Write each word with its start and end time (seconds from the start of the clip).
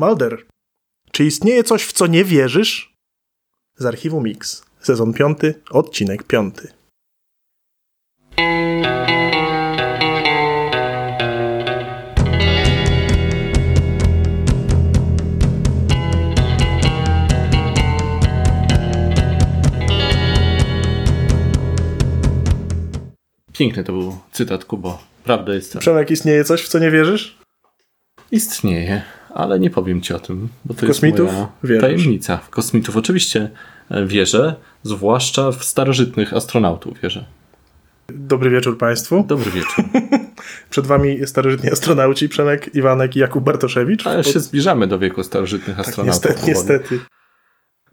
Mulder, 0.00 0.46
czy 1.12 1.24
istnieje 1.24 1.64
coś, 1.64 1.84
w 1.84 1.92
co 1.92 2.06
nie 2.06 2.24
wierzysz? 2.24 2.94
Z 3.76 3.86
archiwum 3.86 4.24
Mix, 4.24 4.64
sezon 4.80 5.12
5, 5.12 5.38
odcinek 5.70 6.22
5. 6.22 6.54
Piękny 23.52 23.84
to 23.84 23.92
był 23.92 24.18
cytat, 24.32 24.64
Kubo. 24.64 25.02
Prawda 25.24 25.54
jest. 25.54 25.78
Przemek, 25.78 26.10
istnieje 26.10 26.44
coś, 26.44 26.62
w 26.62 26.68
co 26.68 26.78
nie 26.78 26.90
wierzysz? 26.90 27.38
Istnieje, 28.30 29.02
ale 29.34 29.60
nie 29.60 29.70
powiem 29.70 30.00
ci 30.00 30.14
o 30.14 30.18
tym, 30.20 30.48
bo 30.64 30.74
to 30.74 30.86
Kosmitów? 30.86 31.26
jest 31.26 31.32
moja 31.34 31.48
Wierzysz? 31.64 31.82
tajemnica. 31.82 32.36
W 32.36 32.50
kosmitów 32.50 32.96
oczywiście 32.96 33.50
e, 33.90 34.06
wierzę, 34.06 34.54
zwłaszcza 34.82 35.52
w 35.52 35.64
starożytnych 35.64 36.34
astronautów 36.34 37.00
wierzę. 37.00 37.24
Dobry 38.08 38.50
wieczór 38.50 38.78
Państwu. 38.78 39.24
Dobry 39.28 39.50
wieczór. 39.50 39.84
Przed 40.70 40.86
Wami 40.86 41.26
starożytni 41.26 41.70
astronauci 41.70 42.28
Przemek, 42.28 42.74
Iwanek 42.74 43.16
i 43.16 43.18
Jakub 43.18 43.44
Bartoszewicz. 43.44 44.06
Ale 44.06 44.24
się 44.24 44.40
zbliżamy 44.40 44.86
do 44.86 44.98
wieku 44.98 45.22
starożytnych 45.22 45.76
tak, 45.76 45.88
astronautów. 45.88 46.24
niestety, 46.24 46.48
niestety. 46.48 47.00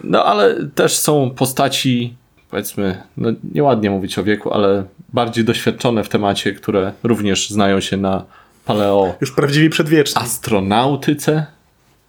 No 0.03 0.25
ale 0.25 0.67
też 0.75 0.97
są 0.97 1.31
postaci, 1.35 2.15
powiedzmy, 2.49 3.03
no 3.17 3.29
nieładnie 3.53 3.89
mówić 3.89 4.19
o 4.19 4.23
wieku, 4.23 4.53
ale 4.53 4.83
bardziej 5.13 5.43
doświadczone 5.45 6.03
w 6.03 6.09
temacie, 6.09 6.53
które 6.53 6.93
również 7.03 7.49
znają 7.49 7.79
się 7.79 7.97
na 7.97 8.25
paleo 8.67 9.15
Już 9.21 9.31
prawdziwi 9.31 9.69
przedwieczni. 9.69 10.21
astronautyce. 10.21 11.45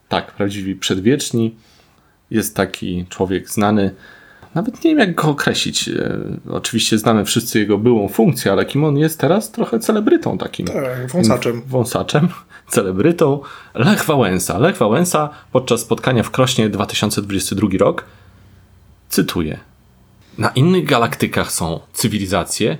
Tak, 0.08 0.32
prawdziwi 0.32 0.74
przedwieczni. 0.76 1.54
Jest 2.30 2.56
taki 2.56 3.06
człowiek 3.08 3.50
znany. 3.50 3.94
Nawet 4.54 4.84
nie 4.84 4.90
wiem, 4.90 4.98
jak 4.98 5.14
go 5.14 5.28
określić. 5.28 5.88
E, 5.88 6.18
oczywiście 6.50 6.98
znamy 6.98 7.24
wszyscy 7.24 7.58
jego 7.58 7.78
byłą 7.78 8.08
funkcję, 8.08 8.52
ale 8.52 8.64
kim 8.66 8.84
on 8.84 8.98
jest 8.98 9.20
teraz? 9.20 9.50
Trochę 9.52 9.78
celebrytą 9.78 10.38
takim. 10.38 10.66
Tak, 10.66 11.06
wąsaczem. 11.12 11.62
Wąsaczem, 11.66 12.28
celebrytą. 12.68 13.40
Lech 13.74 14.04
Wałęsa. 14.04 14.58
Lech 14.58 14.76
Wałęsa 14.76 15.30
podczas 15.52 15.80
spotkania 15.80 16.22
w 16.22 16.30
Krośnie 16.30 16.68
2022 16.68 17.68
rok 17.78 18.04
cytuję. 19.08 19.58
Na 20.38 20.48
innych 20.48 20.84
galaktykach 20.84 21.52
są 21.52 21.80
cywilizacje 21.92 22.78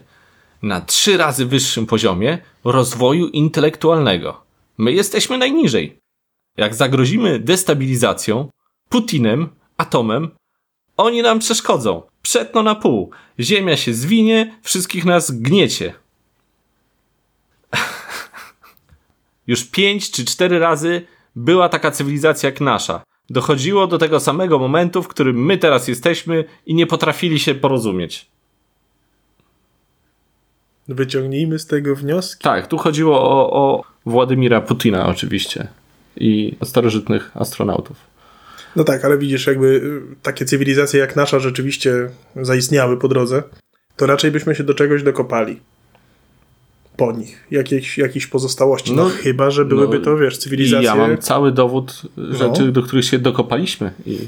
na 0.62 0.80
trzy 0.80 1.16
razy 1.16 1.46
wyższym 1.46 1.86
poziomie 1.86 2.38
rozwoju 2.64 3.28
intelektualnego. 3.28 4.40
My 4.78 4.92
jesteśmy 4.92 5.38
najniżej. 5.38 5.98
Jak 6.56 6.74
zagrozimy 6.74 7.38
destabilizacją, 7.38 8.50
Putinem, 8.88 9.48
atomem, 9.76 10.30
oni 10.96 11.22
nam 11.22 11.38
przeszkodzą. 11.38 12.02
Przetną 12.22 12.62
na 12.62 12.74
pół. 12.74 13.10
Ziemia 13.40 13.76
się 13.76 13.94
zwinie, 13.94 14.58
wszystkich 14.62 15.04
nas 15.04 15.30
gniecie. 15.30 15.94
Już 19.46 19.64
pięć 19.64 20.10
czy 20.10 20.24
cztery 20.24 20.58
razy 20.58 21.06
była 21.36 21.68
taka 21.68 21.90
cywilizacja 21.90 22.48
jak 22.48 22.60
nasza. 22.60 23.02
Dochodziło 23.30 23.86
do 23.86 23.98
tego 23.98 24.20
samego 24.20 24.58
momentu, 24.58 25.02
w 25.02 25.08
którym 25.08 25.44
my 25.44 25.58
teraz 25.58 25.88
jesteśmy 25.88 26.44
i 26.66 26.74
nie 26.74 26.86
potrafili 26.86 27.38
się 27.38 27.54
porozumieć. 27.54 28.26
Wyciągnijmy 30.88 31.58
z 31.58 31.66
tego 31.66 31.96
wnioski. 31.96 32.42
Tak, 32.42 32.66
tu 32.66 32.78
chodziło 32.78 33.22
o, 33.22 33.52
o 33.52 33.84
Władimira 34.06 34.60
Putina 34.60 35.06
oczywiście 35.06 35.68
i 36.16 36.56
starożytnych 36.64 37.30
astronautów. 37.34 37.96
No 38.76 38.84
tak, 38.84 39.04
ale 39.04 39.18
widzisz, 39.18 39.46
jakby 39.46 39.66
y, 39.66 40.16
takie 40.22 40.44
cywilizacje 40.44 41.00
jak 41.00 41.16
nasza 41.16 41.38
rzeczywiście 41.38 42.10
zaistniały 42.36 42.96
po 42.96 43.08
drodze, 43.08 43.42
to 43.96 44.06
raczej 44.06 44.30
byśmy 44.30 44.54
się 44.54 44.64
do 44.64 44.74
czegoś 44.74 45.02
dokopali. 45.02 45.60
Po 46.98 47.12
nich. 47.12 47.46
Jakieś, 47.50 47.98
jakichś 47.98 48.26
pozostałości. 48.26 48.92
No, 48.92 49.02
No, 49.04 49.08
chyba, 49.10 49.50
że 49.50 49.64
byłyby 49.64 49.98
no, 49.98 50.04
to, 50.04 50.16
wiesz, 50.16 50.34
I 50.34 50.38
cywilizacje 50.38 50.86
ja 50.86 50.94
mam 50.94 51.18
cały 51.18 51.52
dowód 51.52 52.02
rzeczy, 52.30 52.62
No. 52.64 52.72
do 52.72 52.82
których 52.82 53.04
się 53.04 53.18
dokopaliśmy 53.18 53.92
i 54.06 54.18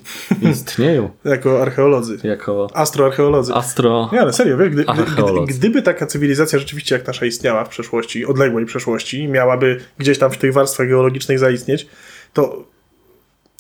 istnieją 0.51 1.11
jako 1.25 1.63
archeolodzy. 1.63 2.19
jako 2.25 2.69
Astroarcheolodzy. 2.75 3.55
astro... 3.55 4.09
Nie, 4.13 4.21
ale 4.21 4.33
serio, 4.33 4.57
wiesz, 4.57 4.69
gdy, 4.69 4.85
gdy, 4.85 5.47
gdyby 5.59 5.83
taka 5.83 6.07
cywilizacja 6.07 6.59
rzeczywiście 6.59 6.95
jak 6.95 7.07
nasza 7.07 7.27
istniała 7.27 7.65
w 7.65 7.69
przeszłości, 7.69 8.27
odległej 8.27 8.67
przeszłości, 8.67 9.29
miałaby 9.29 9.81
gdzieś 9.99 10.19
tam 10.19 10.31
w 10.31 10.39
tych 10.39 10.53
warstwach 10.53 10.89
geologicznych 10.89 11.39
zaistnieć, 11.39 11.87
to 12.33 12.65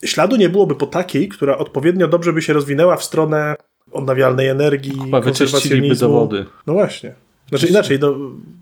śladu 0.04 0.36
nie 0.36 0.48
byłoby 0.48 0.74
po 0.74 0.86
takiej, 0.86 1.28
która 1.28 1.58
odpowiednio 1.58 2.08
dobrze 2.08 2.32
by 2.32 2.42
się 2.42 2.52
rozwinęła 2.52 2.96
w 2.96 3.04
stronę 3.04 3.56
odnawialnej 3.92 4.48
energii, 4.48 4.98
Chyba 5.04 5.20
konserwacjonizmu. 5.20 6.08
dowody. 6.08 6.46
No 6.66 6.72
właśnie. 6.72 7.14
Znaczy 7.50 7.66
inaczej, 7.66 7.98
no, 8.00 8.14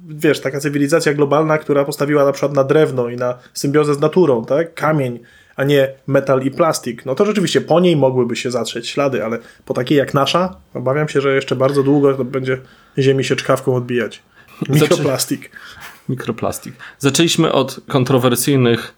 wiesz, 0.08 0.40
taka 0.40 0.60
cywilizacja 0.60 1.14
globalna, 1.14 1.58
która 1.58 1.84
postawiła 1.84 2.24
na 2.24 2.32
przykład 2.32 2.52
na 2.52 2.64
drewno 2.64 3.08
i 3.08 3.16
na 3.16 3.38
symbiozę 3.54 3.94
z 3.94 4.00
naturą, 4.00 4.44
tak? 4.44 4.74
Kamień, 4.74 5.18
a 5.56 5.64
nie 5.64 5.88
metal 6.06 6.42
i 6.42 6.50
plastik. 6.50 7.06
No 7.06 7.14
to 7.14 7.26
rzeczywiście 7.26 7.60
po 7.60 7.80
niej 7.80 7.96
mogłyby 7.96 8.36
się 8.36 8.50
zatrzeć 8.50 8.88
ślady, 8.88 9.24
ale 9.24 9.38
po 9.64 9.74
takiej 9.74 9.98
jak 9.98 10.14
nasza, 10.14 10.56
obawiam 10.74 11.08
się, 11.08 11.20
że 11.20 11.34
jeszcze 11.34 11.56
bardzo 11.56 11.82
długo 11.82 12.14
to 12.14 12.24
będzie 12.24 12.58
ziemi 12.98 13.24
się 13.24 13.36
czkawką 13.36 13.74
odbijać. 13.74 14.22
Mikroplastik. 14.68 15.50
Mikroplastik. 16.08 16.74
Zaczęliśmy 16.98 17.52
od 17.52 17.80
kontrowersyjnych 17.88 18.94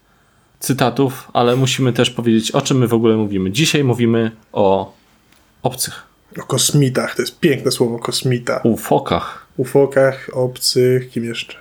cytatów, 0.59 1.27
ale 1.33 1.55
musimy 1.55 1.93
też 1.93 2.09
powiedzieć, 2.09 2.51
o 2.51 2.61
czym 2.61 2.77
my 2.77 2.87
w 2.87 2.93
ogóle 2.93 3.17
mówimy. 3.17 3.51
Dzisiaj 3.51 3.83
mówimy 3.83 4.31
o 4.51 4.93
obcych, 5.63 6.03
O 6.39 6.43
kosmitach, 6.43 7.15
to 7.15 7.21
jest 7.21 7.39
piękne 7.39 7.71
słowo 7.71 7.99
kosmita. 7.99 8.61
ufokach. 8.63 9.47
Ufokach, 9.57 10.29
obcych, 10.33 11.09
kim 11.09 11.25
jeszcze? 11.25 11.57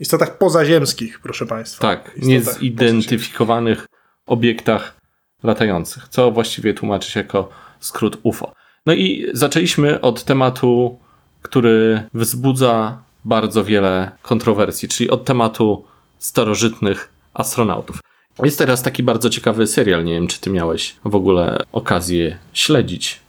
Istotach 0.00 0.38
pozaziemskich, 0.38 1.20
proszę 1.20 1.46
Państwa. 1.46 1.80
Tak, 1.82 2.10
niezidentyfikowanych 2.16 3.86
obiektach 4.26 4.96
latających, 5.42 6.08
co 6.08 6.30
właściwie 6.30 6.74
tłumaczy 6.74 7.10
się 7.10 7.20
jako 7.20 7.48
skrót 7.80 8.18
UFO. 8.22 8.52
No 8.86 8.92
i 8.92 9.26
zaczęliśmy 9.32 10.00
od 10.00 10.24
tematu, 10.24 10.98
który 11.42 12.02
wzbudza 12.14 13.02
bardzo 13.24 13.64
wiele 13.64 14.10
kontrowersji, 14.22 14.88
czyli 14.88 15.10
od 15.10 15.24
tematu 15.24 15.84
starożytnych 16.18 17.08
astronautów. 17.34 18.00
Jest 18.42 18.58
teraz 18.58 18.82
taki 18.82 19.02
bardzo 19.02 19.30
ciekawy 19.30 19.66
serial, 19.66 20.04
nie 20.04 20.12
wiem 20.12 20.26
czy 20.26 20.40
ty 20.40 20.50
miałeś 20.50 20.96
w 21.04 21.14
ogóle 21.14 21.64
okazję 21.72 22.38
śledzić. 22.52 23.20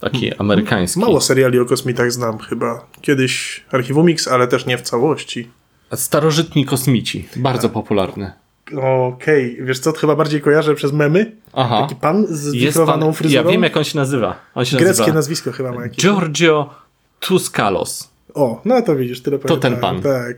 Taki 0.00 0.34
amerykański. 0.34 1.00
Mało 1.00 1.20
seriali 1.20 1.58
o 1.58 1.64
kosmitach 1.64 2.12
znam 2.12 2.38
chyba. 2.38 2.86
Kiedyś 3.00 3.64
Archiwum 3.72 4.06
Mix, 4.06 4.28
ale 4.28 4.48
też 4.48 4.66
nie 4.66 4.78
w 4.78 4.82
całości. 4.82 5.50
Starożytni 5.94 6.64
kosmici, 6.64 7.28
bardzo 7.36 7.68
popularny. 7.68 8.32
Okej, 8.76 9.58
wiesz 9.60 9.78
co, 9.78 9.92
to 9.92 9.98
chyba 9.98 10.16
bardziej 10.16 10.40
kojarzę 10.40 10.74
przez 10.74 10.92
memy. 10.92 11.32
Aha. 11.52 11.80
Taki 11.82 11.96
pan 11.96 12.26
z 12.28 12.52
wikrowaną 12.52 13.12
fryzurą. 13.12 13.44
ja 13.44 13.50
wiem 13.50 13.62
jak 13.62 13.76
on 13.76 13.84
się 13.84 13.98
nazywa. 13.98 14.36
On 14.54 14.64
się 14.64 14.76
Greckie 14.76 15.00
nazywa 15.00 15.14
nazwisko 15.14 15.52
chyba 15.52 15.72
ma 15.72 15.82
jakieś. 15.82 16.04
Giorgio 16.04 16.70
Tuskalos. 17.20 18.10
O, 18.34 18.60
no 18.64 18.82
to 18.82 18.96
widzisz, 18.96 19.22
tyle 19.22 19.38
To 19.38 19.56
ten 19.56 19.76
pan. 19.76 20.02
Tak. 20.02 20.36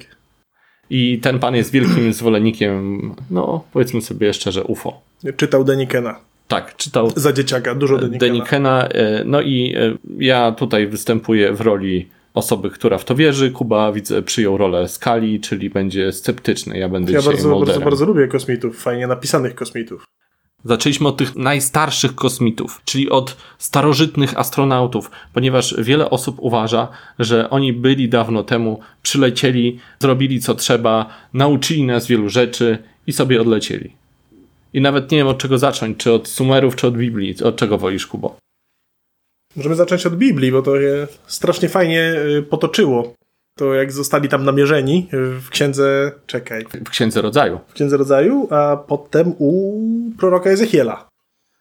I 0.90 1.18
ten 1.18 1.38
pan 1.38 1.54
jest 1.54 1.70
wielkim 1.70 2.12
zwolennikiem, 2.12 3.00
no 3.30 3.64
powiedzmy 3.72 4.02
sobie 4.02 4.34
szczerze, 4.34 4.64
UFO. 4.64 5.00
Czytał 5.36 5.64
Denikena. 5.64 6.16
Tak, 6.50 6.76
czytał 6.76 7.12
Za 7.16 7.32
dzieciaka, 7.32 7.74
dużo 7.74 7.98
Denikena. 7.98 8.18
Denikena. 8.32 8.88
e, 8.88 9.24
No 9.24 9.40
i 9.40 9.74
e, 9.76 9.98
ja 10.18 10.52
tutaj 10.52 10.86
występuję 10.86 11.52
w 11.52 11.60
roli 11.60 12.08
osoby, 12.34 12.70
która 12.70 12.98
w 12.98 13.04
to 13.04 13.14
wierzy. 13.14 13.50
Kuba, 13.50 13.92
widzę, 13.92 14.22
przyjął 14.22 14.56
rolę 14.56 14.88
skali, 14.88 15.40
czyli 15.40 15.70
będzie 15.70 16.12
sceptyczny. 16.12 16.78
Ja 16.78 16.88
będę 16.88 17.12
Ja 17.12 17.18
dzisiaj 17.18 17.34
bardzo, 17.34 17.58
bardzo, 17.58 17.80
bardzo 17.80 18.04
lubię 18.06 18.28
kosmitów, 18.28 18.82
fajnie 18.82 19.06
napisanych 19.06 19.54
kosmitów. 19.54 20.04
Zaczęliśmy 20.64 21.08
od 21.08 21.16
tych 21.16 21.36
najstarszych 21.36 22.14
kosmitów, 22.14 22.80
czyli 22.84 23.10
od 23.10 23.36
starożytnych 23.58 24.38
astronautów, 24.38 25.10
ponieważ 25.34 25.74
wiele 25.78 26.10
osób 26.10 26.36
uważa, 26.38 26.88
że 27.18 27.50
oni 27.50 27.72
byli 27.72 28.08
dawno 28.08 28.42
temu, 28.42 28.80
przylecieli, 29.02 29.78
zrobili 30.00 30.40
co 30.40 30.54
trzeba, 30.54 31.06
nauczyli 31.34 31.84
nas 31.84 32.06
wielu 32.06 32.28
rzeczy 32.28 32.78
i 33.06 33.12
sobie 33.12 33.40
odlecieli. 33.40 33.99
I 34.72 34.80
nawet 34.80 35.10
nie 35.10 35.18
wiem 35.18 35.26
od 35.26 35.38
czego 35.38 35.58
zacząć, 35.58 35.96
czy 35.98 36.12
od 36.12 36.28
Sumerów, 36.28 36.76
czy 36.76 36.86
od 36.86 36.96
Biblii. 36.96 37.42
Od 37.44 37.56
czego 37.56 37.78
wolisz, 37.78 38.06
Kubo? 38.06 38.36
Możemy 39.56 39.74
zacząć 39.74 40.06
od 40.06 40.16
Biblii, 40.16 40.52
bo 40.52 40.62
to 40.62 40.80
się 40.80 41.06
strasznie 41.26 41.68
fajnie 41.68 42.14
y, 42.38 42.42
potoczyło. 42.42 43.14
To 43.58 43.74
jak 43.74 43.92
zostali 43.92 44.28
tam 44.28 44.44
namierzeni 44.44 45.08
y, 45.14 45.40
w 45.40 45.50
księdze, 45.50 46.12
czekaj, 46.26 46.64
W 46.86 46.90
Księdze 46.90 47.22
Rodzaju. 47.22 47.60
w 47.68 47.72
księdze 47.72 47.96
rodzaju, 47.96 48.48
a 48.50 48.76
potem 48.76 49.34
u 49.38 49.80
proroka 50.18 50.50
Ezechiela. 50.50 51.08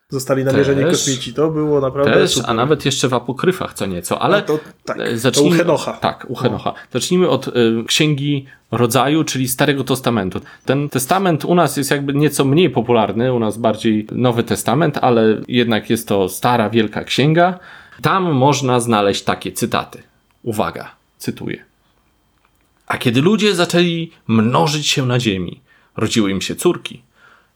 Zostali 0.09 0.43
namierzeni 0.43 0.81
Też. 0.81 0.91
kosmici. 0.91 1.33
To 1.33 1.49
było 1.49 1.81
naprawdę 1.81 2.13
Też, 2.13 2.33
super. 2.33 2.49
a 2.49 2.53
nawet 2.53 2.85
jeszcze 2.85 3.07
w 3.07 3.13
apokryfach 3.13 3.73
co 3.73 3.85
nieco, 3.85 4.21
ale 4.21 4.37
No 4.37 4.45
to 4.45 4.59
tak, 4.85 4.99
e, 4.99 5.11
to 5.11 5.17
zacznijmy, 5.17 5.55
u 5.55 5.57
Henocha. 5.57 5.93
Tak, 5.93 6.25
u 6.29 6.35
Henocha. 6.35 6.73
Zacznijmy 6.93 7.29
od 7.29 7.47
y, 7.47 7.51
Księgi 7.87 8.45
Rodzaju, 8.71 9.23
czyli 9.23 9.47
Starego 9.47 9.83
Testamentu. 9.83 10.41
Ten 10.65 10.89
testament 10.89 11.45
u 11.45 11.55
nas 11.55 11.77
jest 11.77 11.91
jakby 11.91 12.13
nieco 12.13 12.45
mniej 12.45 12.69
popularny, 12.69 13.33
u 13.33 13.39
nas 13.39 13.57
bardziej 13.57 14.07
Nowy 14.11 14.43
Testament, 14.43 14.97
ale 14.97 15.41
jednak 15.47 15.89
jest 15.89 16.07
to 16.07 16.29
stara, 16.29 16.69
wielka 16.69 17.03
księga. 17.03 17.59
Tam 18.01 18.31
można 18.33 18.79
znaleźć 18.79 19.23
takie 19.23 19.51
cytaty. 19.51 20.03
Uwaga, 20.43 20.91
cytuję. 21.17 21.63
A 22.87 22.97
kiedy 22.97 23.21
ludzie 23.21 23.55
zaczęli 23.55 24.11
mnożyć 24.27 24.87
się 24.87 25.05
na 25.05 25.19
ziemi, 25.19 25.61
rodziły 25.97 26.31
im 26.31 26.41
się 26.41 26.55
córki. 26.55 27.01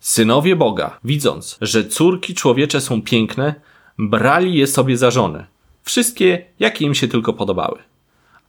Synowie 0.04 0.56
Boga, 0.56 1.00
widząc, 1.04 1.58
że 1.62 1.86
córki 1.88 2.34
człowiecze 2.34 2.82
są 2.82 3.02
piękne, 3.02 3.56
brali 3.98 4.56
je 4.56 4.68
sobie 4.68 4.98
za 4.98 5.12
żony. 5.12 5.46
Wszystkie, 5.84 6.46
jakie 6.60 6.86
im 6.86 6.96
się 6.96 7.08
tylko 7.08 7.34
podobały. 7.34 7.80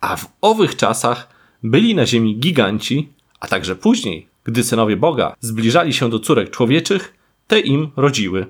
A 0.01 0.17
w 0.17 0.27
owych 0.41 0.77
czasach 0.77 1.29
byli 1.63 1.95
na 1.95 2.07
ziemi 2.07 2.37
giganci, 2.37 3.09
a 3.41 3.47
także 3.47 3.77
później, 3.77 4.27
gdy 4.45 4.65
synowie 4.65 4.97
Boga 4.97 5.37
zbliżali 5.41 5.93
się 5.93 6.11
do 6.11 6.19
córek 6.19 6.51
człowieczych, 6.51 7.15
te 7.47 7.61
im 7.61 7.91
rodziły. 7.97 8.47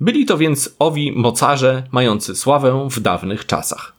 Byli 0.00 0.26
to 0.26 0.38
więc 0.38 0.76
owi 0.78 1.12
mocarze 1.12 1.82
mający 1.92 2.36
sławę 2.36 2.88
w 2.90 3.00
dawnych 3.00 3.46
czasach. 3.46 3.92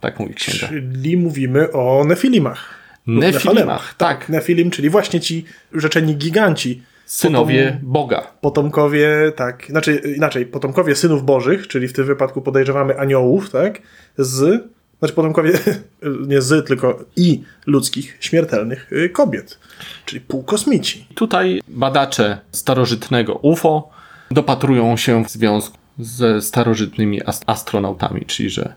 Tak 0.00 0.20
mówi 0.20 0.34
księga. 0.34 0.68
Czyli 0.68 1.16
mówimy 1.16 1.72
o 1.72 2.04
Nefilimach. 2.04 2.74
Nefilimach, 3.06 3.94
tak. 3.94 4.28
Nefilim, 4.28 4.70
czyli 4.70 4.90
właśnie 4.90 5.20
ci 5.20 5.44
rzeczeni 5.72 6.16
giganci. 6.16 6.82
Synowie 7.08 7.80
Boga. 7.82 8.26
Potomkowie, 8.40 9.32
tak, 9.36 9.66
znaczy 9.70 10.02
inaczej, 10.16 10.46
potomkowie 10.46 10.96
synów 10.96 11.24
bożych, 11.24 11.68
czyli 11.68 11.88
w 11.88 11.92
tym 11.92 12.04
wypadku 12.04 12.42
podejrzewamy 12.42 12.98
aniołów, 12.98 13.50
tak, 13.50 13.82
z, 14.18 14.64
znaczy 14.98 15.14
potomkowie 15.14 15.52
nie 16.28 16.42
z, 16.42 16.66
tylko 16.66 17.04
i 17.16 17.42
ludzkich, 17.66 18.16
śmiertelnych 18.20 18.92
y, 18.92 19.08
kobiet, 19.08 19.58
czyli 20.04 20.20
półkosmici. 20.20 21.06
Tutaj 21.14 21.60
badacze 21.68 22.38
starożytnego 22.52 23.34
UFO 23.34 23.90
dopatrują 24.30 24.96
się 24.96 25.24
w 25.24 25.30
związku 25.30 25.78
ze 25.98 26.42
starożytnymi 26.42 27.22
ast- 27.22 27.44
astronautami, 27.46 28.24
czyli 28.26 28.50
że 28.50 28.74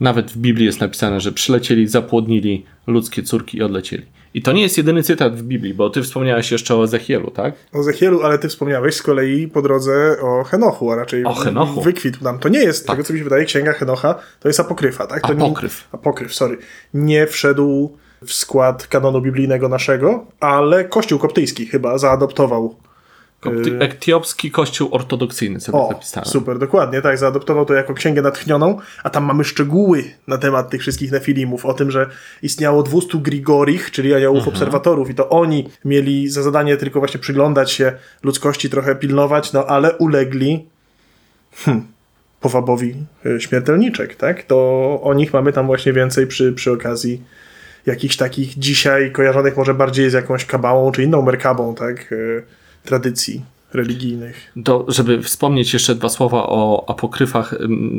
nawet 0.00 0.30
w 0.30 0.36
Biblii 0.36 0.66
jest 0.66 0.80
napisane, 0.80 1.20
że 1.20 1.32
przylecieli, 1.32 1.88
zapłodnili 1.88 2.64
ludzkie 2.86 3.22
córki 3.22 3.58
i 3.58 3.62
odlecieli. 3.62 4.06
I 4.34 4.42
to 4.42 4.52
nie 4.52 4.62
jest 4.62 4.78
jedyny 4.78 5.02
cytat 5.02 5.36
w 5.36 5.42
Biblii, 5.42 5.74
bo 5.74 5.90
ty 5.90 6.02
wspomniałeś 6.02 6.52
jeszcze 6.52 6.76
o 6.76 6.84
Ezechielu, 6.84 7.30
tak? 7.30 7.54
O 7.72 7.82
Zechielu, 7.82 8.22
ale 8.22 8.38
ty 8.38 8.48
wspomniałeś 8.48 8.94
z 8.94 9.02
kolei 9.02 9.48
po 9.48 9.62
drodze 9.62 10.16
o 10.22 10.44
Henochu, 10.44 10.90
a 10.92 10.96
raczej 10.96 11.24
O 11.24 11.34
Henochu. 11.34 11.80
wykwitł 11.82 12.24
nam. 12.24 12.38
To 12.38 12.48
nie 12.48 12.58
jest, 12.58 12.86
tego 12.86 13.04
co 13.04 13.12
mi 13.12 13.18
się 13.18 13.24
wydaje, 13.24 13.44
księga 13.44 13.72
Henocha, 13.72 14.14
to 14.40 14.48
jest 14.48 14.60
apokryfa, 14.60 15.06
tak? 15.06 15.22
To 15.22 15.28
Apokryf. 15.32 15.88
Nie, 15.92 15.98
apokryf, 15.98 16.34
sorry. 16.34 16.58
Nie 16.94 17.26
wszedł 17.26 17.96
w 18.26 18.32
skład 18.32 18.86
kanonu 18.86 19.20
biblijnego 19.20 19.68
naszego, 19.68 20.26
ale 20.40 20.84
kościół 20.84 21.18
koptyjski 21.18 21.66
chyba 21.66 21.98
zaadoptował 21.98 22.74
Kopty- 23.44 23.82
Etiopski 23.82 24.50
kościół 24.50 24.88
ortodoksyjny 24.92 25.60
sobie 25.60 25.78
O, 25.78 25.88
zapisałem. 25.92 26.26
super, 26.28 26.58
dokładnie, 26.58 27.02
tak, 27.02 27.18
zaadoptował 27.18 27.64
to 27.64 27.74
jako 27.74 27.94
księgę 27.94 28.22
natchnioną, 28.22 28.78
a 29.02 29.10
tam 29.10 29.24
mamy 29.24 29.44
szczegóły 29.44 30.04
na 30.26 30.38
temat 30.38 30.70
tych 30.70 30.80
wszystkich 30.80 31.12
nefilimów, 31.12 31.66
o 31.66 31.74
tym, 31.74 31.90
że 31.90 32.10
istniało 32.42 32.82
200 32.82 33.18
Grigorich, 33.18 33.90
czyli 33.90 34.14
aniołów 34.14 34.38
Mhm. 34.38 34.54
obserwatorów 34.56 35.10
i 35.10 35.14
to 35.14 35.28
oni 35.28 35.68
mieli 35.84 36.28
za 36.28 36.42
zadanie 36.42 36.76
tylko 36.76 36.98
właśnie 36.98 37.20
przyglądać 37.20 37.70
się 37.72 37.92
ludzkości, 38.22 38.70
trochę 38.70 38.94
pilnować, 38.94 39.52
no 39.52 39.66
ale 39.66 39.92
ulegli 39.92 40.66
hmm, 41.56 41.86
powabowi 42.40 42.94
y, 43.26 43.40
śmiertelniczek, 43.40 44.14
tak, 44.16 44.42
to 44.42 44.56
o 45.02 45.14
nich 45.14 45.32
mamy 45.32 45.52
tam 45.52 45.66
właśnie 45.66 45.92
więcej 45.92 46.26
przy, 46.26 46.52
przy 46.52 46.72
okazji 46.72 47.22
jakichś 47.86 48.16
takich 48.16 48.58
dzisiaj 48.58 49.12
kojarzonych 49.12 49.56
może 49.56 49.74
bardziej 49.74 50.10
z 50.10 50.12
jakąś 50.12 50.44
kabałą, 50.44 50.92
czy 50.92 51.02
inną 51.02 51.22
merkabą, 51.22 51.74
tak, 51.74 52.12
y, 52.12 52.42
tradycji 52.84 53.42
religijnych. 53.72 54.52
Do, 54.56 54.84
żeby 54.88 55.22
wspomnieć 55.22 55.72
jeszcze 55.72 55.94
dwa 55.94 56.08
słowa 56.08 56.46
o 56.46 56.84
apokryfach, 56.88 57.54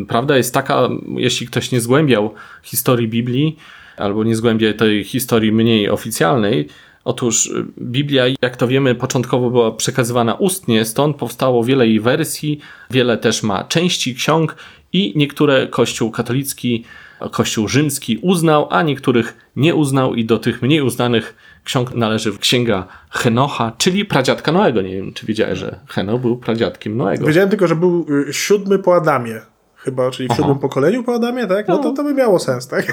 prawda 0.07 0.37
jest 0.37 0.53
taka, 0.53 0.89
jeśli 1.15 1.47
ktoś 1.47 1.71
nie 1.71 1.81
zgłębiał 1.81 2.33
historii 2.63 3.07
Biblii, 3.07 3.57
albo 3.97 4.23
nie 4.23 4.35
zgłębia 4.35 4.73
tej 4.73 5.03
historii 5.03 5.51
mniej 5.51 5.89
oficjalnej, 5.89 6.67
otóż 7.03 7.45
y, 7.45 7.65
Biblia, 7.81 8.23
jak 8.41 8.57
to 8.57 8.67
wiemy, 8.67 8.95
początkowo 8.95 9.49
była 9.49 9.71
przekazywana 9.71 10.33
ustnie, 10.33 10.85
stąd 10.85 11.17
powstało 11.17 11.63
wiele 11.63 11.87
jej 11.87 11.99
wersji, 11.99 12.59
wiele 12.91 13.17
też 13.17 13.43
ma 13.43 13.63
części 13.63 14.15
ksiąg 14.15 14.55
i 14.93 15.13
niektóre 15.15 15.67
Kościół 15.67 16.11
katolicki, 16.11 16.83
Kościół 17.31 17.67
rzymski 17.67 18.17
uznał, 18.17 18.67
a 18.69 18.81
niektórych 18.81 19.37
nie 19.55 19.75
uznał 19.75 20.15
i 20.15 20.25
do 20.25 20.39
tych 20.39 20.61
mniej 20.61 20.81
uznanych 20.81 21.35
ksiąg 21.65 21.95
należy 21.95 22.37
księga 22.37 22.87
Henocha, 23.09 23.71
czyli 23.77 24.05
pradziadka 24.05 24.51
Noego. 24.51 24.81
Nie 24.81 24.95
wiem, 24.95 25.13
czy 25.13 25.25
wiedziałeś, 25.25 25.59
że 25.59 25.79
Heno 25.87 26.17
był 26.17 26.37
pradziadkiem 26.37 26.97
Noego. 26.97 27.27
Wiedziałem 27.27 27.49
tylko, 27.49 27.67
że 27.67 27.75
był 27.75 28.05
y, 28.29 28.33
siódmy 28.33 28.79
po 28.79 28.95
Adamie. 28.95 29.41
Chyba, 29.75 30.11
czyli 30.11 30.29
w 30.29 30.33
siódmym 30.33 30.59
pokoleniu 30.59 31.03
po 31.03 31.13
Adamie, 31.15 31.47
tak? 31.47 31.67
No 31.67 31.77
to, 31.77 31.91
to 31.91 32.03
by 32.03 32.13
miało 32.13 32.39
sens, 32.39 32.67
tak? 32.67 32.91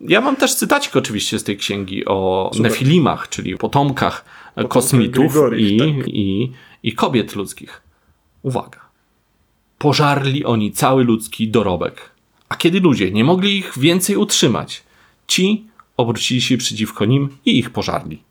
Ja 0.00 0.20
mam 0.20 0.36
też 0.36 0.54
cytacik 0.54 0.96
oczywiście 0.96 1.38
z 1.38 1.44
tej 1.44 1.56
księgi 1.56 2.04
o 2.06 2.50
Nefilimach, 2.60 3.28
czyli 3.28 3.56
potomkach 3.56 4.24
kosmitów 4.68 5.32
Grigorich, 5.32 5.72
i, 5.72 5.78
tak. 5.78 6.08
i, 6.08 6.52
i 6.82 6.92
kobiet 6.92 7.34
ludzkich. 7.34 7.82
Uwaga. 8.42 8.80
Pożarli 9.78 10.44
oni 10.44 10.72
cały 10.72 11.04
ludzki 11.04 11.48
dorobek. 11.48 12.10
A 12.48 12.56
kiedy 12.56 12.80
ludzie 12.80 13.10
nie 13.10 13.24
mogli 13.24 13.58
ich 13.58 13.78
więcej 13.78 14.16
utrzymać, 14.16 14.82
ci 15.26 15.66
obrócili 15.96 16.40
się 16.40 16.56
przeciwko 16.56 17.04
nim 17.04 17.28
i 17.44 17.58
ich 17.58 17.70
pożarli. 17.70 18.22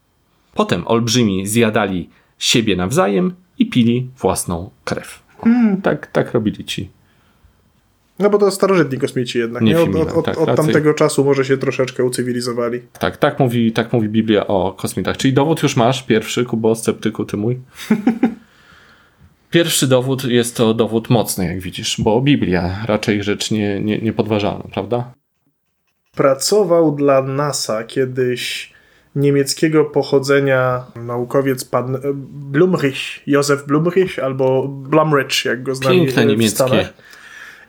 Potem 0.54 0.88
olbrzymi 0.88 1.48
zjadali 1.48 2.10
siebie 2.40 2.76
nawzajem 2.76 3.34
i 3.60 3.66
pili 3.66 4.10
własną 4.18 4.70
krew. 4.84 5.24
Hmm. 5.42 5.82
Tak, 5.82 6.08
tak 6.08 6.34
robili 6.34 6.66
ci. 6.66 6.90
No 8.20 8.30
bo 8.30 8.38
to 8.38 8.52
starożytni 8.52 8.98
kosmici 8.98 9.38
jednak, 9.38 9.64
Nie 9.64 9.74
nie? 9.74 9.80
Od, 9.80 9.96
od, 9.96 10.18
od, 10.18 10.26
tak, 10.26 10.38
od 10.38 10.56
tamtego 10.56 10.94
czasu 10.94 11.26
może 11.26 11.46
się 11.46 11.58
troszeczkę 11.58 12.04
ucywilizowali. 12.04 12.82
Tak, 13.00 13.18
tak 13.18 13.40
mówi, 13.40 13.72
tak 13.72 13.94
mówi 13.94 14.10
Biblia 14.10 14.48
o 14.48 14.74
kosmitach. 14.74 15.18
Czyli 15.18 15.34
dowód 15.34 15.64
już 15.64 15.76
masz, 15.76 16.04
pierwszy, 16.04 16.46
Kubo, 16.46 16.76
sceptyku, 16.76 17.26
ty 17.26 17.38
mój. 17.38 17.60
Pierwszy 19.52 19.88
dowód 19.88 20.24
jest 20.24 20.58
to 20.58 20.74
dowód 20.74 21.10
mocny, 21.10 21.46
jak 21.46 21.60
widzisz, 21.60 22.02
bo 22.02 22.22
Biblia 22.22 22.86
raczej 22.86 23.24
rzecz 23.24 23.52
nie, 23.52 23.80
nie, 23.80 24.00
niepodważalna, 24.00 24.64
prawda? 24.74 25.14
Pracował 26.16 26.96
dla 26.96 27.22
NASA 27.22 27.84
kiedyś 27.84 28.74
niemieckiego 29.16 29.86
pochodzenia 29.86 30.86
naukowiec 30.96 31.66
pan 31.66 31.98
Blumrich, 32.30 33.28
Józef 33.28 33.66
Blumrich 33.66 34.20
albo 34.20 34.68
Blumrich, 34.68 35.46
jak 35.46 35.64
go 35.64 35.76
znamy 35.76 35.96
Piękne 35.96 36.26
niemieckie. 36.26 36.90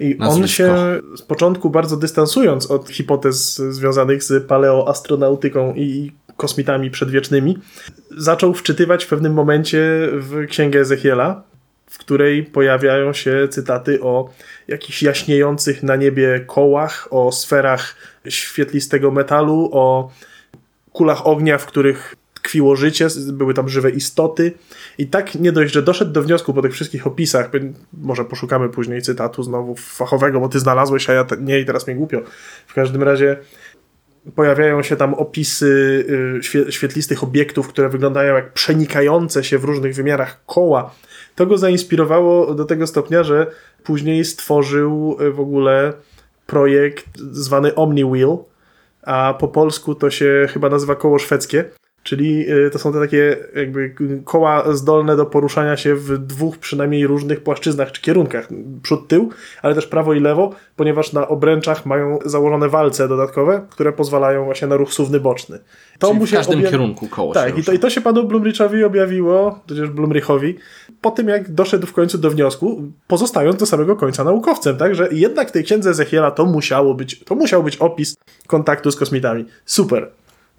I 0.00 0.18
on 0.18 0.26
nazwisko. 0.28 0.46
się 0.46 0.74
z 1.16 1.22
początku 1.22 1.70
bardzo 1.70 1.96
dystansując 1.96 2.70
od 2.70 2.88
hipotez 2.88 3.56
związanych 3.56 4.22
z 4.22 4.46
paleoastronautyką 4.46 5.74
i 5.74 6.12
kosmitami 6.36 6.90
przedwiecznymi, 6.90 7.58
zaczął 8.18 8.54
wczytywać 8.54 9.04
w 9.04 9.08
pewnym 9.08 9.32
momencie 9.32 10.08
w 10.12 10.46
księgę 10.48 10.80
Ezechiela, 10.80 11.42
w 11.86 11.98
której 11.98 12.42
pojawiają 12.42 13.12
się 13.12 13.48
cytaty 13.50 14.02
o 14.02 14.30
jakichś 14.68 15.02
jaśniejących 15.02 15.82
na 15.82 15.96
niebie 15.96 16.40
kołach, 16.46 17.08
o 17.10 17.32
sferach 17.32 17.96
świetlistego 18.28 19.10
metalu, 19.10 19.70
o 19.72 20.10
kulach 20.92 21.26
ognia, 21.26 21.58
w 21.58 21.66
których 21.66 22.16
tkwiło 22.34 22.76
życie, 22.76 23.06
były 23.32 23.54
tam 23.54 23.68
żywe 23.68 23.90
istoty. 23.90 24.52
I 24.98 25.06
tak 25.06 25.34
nie 25.34 25.52
dość, 25.52 25.74
że 25.74 25.82
doszedł 25.82 26.12
do 26.12 26.22
wniosku 26.22 26.54
po 26.54 26.62
tych 26.62 26.72
wszystkich 26.72 27.06
opisach, 27.06 27.50
może 27.92 28.24
poszukamy 28.24 28.68
później 28.68 29.02
cytatu 29.02 29.42
znowu 29.42 29.76
fachowego, 29.76 30.40
bo 30.40 30.48
ty 30.48 30.58
znalazłeś, 30.58 31.10
a 31.10 31.12
ja 31.12 31.26
nie 31.40 31.60
i 31.60 31.64
teraz 31.64 31.86
mi 31.86 31.94
głupio. 31.94 32.20
W 32.66 32.74
każdym 32.74 33.02
razie 33.02 33.36
pojawiają 34.34 34.82
się 34.82 34.96
tam 34.96 35.14
opisy 35.14 36.04
y, 36.38 36.42
świe, 36.42 36.72
świetlistych 36.72 37.22
obiektów, 37.22 37.68
które 37.68 37.88
wyglądają 37.88 38.34
jak 38.34 38.52
przenikające 38.52 39.44
się 39.44 39.58
w 39.58 39.64
różnych 39.64 39.94
wymiarach 39.94 40.44
koła. 40.46 40.94
To 41.34 41.46
go 41.46 41.58
zainspirowało 41.58 42.54
do 42.54 42.64
tego 42.64 42.86
stopnia, 42.86 43.22
że 43.22 43.46
później 43.84 44.24
stworzył 44.24 45.16
y, 45.20 45.30
w 45.30 45.40
ogóle 45.40 45.92
projekt 46.46 47.18
zwany 47.18 47.74
OmniWheel, 47.74 48.36
a 49.02 49.34
po 49.40 49.48
polsku 49.48 49.94
to 49.94 50.10
się 50.10 50.46
chyba 50.50 50.68
nazywa 50.68 50.94
koło 50.94 51.18
szwedzkie. 51.18 51.64
Czyli 52.04 52.50
y, 52.52 52.70
to 52.70 52.78
są 52.78 52.92
te 52.92 53.00
takie 53.00 53.36
jakby 53.54 53.94
koła 54.24 54.74
zdolne 54.74 55.16
do 55.16 55.26
poruszania 55.26 55.76
się 55.76 55.94
w 55.94 56.18
dwóch 56.18 56.58
przynajmniej 56.58 57.06
różnych 57.06 57.42
płaszczyznach 57.42 57.92
czy 57.92 58.02
kierunkach. 58.02 58.48
Przód, 58.82 59.08
tył, 59.08 59.30
ale 59.62 59.74
też 59.74 59.86
prawo 59.86 60.14
i 60.14 60.20
lewo, 60.20 60.50
ponieważ 60.76 61.12
na 61.12 61.28
obręczach 61.28 61.86
mają 61.86 62.18
założone 62.24 62.68
walce 62.68 63.08
dodatkowe, 63.08 63.66
które 63.70 63.92
pozwalają 63.92 64.44
właśnie 64.44 64.68
na 64.68 64.76
ruch 64.76 64.92
suwny 64.92 65.20
boczny. 65.20 65.58
To 65.98 66.06
Czyli 66.06 66.20
mu 66.20 66.26
się 66.26 66.36
w 66.36 66.38
każdym 66.38 66.58
obja... 66.58 66.70
kierunku 66.70 67.08
koło 67.08 67.34
Tak, 67.34 67.58
i 67.58 67.64
to, 67.64 67.72
i 67.72 67.78
to 67.78 67.90
się 67.90 68.00
panu 68.00 68.24
Blumrichowi 68.24 68.84
objawiło, 68.84 69.60
tudzież 69.66 69.90
Blumrichowi, 69.90 70.56
po 71.00 71.10
tym 71.10 71.28
jak 71.28 71.52
doszedł 71.52 71.86
w 71.86 71.92
końcu 71.92 72.18
do 72.18 72.30
wniosku, 72.30 72.82
pozostając 73.06 73.56
do 73.56 73.66
samego 73.66 73.96
końca 73.96 74.24
naukowcem, 74.24 74.76
tak, 74.76 74.94
że 74.94 75.08
jednak 75.12 75.48
w 75.48 75.52
tej 75.52 75.64
księdze 75.64 75.90
Ezechiela 75.90 76.30
to 76.30 76.44
musiało 76.44 76.94
być, 76.94 77.24
to 77.24 77.34
musiał 77.34 77.62
być 77.62 77.76
opis 77.76 78.14
kontaktu 78.46 78.90
z 78.90 78.96
kosmitami. 78.96 79.44
Super. 79.64 80.10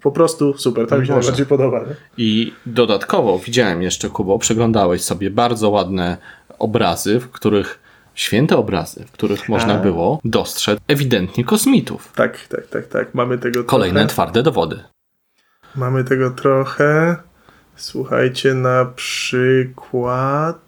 Po 0.02 0.12
prostu 0.12 0.58
super, 0.58 0.86
to 0.86 0.98
mi 0.98 1.06
się 1.06 1.12
najbardziej 1.12 1.46
podoba. 1.46 1.80
Nie? 1.80 1.94
I 2.18 2.52
dodatkowo 2.66 3.38
widziałem 3.38 3.82
jeszcze, 3.82 4.08
Kubo, 4.08 4.38
przeglądałeś 4.38 5.02
sobie 5.02 5.30
bardzo 5.30 5.70
ładne 5.70 6.16
obrazy, 6.58 7.20
w 7.20 7.30
których 7.30 7.78
święte 8.14 8.56
obrazy, 8.56 9.04
w 9.06 9.12
których 9.12 9.48
można 9.48 9.74
A. 9.74 9.78
było 9.78 10.20
dostrzec 10.24 10.78
ewidentnie 10.88 11.44
kosmitów. 11.44 12.12
Tak, 12.14 12.46
tak, 12.48 12.66
tak, 12.66 12.86
tak. 12.86 13.14
Mamy 13.14 13.38
tego 13.38 13.64
Kolejne 13.64 14.00
trochę. 14.00 14.08
twarde 14.12 14.42
dowody. 14.42 14.80
Mamy 15.76 16.04
tego 16.04 16.30
trochę. 16.30 17.16
Słuchajcie, 17.76 18.54
na 18.54 18.84
przykład 18.84 20.58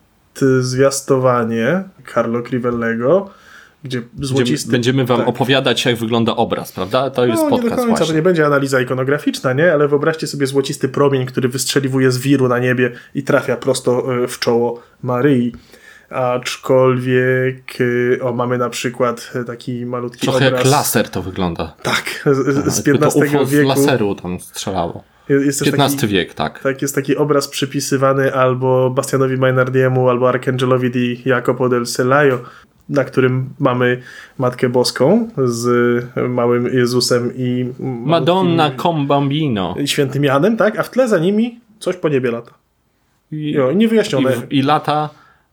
zwiastowanie 0.61 1.85
Carlo 2.14 2.42
Crivellego 2.42 3.30
gdzie 3.85 4.02
złocisty... 4.20 4.70
Będziemy 4.70 5.04
wam 5.04 5.18
tak. 5.18 5.28
opowiadać, 5.28 5.85
jak 5.85 5.97
wygląda 5.97 6.37
obraz, 6.37 6.73
prawda? 6.73 7.11
To 7.11 7.26
jest 7.26 7.42
no, 7.42 7.50
podcast 7.50 7.64
nie 7.64 7.70
do 7.70 7.76
końca, 7.76 7.88
właśnie. 7.88 8.06
to 8.06 8.12
nie 8.12 8.23
będzie 8.23 8.47
analiza 8.47 8.80
ikonograficzna, 8.80 9.52
nie? 9.52 9.73
Ale 9.73 9.88
wyobraźcie 9.88 10.26
sobie 10.26 10.47
złocisty 10.47 10.88
promień, 10.88 11.26
który 11.26 11.49
wystrzeliwuje 11.49 12.11
z 12.11 12.18
wiru 12.18 12.49
na 12.49 12.58
niebie 12.58 12.92
i 13.14 13.23
trafia 13.23 13.56
prosto 13.56 14.23
e, 14.25 14.28
w 14.28 14.38
czoło 14.38 14.82
Maryi. 15.02 15.52
Aczkolwiek, 16.11 17.78
e, 18.16 18.23
o, 18.23 18.32
mamy 18.32 18.58
na 18.58 18.70
przykład 18.70 19.32
taki 19.47 19.87
malutki 19.87 20.20
Trochę 20.20 20.47
obraz. 20.47 20.64
jak 20.64 20.73
laser 20.73 21.08
to 21.08 21.23
wygląda. 21.23 21.75
Tak, 21.82 22.04
z, 22.32 22.75
z 22.75 22.88
XV 22.88 23.20
wieku. 23.23 23.44
z 23.44 23.52
laseru 23.52 24.14
tam 24.14 24.40
strzelało. 24.40 25.04
Jest 25.28 25.62
XV 25.66 26.06
wiek, 26.06 26.35
tak. 26.35 26.62
Tak, 26.62 26.82
jest 26.82 26.94
taki 26.94 27.16
obraz 27.16 27.49
przypisywany 27.49 28.35
albo 28.35 28.90
Bastianowi 28.90 29.37
Maynardiemu, 29.37 30.08
albo 30.08 30.28
Arcangelowi 30.28 30.90
di 30.90 31.23
Jacopo 31.25 31.68
del 31.68 31.87
Celaio, 31.87 32.40
na 32.88 33.04
którym 33.04 33.50
mamy 33.59 34.02
Matkę 34.38 34.68
Boską 34.68 35.28
z 35.45 36.04
małym 36.28 36.66
Jezusem 36.66 37.33
i 37.37 37.73
Madonna 38.04 38.71
com 38.83 39.07
bambino. 39.07 39.75
Świętym 39.85 40.25
Janem, 40.25 40.57
tak? 40.57 40.78
A 40.78 40.83
w 40.83 40.90
tle 40.90 41.09
za 41.09 41.18
nimi 41.18 41.61
coś 41.78 41.97
po 41.97 42.09
niebie 42.09 42.30
lata. 42.30 42.50
I, 43.33 43.52
jo, 43.52 43.73
niewyjaśnione. 43.73 44.33
I, 44.50 44.59
I 44.59 44.62
lata, 44.62 45.11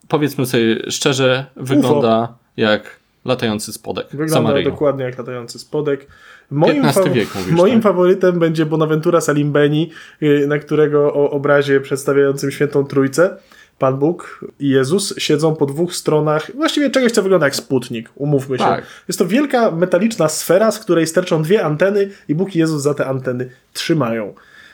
powiedzmy 0.07 0.45
sobie 0.45 0.91
szczerze, 0.91 1.45
wygląda 1.55 2.23
UFO. 2.23 2.33
jak 2.57 2.99
latający 3.25 3.73
spodek. 3.73 4.07
Wygląda 4.13 4.63
dokładnie 4.63 5.05
jak 5.05 5.17
latający 5.17 5.59
spodek. 5.59 6.07
Moim, 6.51 6.83
fa 6.83 7.03
wiek, 7.03 7.35
mówisz, 7.35 7.51
moim 7.51 7.73
tak? 7.73 7.83
faworytem 7.83 8.39
będzie 8.39 8.65
Bonaventura 8.65 9.21
Salimbeni, 9.21 9.91
y, 10.21 10.45
na 10.47 10.59
którego 10.59 11.13
o 11.13 11.31
obrazie 11.31 11.81
przedstawiającym 11.81 12.51
świętą 12.51 12.85
trójcę 12.85 13.37
Pan 13.79 13.97
Bóg 13.97 14.45
i 14.59 14.69
Jezus 14.69 15.13
siedzą 15.17 15.55
po 15.55 15.65
dwóch 15.65 15.95
stronach 15.95 16.51
właściwie 16.55 16.89
czegoś, 16.89 17.11
co 17.11 17.21
wygląda 17.21 17.45
jak 17.45 17.55
sputnik, 17.55 18.09
umówmy 18.15 18.57
się. 18.57 18.63
Tak. 18.63 18.85
Jest 19.07 19.19
to 19.19 19.27
wielka 19.27 19.71
metaliczna 19.71 20.29
sfera, 20.29 20.71
z 20.71 20.79
której 20.79 21.07
sterczą 21.07 21.43
dwie 21.43 21.65
anteny 21.65 22.09
i 22.27 22.35
Bóg 22.35 22.55
i 22.55 22.59
Jezus 22.59 22.81
za 22.81 22.93
te 22.93 23.05
anteny 23.05 23.49
trzymają. 23.73 24.33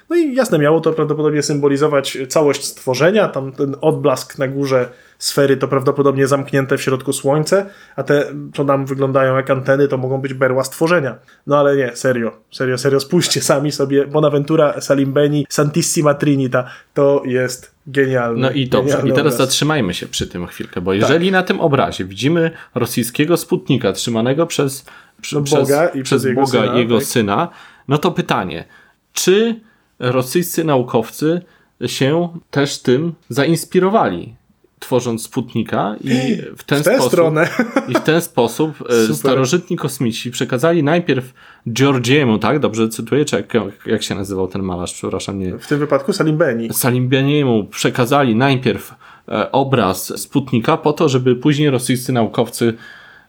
No 0.09 0.17
i 0.17 0.35
jasne, 0.35 0.59
miało 0.59 0.81
to 0.81 0.93
prawdopodobnie 0.93 1.43
symbolizować 1.43 2.17
całość 2.29 2.65
stworzenia, 2.65 3.27
tam 3.27 3.51
ten 3.51 3.75
odblask 3.81 4.37
na 4.37 4.47
górze 4.47 4.89
sfery 5.19 5.57
to 5.57 5.67
prawdopodobnie 5.67 6.27
zamknięte 6.27 6.77
w 6.77 6.81
środku 6.81 7.13
słońce, 7.13 7.65
a 7.95 8.03
te, 8.03 8.25
co 8.53 8.63
nam 8.63 8.85
wyglądają 8.85 9.35
jak 9.35 9.49
anteny, 9.49 9.87
to 9.87 9.97
mogą 9.97 10.17
być 10.17 10.33
berła 10.33 10.63
stworzenia. 10.63 11.15
No 11.47 11.59
ale 11.59 11.75
nie, 11.75 11.95
serio, 11.95 12.31
serio, 12.51 12.77
serio, 12.77 12.99
spójrzcie 12.99 13.41
sami 13.41 13.71
sobie, 13.71 14.07
Bonaventura 14.07 14.81
Salimbeni, 14.81 15.45
Santissima 15.49 16.13
Trinita, 16.13 16.69
to 16.93 17.21
jest 17.25 17.70
genialne. 17.87 18.41
No 18.41 18.51
i 18.51 18.67
dobrze, 18.67 18.97
i 18.97 19.01
teraz 19.01 19.19
obraz. 19.19 19.37
zatrzymajmy 19.37 19.93
się 19.93 20.07
przy 20.07 20.27
tym 20.27 20.47
chwilkę, 20.47 20.81
bo 20.81 20.93
jeżeli 20.93 21.25
tak. 21.25 21.33
na 21.33 21.43
tym 21.43 21.59
obrazie 21.59 22.05
widzimy 22.05 22.51
rosyjskiego 22.75 23.37
sputnika 23.37 23.93
trzymanego 23.93 24.47
przez, 24.47 24.85
przy, 25.21 25.35
no 25.35 25.41
Boga 25.41 25.87
przez, 25.87 25.95
i 25.95 26.03
przez 26.03 26.33
Boga 26.35 26.47
syna, 26.47 26.75
i 26.75 26.77
jego 26.77 26.97
tak? 26.97 27.07
syna, 27.07 27.49
no 27.87 27.97
to 27.97 28.11
pytanie, 28.11 28.65
czy 29.13 29.59
rosyjscy 29.99 30.63
naukowcy 30.63 31.41
się 31.85 32.29
też 32.51 32.79
tym 32.79 33.13
zainspirowali? 33.29 34.35
Tworząc 34.81 35.23
Sputnika 35.23 35.95
i 36.03 36.37
w 36.57 36.63
ten 36.63 36.79
w 36.79 36.85
sposób 36.85 37.11
stronę. 37.11 37.47
i 37.87 37.93
w 37.93 37.99
ten 37.99 38.21
sposób 38.21 38.71
e, 38.89 38.93
Super. 39.01 39.15
starożytni 39.15 39.77
kosmici 39.77 40.31
przekazali 40.31 40.83
najpierw 40.83 41.33
Georgiemu, 41.73 42.37
tak? 42.39 42.59
Dobrze 42.59 42.89
cytuję, 42.89 43.25
czy 43.25 43.35
jak, 43.35 43.53
jak 43.85 44.03
się 44.03 44.15
nazywał 44.15 44.47
ten 44.47 44.61
malarz? 44.61 44.93
Przepraszam, 44.93 45.39
nie. 45.39 45.57
W 45.57 45.67
tym 45.67 45.79
wypadku 45.79 46.13
Salimbeni. 46.13 46.73
Salimbeniemu 46.73 47.63
przekazali 47.63 48.35
najpierw 48.35 48.95
e, 49.27 49.51
obraz 49.51 50.21
Sputnika 50.21 50.77
po 50.77 50.93
to, 50.93 51.09
żeby 51.09 51.35
później 51.35 51.69
rosyjscy 51.69 52.13
naukowcy 52.13 52.73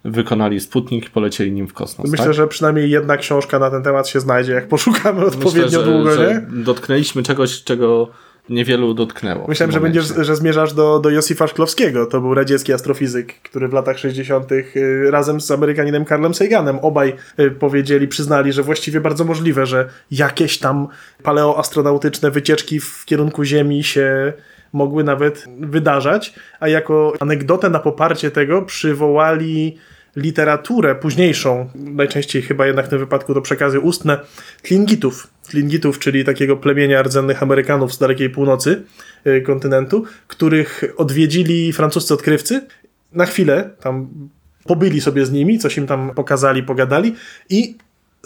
wykonali 0.05 0.61
Sputnik 0.61 1.07
i 1.07 1.11
polecieli 1.11 1.53
nim 1.53 1.69
w 1.69 1.73
kosmos. 1.73 2.11
Myślę, 2.11 2.27
tak? 2.27 2.35
że 2.35 2.47
przynajmniej 2.47 2.91
jedna 2.91 3.17
książka 3.17 3.59
na 3.59 3.71
ten 3.71 3.83
temat 3.83 4.09
się 4.09 4.21
znajdzie, 4.21 4.53
jak 4.53 4.69
poszukamy 4.69 5.25
odpowiednio 5.27 5.65
Myślę, 5.65 5.85
że, 5.85 5.93
długo, 5.93 6.15
że 6.15 6.47
nie? 6.51 6.63
Dotknęliśmy 6.65 7.23
czegoś, 7.23 7.65
czego 7.65 8.09
niewielu 8.49 8.95
dotknęło. 8.95 9.49
Myślałem, 9.49 9.73
że 9.73 9.81
będziesz, 9.81 10.07
że 10.19 10.37
zmierzasz 10.37 10.75
do, 10.75 10.99
do 10.99 11.11
Josifa 11.11 11.47
Szklowskiego. 11.47 12.07
To 12.07 12.21
był 12.21 12.35
radziecki 12.35 12.73
astrofizyk, 12.73 13.35
który 13.43 13.69
w 13.69 13.73
latach 13.73 13.99
60. 13.99 14.53
Y, 14.53 15.11
razem 15.11 15.41
z 15.41 15.51
Amerykaninem 15.51 16.05
Karlem 16.05 16.35
Saganem 16.35 16.79
obaj 16.79 17.15
y, 17.41 17.51
powiedzieli, 17.51 18.09
przyznali, 18.09 18.53
że 18.53 18.63
właściwie 18.63 19.01
bardzo 19.01 19.25
możliwe, 19.25 19.67
że 19.67 19.89
jakieś 20.11 20.59
tam 20.59 20.89
paleoastronautyczne 21.23 22.31
wycieczki 22.31 22.81
w 22.81 23.05
kierunku 23.05 23.45
Ziemi 23.45 23.85
się 23.85 24.33
mogły 24.73 25.05
nawet 25.05 25.45
wydarzać, 25.61 26.35
a 26.61 26.69
jako 26.69 27.13
anegdotę 27.21 27.71
na 27.71 27.79
poparcie 27.79 28.31
tego 28.31 28.63
przywołali 28.63 29.79
literaturę 30.17 30.95
późniejszą, 30.95 31.69
najczęściej 31.75 32.43
chyba 32.43 32.67
jednak 32.67 32.87
w 32.87 32.89
tym 32.89 32.99
wypadku 32.99 33.35
to 33.35 33.41
przekazy 33.41 33.81
ustne, 33.81 34.19
Tlingitów. 34.63 35.27
Tlingitów, 35.49 35.99
czyli 35.99 36.25
takiego 36.25 36.57
plemienia 36.57 37.03
rdzennych 37.03 37.43
Amerykanów 37.43 37.95
z 37.95 37.99
dalekiej 37.99 38.31
północy 38.31 38.83
y, 39.27 39.41
kontynentu, 39.41 40.05
których 40.27 40.85
odwiedzili 40.97 41.73
francuscy 41.73 42.15
odkrywcy. 42.15 42.67
Na 43.13 43.27
chwilę 43.27 43.71
tam 43.81 44.09
pobyli 44.65 45.01
sobie 45.01 45.27
z 45.27 45.33
nimi, 45.33 45.59
coś 45.59 45.77
im 45.77 45.87
tam 45.87 46.11
pokazali, 46.15 46.63
pogadali 46.63 47.15
i 47.51 47.77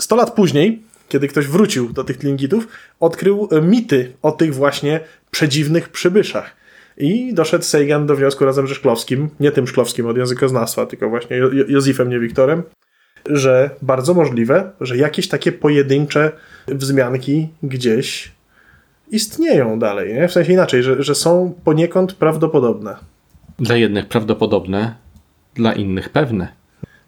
100 0.01 0.17
lat 0.17 0.35
później, 0.35 0.83
kiedy 1.09 1.29
ktoś 1.29 1.47
wrócił 1.47 1.93
do 1.93 2.05
tych 2.05 2.17
Tlingitów, 2.17 2.69
odkrył 3.01 3.49
mity 3.63 4.13
o 4.23 4.33
tych 4.33 4.55
właśnie 4.55 5.01
przedziwnych 5.31 5.89
przybyszach. 5.89 6.56
I 6.99 7.35
doszedł 7.35 7.65
Sagan 7.65 8.07
do 8.07 8.17
wniosku 8.17 8.45
razem 8.45 8.69
ze 8.69 8.75
Szklowskim, 8.75 9.29
nie 9.41 9.53
tym 9.53 9.67
Szklowskim 9.67 10.07
od 10.07 10.17
językoznawstwa, 10.17 10.87
tylko 10.87 11.09
właśnie 11.09 11.37
jo 11.37 11.49
Józefem, 11.69 12.11
nie 12.11 12.21
Wiktorem, 12.21 12.63
że 13.31 13.71
bardzo 13.83 14.15
możliwe, 14.15 14.71
że 14.81 14.97
jakieś 14.97 15.29
takie 15.29 15.53
pojedyncze 15.53 16.33
wzmianki 16.69 17.49
gdzieś 17.63 18.33
istnieją 19.11 19.79
dalej. 19.79 20.15
Nie? 20.15 20.29
W 20.29 20.33
sensie 20.33 20.53
inaczej, 20.53 20.83
że, 20.83 21.03
że 21.03 21.15
są 21.15 21.55
poniekąd 21.65 22.13
prawdopodobne. 22.13 22.97
Dla 23.59 23.77
jednych 23.77 24.09
prawdopodobne, 24.09 24.95
dla 25.55 25.73
innych 25.73 26.09
pewne. 26.09 26.49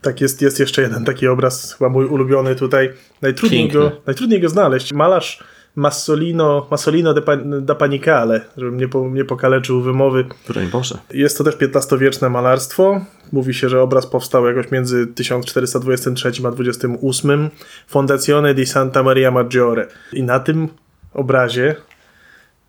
Tak, 0.03 0.21
jest, 0.21 0.43
jest 0.43 0.61
jeszcze 0.61 0.83
jeden 0.83 1.05
taki 1.05 1.29
obraz, 1.29 1.75
chyba 1.75 1.91
mój 1.91 2.07
ulubiony 2.07 2.55
tutaj. 2.55 2.91
Najtrudniej, 3.23 3.69
go, 3.69 3.93
najtrudniej 4.07 4.41
go 4.41 4.49
znaleźć. 4.49 4.93
Malarz 4.93 5.45
Massolino, 5.79 6.67
Massolino 6.71 7.15
da 7.61 7.75
Panicale, 7.75 8.41
żebym 8.57 8.77
nie, 8.77 8.89
po, 8.89 9.09
nie 9.09 9.25
pokaleczył 9.25 9.83
wymowy. 9.83 10.25
Boże. 10.73 10.99
Jest 11.15 11.39
to 11.39 11.45
też 11.45 11.57
XV-wieczne 11.61 12.31
malarstwo. 12.31 13.01
Mówi 13.33 13.55
się, 13.55 13.69
że 13.69 13.83
obraz 13.83 14.07
powstał 14.07 14.47
jakoś 14.47 14.71
między 14.71 15.07
1423 15.07 16.33
a 16.47 16.51
28. 16.51 17.51
Fondazione 17.87 18.55
di 18.55 18.67
Santa 18.67 19.03
Maria 19.03 19.31
Maggiore. 19.31 19.87
I 20.13 20.23
na 20.23 20.41
tym 20.41 20.69
obrazie 21.15 21.77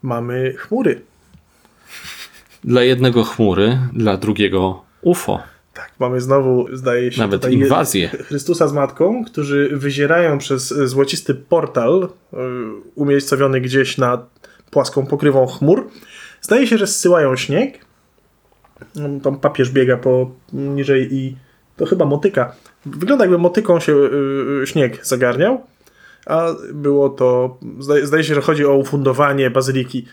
mamy 0.01 0.53
chmury. 0.57 1.01
Dla 2.63 2.83
jednego 2.83 3.23
chmury, 3.23 3.77
dla 3.93 4.17
drugiego 4.17 4.81
UFO. 5.01 5.39
Tak, 5.79 5.91
mamy 5.99 6.21
znowu, 6.21 6.67
zdaje 6.73 7.11
się, 7.11 7.21
nawet 7.21 7.51
inwazję. 7.51 8.09
Chrystusa 8.09 8.67
z 8.67 8.73
Matką, 8.73 9.25
którzy 9.25 9.69
wyzierają 9.73 10.37
przez 10.37 10.67
złocisty 10.67 11.35
portal 11.35 12.09
e, 12.33 12.37
umiejscowiony 12.95 13.61
gdzieś 13.61 13.97
nad 13.97 14.39
płaską 14.71 15.05
pokrywą 15.05 15.47
chmur. 15.47 15.87
Zdaje 16.41 16.67
się, 16.67 16.77
że 16.77 16.87
zsyłają 16.87 17.35
śnieg. 17.35 17.85
No, 18.95 19.19
tam 19.19 19.39
papież 19.39 19.71
biega 19.71 19.97
po 19.97 20.31
niżej 20.53 21.13
i 21.13 21.35
to 21.77 21.85
chyba 21.85 22.05
motyka. 22.05 22.55
Wygląda 22.85 23.23
jakby 23.23 23.37
motyką 23.37 23.79
się 23.79 23.95
e, 24.63 24.67
śnieg 24.67 25.05
zagarniał 25.05 25.61
a 26.25 26.47
było 26.73 27.09
to, 27.09 27.57
zdaje, 27.79 28.07
zdaje 28.07 28.23
się, 28.23 28.35
że 28.35 28.41
chodzi 28.41 28.65
o 28.65 28.73
ufundowanie 28.73 29.49
Bazyliki 29.49 30.05
e, 30.05 30.09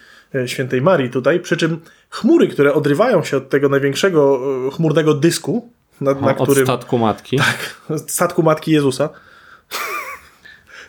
Świętej 0.47 0.83
Marii 0.83 1.11
tutaj, 1.11 1.41
przy 1.41 1.57
czym 1.57 1.81
chmury, 2.11 2.49
które 2.49 2.75
odrywają 2.75 3.25
się 3.25 3.37
od 3.37 3.49
tego 3.49 3.69
największego 3.69 4.41
e, 4.69 4.71
chmurnego 4.71 5.15
dysku, 5.15 5.71
na, 6.01 6.15
na 6.15 6.37
Od 6.37 6.49
którym... 6.49 6.67
statku 6.67 6.99
matki. 6.99 7.37
Tak, 7.89 8.01
statku 8.11 8.43
Matki 8.43 8.73
Jezusa. 8.73 9.09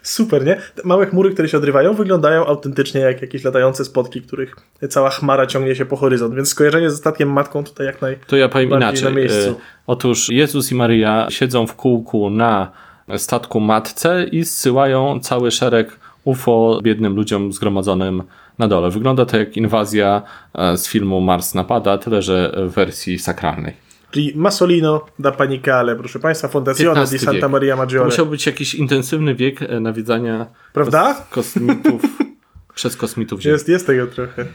Super, 0.02 0.46
nie? 0.46 0.62
Te 0.76 0.82
małe 0.86 1.06
chmury, 1.06 1.32
które 1.32 1.50
się 1.50 1.58
odrywają, 1.58 1.94
wyglądają 1.94 2.46
autentycznie 2.46 3.02
jak 3.02 3.22
jakieś 3.22 3.44
latające 3.44 3.86
spotki, 3.86 4.22
których 4.22 4.56
cała 4.90 5.10
chmara 5.10 5.46
ciągnie 5.46 5.76
się 5.76 5.86
po 5.86 5.96
horyzont, 5.96 6.36
więc 6.36 6.50
skojarzenie 6.50 6.90
ze 6.90 6.98
statkiem 6.98 7.32
matką 7.32 7.64
tutaj 7.64 7.88
jak 7.88 8.02
naj... 8.02 8.18
To 8.28 8.38
ja 8.38 8.50
powiem 8.50 8.70
inaczej. 8.70 9.04
na 9.04 9.10
miejscu. 9.10 9.50
E, 9.50 9.56
Otóż 9.88 10.30
Jezus 10.30 10.72
i 10.72 10.76
Maryja 10.76 11.28
siedzą 11.30 11.68
w 11.68 11.76
kółku 11.76 12.30
na 12.30 12.72
statku 13.18 13.60
matce 13.60 14.26
i 14.32 14.44
zsyłają 14.44 15.20
cały 15.20 15.52
szereg 15.52 16.00
UFO 16.24 16.80
biednym 16.84 17.16
ludziom 17.16 17.54
zgromadzonym 17.54 18.24
na 18.60 18.68
dole. 18.68 18.90
Wygląda 18.90 19.26
to 19.26 19.38
jak 19.38 19.58
inwazja 19.58 20.22
e, 20.56 20.78
z 20.78 20.88
filmu 20.88 21.22
Mars 21.22 21.54
napada, 21.56 21.98
tyle 21.98 22.22
że 22.22 22.54
w 22.58 22.72
wersji 22.74 23.20
sakralnej. 23.20 23.74
Czyli 24.12 24.34
Masolino 24.36 25.06
da 25.20 25.32
Panicale, 25.32 25.96
proszę 25.96 26.20
Państwa, 26.20 26.48
Fondazione 26.48 27.06
di 27.08 27.20
Santa. 27.20 27.50
Maria 27.50 27.74
To 27.76 27.78
Maggiore. 27.82 28.06
musiał 28.06 28.26
być 28.26 28.46
jakiś 28.46 28.76
intensywny 28.76 29.36
wiek 29.36 29.62
e, 29.62 29.80
nawiedzania 29.80 30.46
Prawda? 30.74 31.14
kos- 31.14 31.30
kosmitów 31.30 32.02
przez 32.76 32.98
kosmitów 32.98 33.42
Ziemi. 33.42 33.54
Jest, 33.54 33.70
jest 33.70 33.88
tego 33.88 34.08
trochę. 34.08 34.46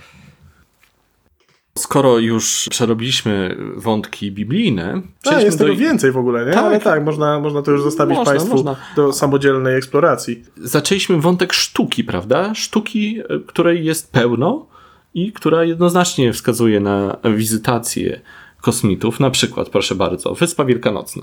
Skoro 1.79 2.19
już 2.19 2.69
przerobiliśmy 2.71 3.57
wątki 3.77 4.33
biblijne, 4.33 5.03
przejdźmy 5.23 5.45
jest 5.45 5.59
do... 5.59 5.65
tego 5.65 5.77
więcej 5.77 6.13
w 6.13 6.17
ogóle, 6.17 6.47
nie? 6.47 6.53
Tak. 6.53 6.65
Ale 6.65 6.81
tak, 6.81 7.05
można, 7.05 7.41
można 7.41 7.63
to 7.63 7.71
już 7.71 7.83
zostawić 7.83 8.17
Można, 8.17 8.33
Państwu 8.33 8.55
można. 8.55 8.77
do 8.97 9.13
samodzielnej 9.13 9.77
eksploracji. 9.77 10.45
zaczęliśmy 10.57 11.21
wątek 11.21 11.53
sztuki, 11.53 12.05
prawda? 12.05 12.55
Sztuki, 12.55 13.21
e, 13.29 13.39
której 13.47 13.85
jest 13.85 14.13
pełno 14.13 14.67
i 15.15 15.33
która 15.33 15.65
jednoznacznie 15.65 16.33
wskazuje 16.33 16.81
na 16.81 17.17
wizytację 17.37 18.21
kosmitów. 18.61 19.21
Na 19.21 19.31
przykład, 19.31 19.69
proszę 19.69 19.95
bardzo, 19.95 20.35
Wyspa 20.35 20.65
Wielkanocna. 20.65 21.23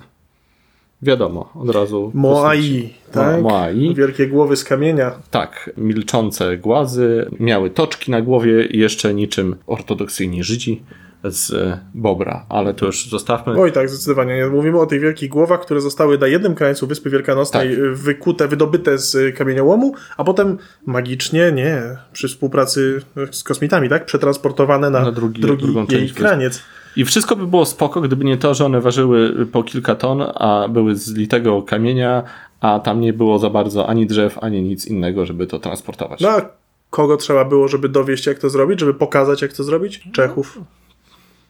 Wiadomo, 1.01 1.49
od 1.55 1.69
razu. 1.69 2.11
Moai, 2.13 2.93
tak? 3.11 3.41
Moai. 3.41 3.95
Wielkie 3.95 4.27
głowy 4.27 4.55
z 4.55 4.63
kamienia. 4.63 5.11
Tak, 5.31 5.69
milczące 5.77 6.57
głazy, 6.57 7.29
miały 7.39 7.69
toczki 7.69 8.11
na 8.11 8.21
głowie 8.21 8.65
i 8.65 8.79
jeszcze 8.79 9.13
niczym 9.13 9.55
ortodoksyjni 9.67 10.43
Żydzi 10.43 10.83
z 11.23 11.51
e, 11.53 11.79
bobra, 11.93 12.45
ale 12.49 12.73
to 12.73 12.85
już 12.85 13.09
zostawmy. 13.09 13.61
Oj 13.61 13.71
tak, 13.71 13.89
zdecydowanie. 13.89 14.35
Nie 14.37 14.45
Mówimy 14.47 14.79
o 14.79 14.85
tych 14.85 15.01
wielkich 15.01 15.29
głowach, 15.29 15.61
które 15.61 15.81
zostały 15.81 16.17
na 16.17 16.27
jednym 16.27 16.55
krańcu 16.55 16.87
Wyspy 16.87 17.09
Wielkanocnej 17.09 17.69
Tak. 17.69 17.79
y, 17.79 17.95
wykute, 17.95 18.47
wydobyte 18.47 18.97
z 18.97 19.15
y, 19.15 19.33
kamieniołomu, 19.33 19.93
a 20.17 20.23
potem 20.23 20.57
magicznie, 20.85 21.51
nie, 21.51 21.81
przy 22.13 22.27
współpracy 22.27 23.01
z 23.31 23.43
kosmitami, 23.43 23.89
tak? 23.89 24.05
Przetransportowane 24.05 24.89
na, 24.89 24.99
Na 24.99 25.11
drugi- 25.11 25.41
drugi 25.41 25.63
drugą 25.63 25.79
jej 25.79 25.87
część 25.87 26.13
kraniec. 26.13 26.61
I 26.95 27.05
wszystko 27.05 27.35
by 27.35 27.47
było 27.47 27.65
spoko, 27.65 28.01
gdyby 28.01 28.25
nie 28.25 28.37
to, 28.37 28.53
że 28.53 28.65
one 28.65 28.81
ważyły 28.81 29.45
po 29.45 29.63
kilka 29.63 29.95
ton, 29.95 30.21
a 30.35 30.67
były 30.69 30.95
z 30.95 31.13
litego 31.13 31.61
kamienia, 31.61 32.23
a 32.61 32.79
tam 32.79 33.01
nie 33.01 33.13
było 33.13 33.39
za 33.39 33.49
bardzo 33.49 33.89
ani 33.89 34.07
drzew, 34.07 34.37
ani 34.41 34.61
nic 34.61 34.87
innego, 34.87 35.25
żeby 35.25 35.47
to 35.47 35.59
transportować. 35.59 36.21
No 36.21 36.29
a 36.29 36.41
kogo 36.89 37.17
trzeba 37.17 37.45
było, 37.45 37.67
żeby 37.67 37.89
dowieść, 37.89 38.25
jak 38.25 38.39
to 38.39 38.49
zrobić, 38.49 38.79
żeby 38.79 38.93
pokazać, 38.93 39.41
jak 39.41 39.53
to 39.53 39.63
zrobić? 39.63 40.03
Czechów. 40.13 40.59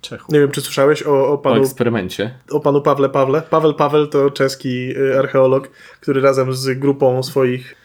Czechów. 0.02 0.30
Nie 0.30 0.40
wiem, 0.40 0.52
czy 0.52 0.62
słyszałeś 0.62 1.04
o, 1.04 1.28
o 1.28 1.38
panu 1.38 1.62
eksperymencie. 1.62 2.34
o 2.52 2.60
panu 2.60 2.82
Pawle 2.82 3.10
Pawle. 3.10 3.42
Paweł 3.42 3.74
Paweł 3.74 4.08
to 4.08 4.30
czeski 4.30 4.98
y, 4.98 5.20
archeolog, 5.20 5.68
który 6.02 6.22
razem 6.22 6.54
z 6.54 6.80
grupą 6.80 7.24
swoich, 7.24 7.76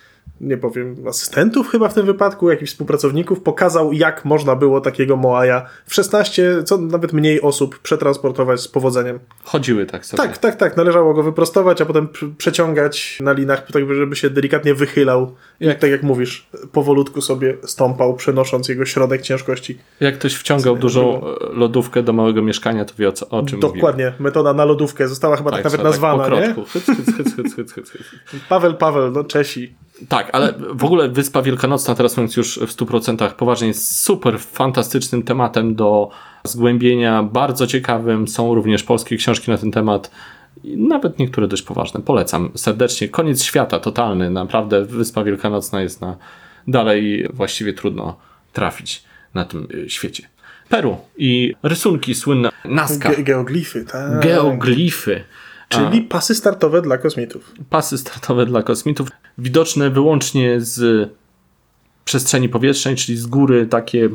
nie 0.41 0.57
powiem, 0.57 0.97
asystentów 1.09 1.69
chyba 1.69 1.89
w 1.89 1.95
tym 1.95 2.07
wypadku, 2.07 2.51
jakichś 2.51 2.71
współpracowników, 2.71 3.41
pokazał, 3.41 3.93
jak 3.93 4.25
można 4.25 4.57
było 4.57 4.81
takiego 4.81 5.17
Moaja 5.17 5.67
w 5.87 5.95
16, 5.95 6.63
co 6.65 6.79
nawet 6.79 7.13
mniej 7.13 7.43
osób 7.43 7.79
przetransportować 7.79 8.61
z 8.61 8.69
powodzeniem. 8.69 9.19
Chodziły 9.45 9.87
tak 9.87 10.07
sobie. 10.07 10.23
Tak, 10.23 10.39
tak, 10.39 10.57
tak. 10.57 10.77
Należało 10.77 11.15
go 11.15 11.23
wyprostować, 11.23 11.81
a 11.81 11.87
potem 11.87 12.09
pr- 12.09 12.37
przeciągać 12.37 13.19
na 13.21 13.33
linach, 13.33 13.73
tak 13.73 13.95
żeby 13.95 14.17
się 14.17 14.31
delikatnie 14.31 14.75
wychylał. 14.75 15.35
Jak, 15.61 15.79
tak 15.79 15.91
jak 15.91 16.03
mówisz, 16.03 16.49
powolutku 16.73 17.21
sobie 17.21 17.57
stąpał, 17.65 18.15
przenosząc 18.15 18.69
jego 18.69 18.85
środek 18.85 19.23
ciężkości. 19.23 19.79
Jak 20.01 20.19
ktoś 20.19 20.35
wciągał 20.35 20.77
dużą 20.77 21.21
e, 21.27 21.35
lodówkę 21.53 22.03
do 22.03 22.13
małego 22.13 22.43
mieszkania, 22.43 22.85
to 22.85 22.95
wie 22.99 23.09
o, 23.09 23.13
co, 23.13 23.29
o 23.29 23.43
czym. 23.43 23.61
Dokładnie. 23.61 24.13
Metoda 24.19 24.53
na 24.53 24.65
lodówkę 24.65 25.09
została 25.09 25.37
chyba 25.37 25.51
tak, 25.51 25.65
nawet 25.65 25.81
trzeba 25.81 25.91
nazwana, 25.91 26.25
po 26.25 26.37
nie? 26.37 26.43
krotku. 26.43 26.65
Hyc, 26.73 26.85
hyc, 26.87 27.17
hyc, 27.17 27.37
hyc, 27.37 27.55
hyc, 27.55 27.73
hyc, 27.73 27.91
hyc. 27.91 28.03
Paweł 28.49 28.75
Paweł, 28.75 29.11
no 29.11 29.25
Czesi. 29.25 29.75
Tak, 30.09 30.31
ale 30.33 30.55
w 30.75 30.85
ogóle 30.85 31.09
Wyspa 31.09 31.43
Wielkanocna, 31.43 31.95
teraz 31.95 32.17
mówiąc 32.17 32.37
już 32.37 32.59
w 32.59 32.77
100% 32.77 33.33
poważnie, 33.33 33.69
jest 33.69 34.03
super 34.03 34.41
fantastycznym 34.41 35.23
tematem 35.23 35.75
do 35.75 36.11
zgłębienia, 36.45 37.23
bardzo 37.23 37.67
ciekawym. 37.67 38.29
Są 38.29 38.55
również 38.55 38.83
polskie 38.83 39.17
książki 39.17 39.51
na 39.51 39.59
ten 39.59 39.71
temat, 39.71 40.11
nawet 40.65 41.19
niektóre 41.19 41.49
dość 41.49 41.63
poważne. 41.63 42.01
Polecam 42.01 42.51
serdecznie. 42.55 43.09
Koniec 43.09 43.43
świata 43.43 43.81
totalny, 43.81 44.31
naprawdę 44.31 44.85
Wyspa 44.85 45.25
Wielkanocna 45.25 45.83
jest 45.83 46.01
na 46.01 46.17
dalej 46.69 47.29
właściwie 47.33 47.73
trudno 47.73 48.17
trafić 48.53 49.05
na 49.35 49.45
tym 49.45 49.67
y, 49.75 49.91
świecie. 49.91 50.29
Peru 50.69 50.97
i 51.17 51.55
rysunki 51.63 52.15
słynne 52.15 52.51
Nazca, 52.65 53.11
Ge- 53.11 53.23
geoglify, 53.23 53.85
tak. 53.85 54.21
geoglify. 54.21 55.25
Czyli 55.69 56.03
pasy 56.03 56.35
startowe 56.35 56.83
dla 56.83 56.99
kosmitów. 56.99 57.53
pasy 57.71 57.99
startowe 57.99 58.47
dla 58.47 58.63
kosmitów, 58.63 59.09
widoczne 59.39 59.91
wyłącznie 59.91 60.61
z 60.61 61.11
przestrzeni 62.05 62.49
powietrznej, 62.49 62.97
czyli 62.97 63.19
z 63.19 63.27
góry 63.27 63.67
takie 63.67 64.09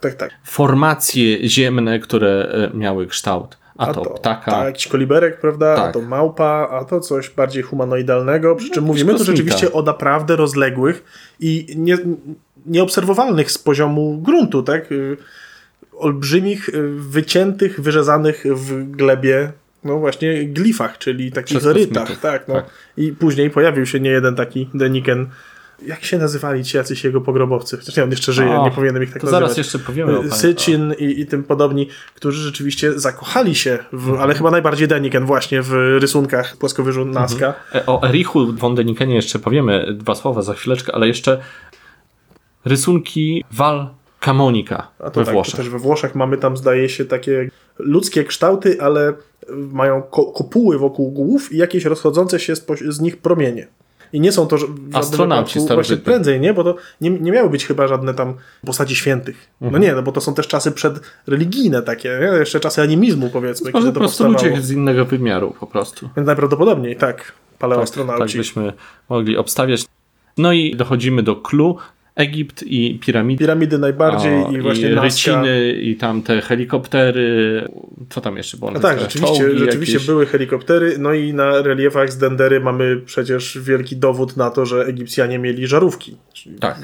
Tak, 0.00 0.14
tak. 0.14 0.30
formacje 0.44 1.48
ziemne, 1.48 1.98
które 2.00 2.48
e, 2.72 2.76
miały 2.76 3.06
kształt. 3.06 3.58
A, 3.78 3.94
to, 3.94 4.00
ptaka. 4.04 4.50
Tak, 4.50 4.64
jakiś 4.64 4.86
koliberek, 4.86 5.40
prawda? 5.40 5.72
A 5.72 5.76
Tak. 5.76 5.92
to 5.92 6.00
małpa, 6.00 6.68
a 6.72 6.84
to 6.84 7.00
coś 7.00 7.30
bardziej 7.30 7.62
humanoidalnego. 7.62 8.56
Przy 8.56 8.70
czym 8.70 8.84
No, 8.84 8.86
mówimy 8.86 9.14
tu 9.14 9.24
rzeczywiście 9.24 9.72
o 9.72 9.82
naprawdę 9.82 10.36
rozległych 10.36 11.04
i 11.40 11.66
nie, 11.76 11.98
nieobserwowalnych 12.66 13.50
z 13.52 13.58
poziomu 13.58 14.18
gruntu, 14.22 14.62
tak? 14.62 14.92
Y, 14.92 15.16
Olbrzymich, 15.98 16.68
y, 16.68 16.88
wyciętych, 16.96 17.80
wyrzezanych 17.80 18.44
w 18.50 18.90
glebie, 18.90 19.52
no 19.86 19.98
właśnie, 19.98 20.44
glifach, 20.44 20.98
czyli 20.98 21.32
takich 21.32 21.58
Przez 21.58 21.72
rytach. 21.74 22.02
kosmitów. 22.02 22.22
Tak, 22.22 22.48
no. 22.48 22.54
Tak. 22.54 22.64
I 22.96 23.12
później 23.12 23.50
pojawił 23.50 23.86
się 23.86 24.00
nie 24.00 24.10
jeden 24.10 24.34
taki 24.34 24.68
Deniken. 24.74 25.26
Jak 25.86 26.04
się 26.04 26.18
nazywali 26.18 26.64
ci 26.64 26.76
jacyś 26.76 27.04
jego 27.04 27.20
pogrobowcy? 27.20 27.76
Chociaż 27.76 27.96
nie, 27.96 28.04
on 28.04 28.10
jeszcze 28.10 28.32
żyje, 28.32 28.50
O, 28.60 28.64
nie 28.64 28.70
powinienem 28.70 29.02
ich 29.02 29.12
tak 29.12 29.20
to 29.20 29.26
nazywać. 29.26 29.42
zaraz 29.42 29.56
jeszcze 29.56 29.78
powiemy 29.78 30.30
Sycin 30.30 30.94
i, 30.98 31.20
i 31.20 31.26
tym 31.26 31.44
podobni, 31.44 31.88
którzy 32.14 32.42
rzeczywiście 32.42 32.98
zakochali 33.00 33.54
się, 33.54 33.78
w, 33.92 34.08
Mhm. 34.08 34.20
ale 34.22 34.34
chyba 34.34 34.50
najbardziej 34.50 34.88
Deniken 34.88 35.24
właśnie 35.26 35.62
w 35.62 35.72
rysunkach 36.00 36.56
płaskowyżu 36.56 37.04
Nazca. 37.04 37.54
E, 37.74 37.86
O 37.86 38.08
Erichu 38.08 38.52
von 38.52 38.74
Denikenie 38.74 39.14
jeszcze 39.14 39.38
powiemy 39.38 39.86
dwa 39.94 40.14
słowa 40.14 40.42
za 40.42 40.54
chwileczkę, 40.54 40.94
ale 40.94 41.08
jeszcze 41.08 41.40
rysunki 42.64 43.44
Val 43.52 43.88
Camonica 44.20 44.88
A 44.98 45.10
to 45.10 45.20
we 45.20 45.24
tak, 45.26 45.34
Włoszech. 45.34 45.50
to 45.52 45.56
też 45.56 45.68
we 45.70 45.78
Włoszech 45.78 46.14
mamy 46.14 46.36
tam 46.38 46.56
zdaje 46.56 46.88
się 46.88 47.04
takie 47.04 47.50
ludzkie 47.78 48.24
kształty, 48.24 48.80
ale 48.80 49.12
mają 49.72 50.02
ko 50.02 50.24
kopuły 50.24 50.78
wokół 50.78 51.10
głów 51.10 51.52
i 51.52 51.56
jakieś 51.56 51.84
rozchodzące 51.84 52.40
się 52.40 52.56
z, 52.56 52.66
z 52.88 53.00
nich 53.00 53.16
promienie. 53.16 53.66
I 54.12 54.20
nie 54.20 54.32
są 54.32 54.46
to 54.46 54.56
Astronauci 54.92 55.60
Właśnie 55.74 55.96
prędzej, 55.96 56.40
nie? 56.40 56.54
Bo 56.54 56.64
to 56.64 56.76
nie, 57.00 57.10
nie 57.10 57.32
miały 57.32 57.50
być 57.50 57.66
chyba 57.66 57.88
żadne 57.88 58.14
tam 58.14 58.34
postaci 58.66 58.96
świętych. 58.96 59.48
Mhm. 59.62 59.72
No 59.72 59.88
nie, 59.88 59.94
no 59.94 60.02
bo 60.02 60.12
to 60.12 60.20
są 60.20 60.34
też 60.34 60.48
czasy 60.48 60.72
przedreligijne 60.72 61.82
takie, 61.82 62.18
nie? 62.20 62.38
jeszcze 62.38 62.60
czasy 62.60 62.82
animizmu 62.82 63.30
powiedzmy, 63.30 63.70
Może 63.70 63.92
po 63.92 64.00
prostu 64.00 64.24
powstawało. 64.24 64.50
ludzie 64.54 64.66
z 64.66 64.70
innego 64.70 65.04
wymiaru 65.04 65.54
po 65.60 65.66
prostu. 65.66 66.08
Więc 66.16 66.26
najprawdopodobniej 66.26 66.96
tak, 66.96 67.16
Tak, 67.16 67.32
paleoastronauci. 67.58 68.20
tak 68.32 68.36
byśmy 68.36 68.72
mogli 69.08 69.36
obstawiać. 69.36 69.84
No 70.38 70.52
i 70.52 70.76
dochodzimy 70.76 71.22
do 71.22 71.36
clue. 71.36 71.76
Egipt 72.16 72.62
i 72.62 72.98
piramidy. 72.98 73.38
Piramidy 73.38 73.78
najbardziej 73.78 74.44
O, 74.44 74.50
i 74.52 74.60
właśnie 74.60 74.90
i 74.90 74.94
ryciny, 74.94 75.72
i 75.72 75.96
tam 75.96 76.22
te 76.22 76.40
helikoptery. 76.40 77.68
Co 78.10 78.20
tam 78.20 78.36
jeszcze 78.36 78.56
było? 78.56 78.70
No 78.70 78.80
tak, 78.80 79.00
rzeczywiście, 79.00 79.38
Czołgi 79.38 79.58
rzeczywiście 79.58 79.94
jakieś. 79.94 80.06
były 80.06 80.26
helikoptery, 80.26 80.96
no 80.98 81.12
i 81.14 81.34
na 81.34 81.62
reliefach 81.62 82.12
z 82.12 82.18
Dendery 82.18 82.60
mamy 82.60 82.96
przecież 82.96 83.58
wielki 83.62 83.96
dowód 83.96 84.36
na 84.36 84.50
to, 84.50 84.66
że 84.66 84.86
Egipcjanie 84.86 85.38
mieli 85.38 85.66
żarówki. 85.66 86.16
Tak. 86.60 86.78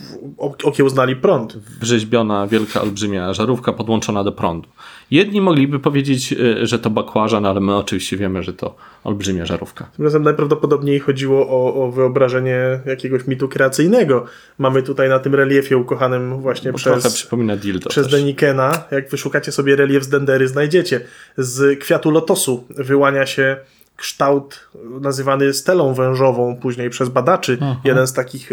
okiełznali 0.64 1.16
prąd. 1.16 1.56
Wrzeźbiona, 1.80 2.46
wielka, 2.46 2.82
olbrzymia 2.82 3.34
żarówka 3.34 3.72
podłączona 3.72 4.24
do 4.24 4.32
prądu. 4.32 4.68
Jedni 5.10 5.40
mogliby 5.40 5.78
powiedzieć, 5.78 6.32
y, 6.32 6.66
że 6.66 6.78
to 6.78 6.90
bakłażan, 6.90 7.46
ale 7.46 7.60
my 7.60 7.76
oczywiście 7.76 8.16
wiemy, 8.16 8.42
że 8.42 8.52
to 8.52 8.74
olbrzymia 9.04 9.46
żarówka. 9.46 9.84
Tymczasem 9.96 10.22
najprawdopodobniej 10.22 11.00
chodziło 11.00 11.48
o, 11.48 11.84
o 11.84 11.90
wyobrażenie 11.90 12.80
jakiegoś 12.86 13.26
mitu 13.26 13.48
kreacyjnego. 13.48 14.26
Mamy 14.58 14.82
tutaj 14.82 15.08
na 15.08 15.18
tym 15.22 15.34
reliefie 15.34 15.76
ukochanym 15.76 16.40
właśnie 16.40 16.72
Bo 16.72 16.78
trochę 16.78 17.00
przez, 17.00 17.14
przypomina 17.14 17.56
dildo 17.56 17.88
przez 17.88 18.04
też. 18.04 18.12
Denikena. 18.12 18.84
Jak 18.90 19.10
wyszukacie 19.10 19.52
sobie 19.52 19.76
relief 19.76 20.04
z 20.04 20.08
Dendery, 20.08 20.48
znajdziecie. 20.48 21.00
Z 21.36 21.80
kwiatu 21.80 22.10
lotosu 22.10 22.64
wyłania 22.70 23.26
się 23.26 23.56
kształt 23.96 24.68
nazywany 25.00 25.52
stelą 25.52 25.94
wężową 25.94 26.56
później 26.56 26.90
przez 26.90 27.08
badaczy, 27.08 27.58
Aha. 27.60 27.80
jeden 27.84 28.06
z 28.06 28.12
takich 28.12 28.50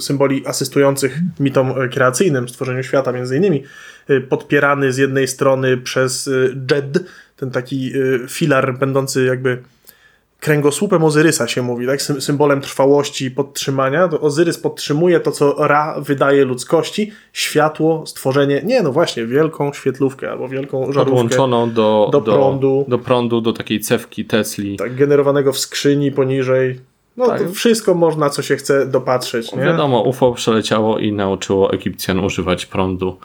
symboli 0.00 0.46
asystujących 0.46 1.18
mitom 1.40 1.74
kreacyjnym, 1.90 2.48
stworzeniu 2.48 2.82
świata 2.82 3.12
między 3.12 3.36
innymi, 3.36 3.64
podpierany 4.28 4.92
z 4.92 4.96
jednej 4.96 5.28
strony 5.28 5.76
przez 5.76 6.30
Jed, 6.70 7.04
ten 7.36 7.50
taki 7.50 7.92
filar 8.28 8.78
będący 8.78 9.24
jakby 9.24 9.62
kręgosłupem 10.42 11.04
Ozyrysa 11.04 11.48
się 11.48 11.62
mówi, 11.62 11.86
tak? 11.86 12.02
symbolem 12.02 12.60
trwałości 12.60 13.24
i 13.24 13.30
podtrzymania. 13.30 14.08
To 14.08 14.20
Ozyrys 14.20 14.58
podtrzymuje 14.58 15.20
to, 15.20 15.32
co 15.32 15.68
Ra 15.68 16.00
wydaje 16.00 16.44
ludzkości, 16.44 17.12
światło, 17.32 18.06
stworzenie, 18.06 18.62
nie, 18.64 18.82
no 18.82 18.92
właśnie, 18.92 19.26
wielką 19.26 19.72
świetlówkę 19.72 20.30
albo 20.30 20.48
wielką 20.48 20.92
żarówkę. 20.92 21.04
Podłączoną 21.04 21.70
do, 21.70 22.08
do, 22.12 22.20
prądu. 22.20 22.84
Do, 22.88 22.96
do 22.96 23.04
prądu, 23.04 23.40
do 23.40 23.52
takiej 23.52 23.80
cewki 23.80 24.24
Tesli. 24.24 24.76
Tak, 24.76 24.96
generowanego 24.96 25.52
w 25.52 25.58
skrzyni 25.58 26.12
poniżej. 26.12 26.80
No 27.16 27.26
tak. 27.26 27.50
wszystko 27.50 27.94
można, 27.94 28.30
co 28.30 28.42
się 28.42 28.56
chce 28.56 28.86
dopatrzeć. 28.86 29.52
Nie? 29.52 29.62
Wiadomo, 29.62 30.02
UFO 30.02 30.32
przeleciało 30.32 30.98
i 30.98 31.12
nauczyło 31.12 31.72
Egipcjan 31.72 32.20
używać 32.20 32.66
prądu. 32.66 33.16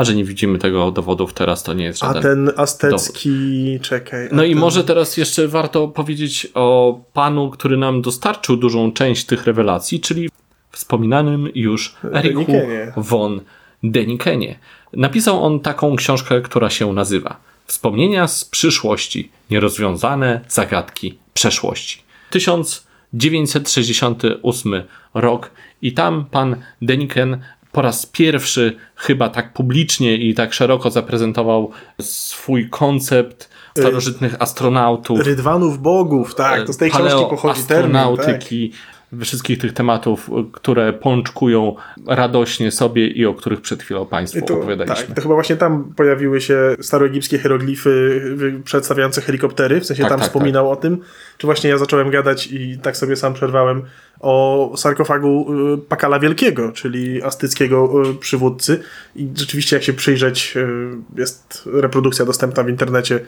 A 0.00 0.04
że 0.04 0.14
nie 0.14 0.24
widzimy 0.24 0.58
tego 0.58 0.90
dowodów 0.90 1.32
teraz, 1.32 1.62
to 1.62 1.72
nie 1.72 1.84
jest 1.84 1.98
żaden 1.98 2.18
A 2.18 2.22
ten 2.22 2.52
aztecki, 2.56 3.64
dowód. 3.72 3.88
czekaj. 3.88 4.28
No 4.32 4.42
ten... 4.42 4.50
i 4.50 4.54
może 4.54 4.84
teraz 4.84 5.16
jeszcze 5.16 5.48
warto 5.48 5.88
powiedzieć 5.88 6.46
o 6.54 7.00
panu, 7.12 7.50
który 7.50 7.76
nam 7.76 8.02
dostarczył 8.02 8.56
dużą 8.56 8.92
część 8.92 9.26
tych 9.26 9.44
rewelacji, 9.44 10.00
czyli 10.00 10.30
wspominanym 10.70 11.48
już 11.54 11.96
Erichu 12.14 12.52
von 12.96 13.40
Denikenie. 13.82 14.58
Napisał 14.92 15.44
on 15.44 15.60
taką 15.60 15.96
książkę, 15.96 16.40
która 16.40 16.70
się 16.70 16.92
nazywa 16.92 17.50
Wspomnienia 17.70 18.28
z 18.28 18.44
przyszłości, 18.44 19.30
nierozwiązane 19.50 20.40
zagadki 20.48 21.18
przeszłości. 21.34 22.02
1968 22.30 24.82
rok 25.14 25.50
i 25.82 25.92
tam 25.92 26.24
pan 26.24 26.56
Deniken 26.82 27.42
po 27.72 27.82
raz 27.82 28.06
pierwszy 28.06 28.76
chyba 28.96 29.28
tak 29.28 29.52
publicznie 29.52 30.16
i 30.16 30.34
tak 30.34 30.54
szeroko 30.54 30.90
zaprezentował 30.90 31.70
swój 32.00 32.68
koncept 32.68 33.50
starożytnych 33.78 34.42
astronautów. 34.42 35.20
Rydwanów 35.20 35.78
bogów, 35.78 36.34
tak, 36.34 36.66
to 36.66 36.72
z 36.72 36.76
tej 36.76 36.90
książki 36.90 37.24
pochodzi 37.30 37.62
termin. 37.62 37.96
Astronautyki, 37.96 38.70
tak. 38.70 39.20
wszystkich 39.20 39.58
tych 39.58 39.72
tematów, 39.72 40.30
które 40.52 40.92
pączkują 40.92 41.76
radośnie 42.06 42.70
sobie 42.70 43.06
i 43.06 43.26
o 43.26 43.34
których 43.34 43.60
przed 43.60 43.82
chwilą 43.82 44.06
Państwu 44.06 44.46
to, 44.46 44.54
opowiadaliśmy. 44.54 45.06
Tak, 45.06 45.16
to 45.16 45.22
chyba 45.22 45.34
właśnie 45.34 45.56
tam 45.56 45.94
pojawiły 45.96 46.40
się 46.40 46.76
staroegipskie 46.80 47.38
hieroglify 47.38 48.20
przedstawiające 48.64 49.20
helikoptery, 49.20 49.80
w 49.80 49.86
sensie 49.86 50.02
tak, 50.02 50.10
tam 50.10 50.20
tak, 50.20 50.28
wspominał 50.28 50.68
tak. 50.68 50.78
o 50.78 50.80
tym, 50.82 50.98
czy 51.38 51.46
właśnie 51.46 51.70
ja 51.70 51.78
zacząłem 51.78 52.10
gadać 52.10 52.46
i 52.46 52.78
tak 52.78 52.96
sobie 52.96 53.16
sam 53.16 53.34
przerwałem 53.34 53.82
o 54.20 54.72
sarkofagu 54.76 55.54
y, 55.74 55.78
Pakala 55.78 56.18
Wielkiego, 56.18 56.72
czyli 56.72 57.22
astyckiego 57.22 58.10
y, 58.10 58.14
przywódcy. 58.14 58.82
I 59.16 59.28
rzeczywiście, 59.34 59.76
jak 59.76 59.82
się 59.82 59.92
przyjrzeć, 59.92 60.56
y, 60.56 61.20
jest 61.20 61.68
reprodukcja 61.72 62.24
dostępna 62.24 62.62
w 62.62 62.68
internecie 62.68 63.20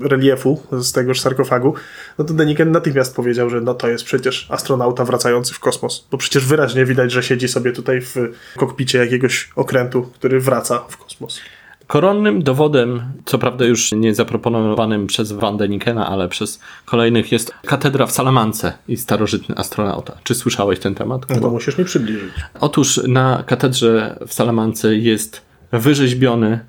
reliefu 0.00 0.62
z 0.72 0.92
tegoż 0.92 1.20
sarkofagu, 1.20 1.74
no 2.18 2.24
to 2.24 2.34
Deniken 2.34 2.72
natychmiast 2.72 3.16
powiedział, 3.16 3.50
że 3.50 3.60
no 3.60 3.74
to 3.74 3.88
jest 3.88 4.04
przecież 4.04 4.46
astronauta 4.50 5.04
wracający 5.04 5.54
w 5.54 5.60
kosmos. 5.60 6.06
Bo 6.10 6.18
przecież 6.18 6.46
wyraźnie 6.46 6.84
widać, 6.84 7.12
że 7.12 7.22
siedzi 7.22 7.48
sobie 7.48 7.72
tutaj 7.72 8.00
w 8.00 8.16
kokpicie 8.56 8.98
jakiegoś 8.98 9.50
okrętu, 9.56 10.02
który 10.02 10.40
wraca 10.40 10.84
w 10.88 10.96
kosmos. 10.96 11.40
Koronnym 11.86 12.42
dowodem, 12.42 13.02
co 13.24 13.38
prawda 13.38 13.64
już 13.64 13.92
nie 13.92 14.14
zaproponowanym 14.14 15.06
przez 15.06 15.32
Van 15.32 15.56
Denikena, 15.56 16.06
ale 16.06 16.28
przez 16.28 16.60
kolejnych 16.84 17.32
jest 17.32 17.54
katedra 17.66 18.06
w 18.06 18.12
Salamance 18.12 18.72
i 18.88 18.96
starożytny 18.96 19.56
astronauta. 19.56 20.16
Czy 20.24 20.34
słyszałeś 20.34 20.78
ten 20.78 20.94
temat? 20.94 21.22
No 21.30 21.40
to 21.40 21.50
musisz 21.50 21.78
mi 21.78 21.84
przybliżyć. 21.84 22.32
Otóż 22.60 23.00
na 23.08 23.42
katedrze 23.46 24.18
w 24.26 24.34
Salamance 24.34 24.96
jest 24.96 25.42
wyrzeźbiony 25.72 26.60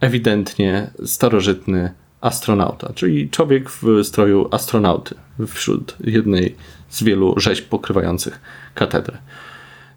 ewidentnie 0.00 0.90
starożytny 1.04 1.92
astronauta, 2.20 2.92
czyli 2.94 3.30
człowiek 3.30 3.70
w 3.70 3.84
stroju 4.02 4.48
astronauty 4.50 5.14
wśród 5.46 5.96
jednej 6.04 6.56
z 6.88 7.02
wielu 7.02 7.34
rzeźb 7.36 7.68
pokrywających 7.68 8.40
katedrę. 8.74 9.18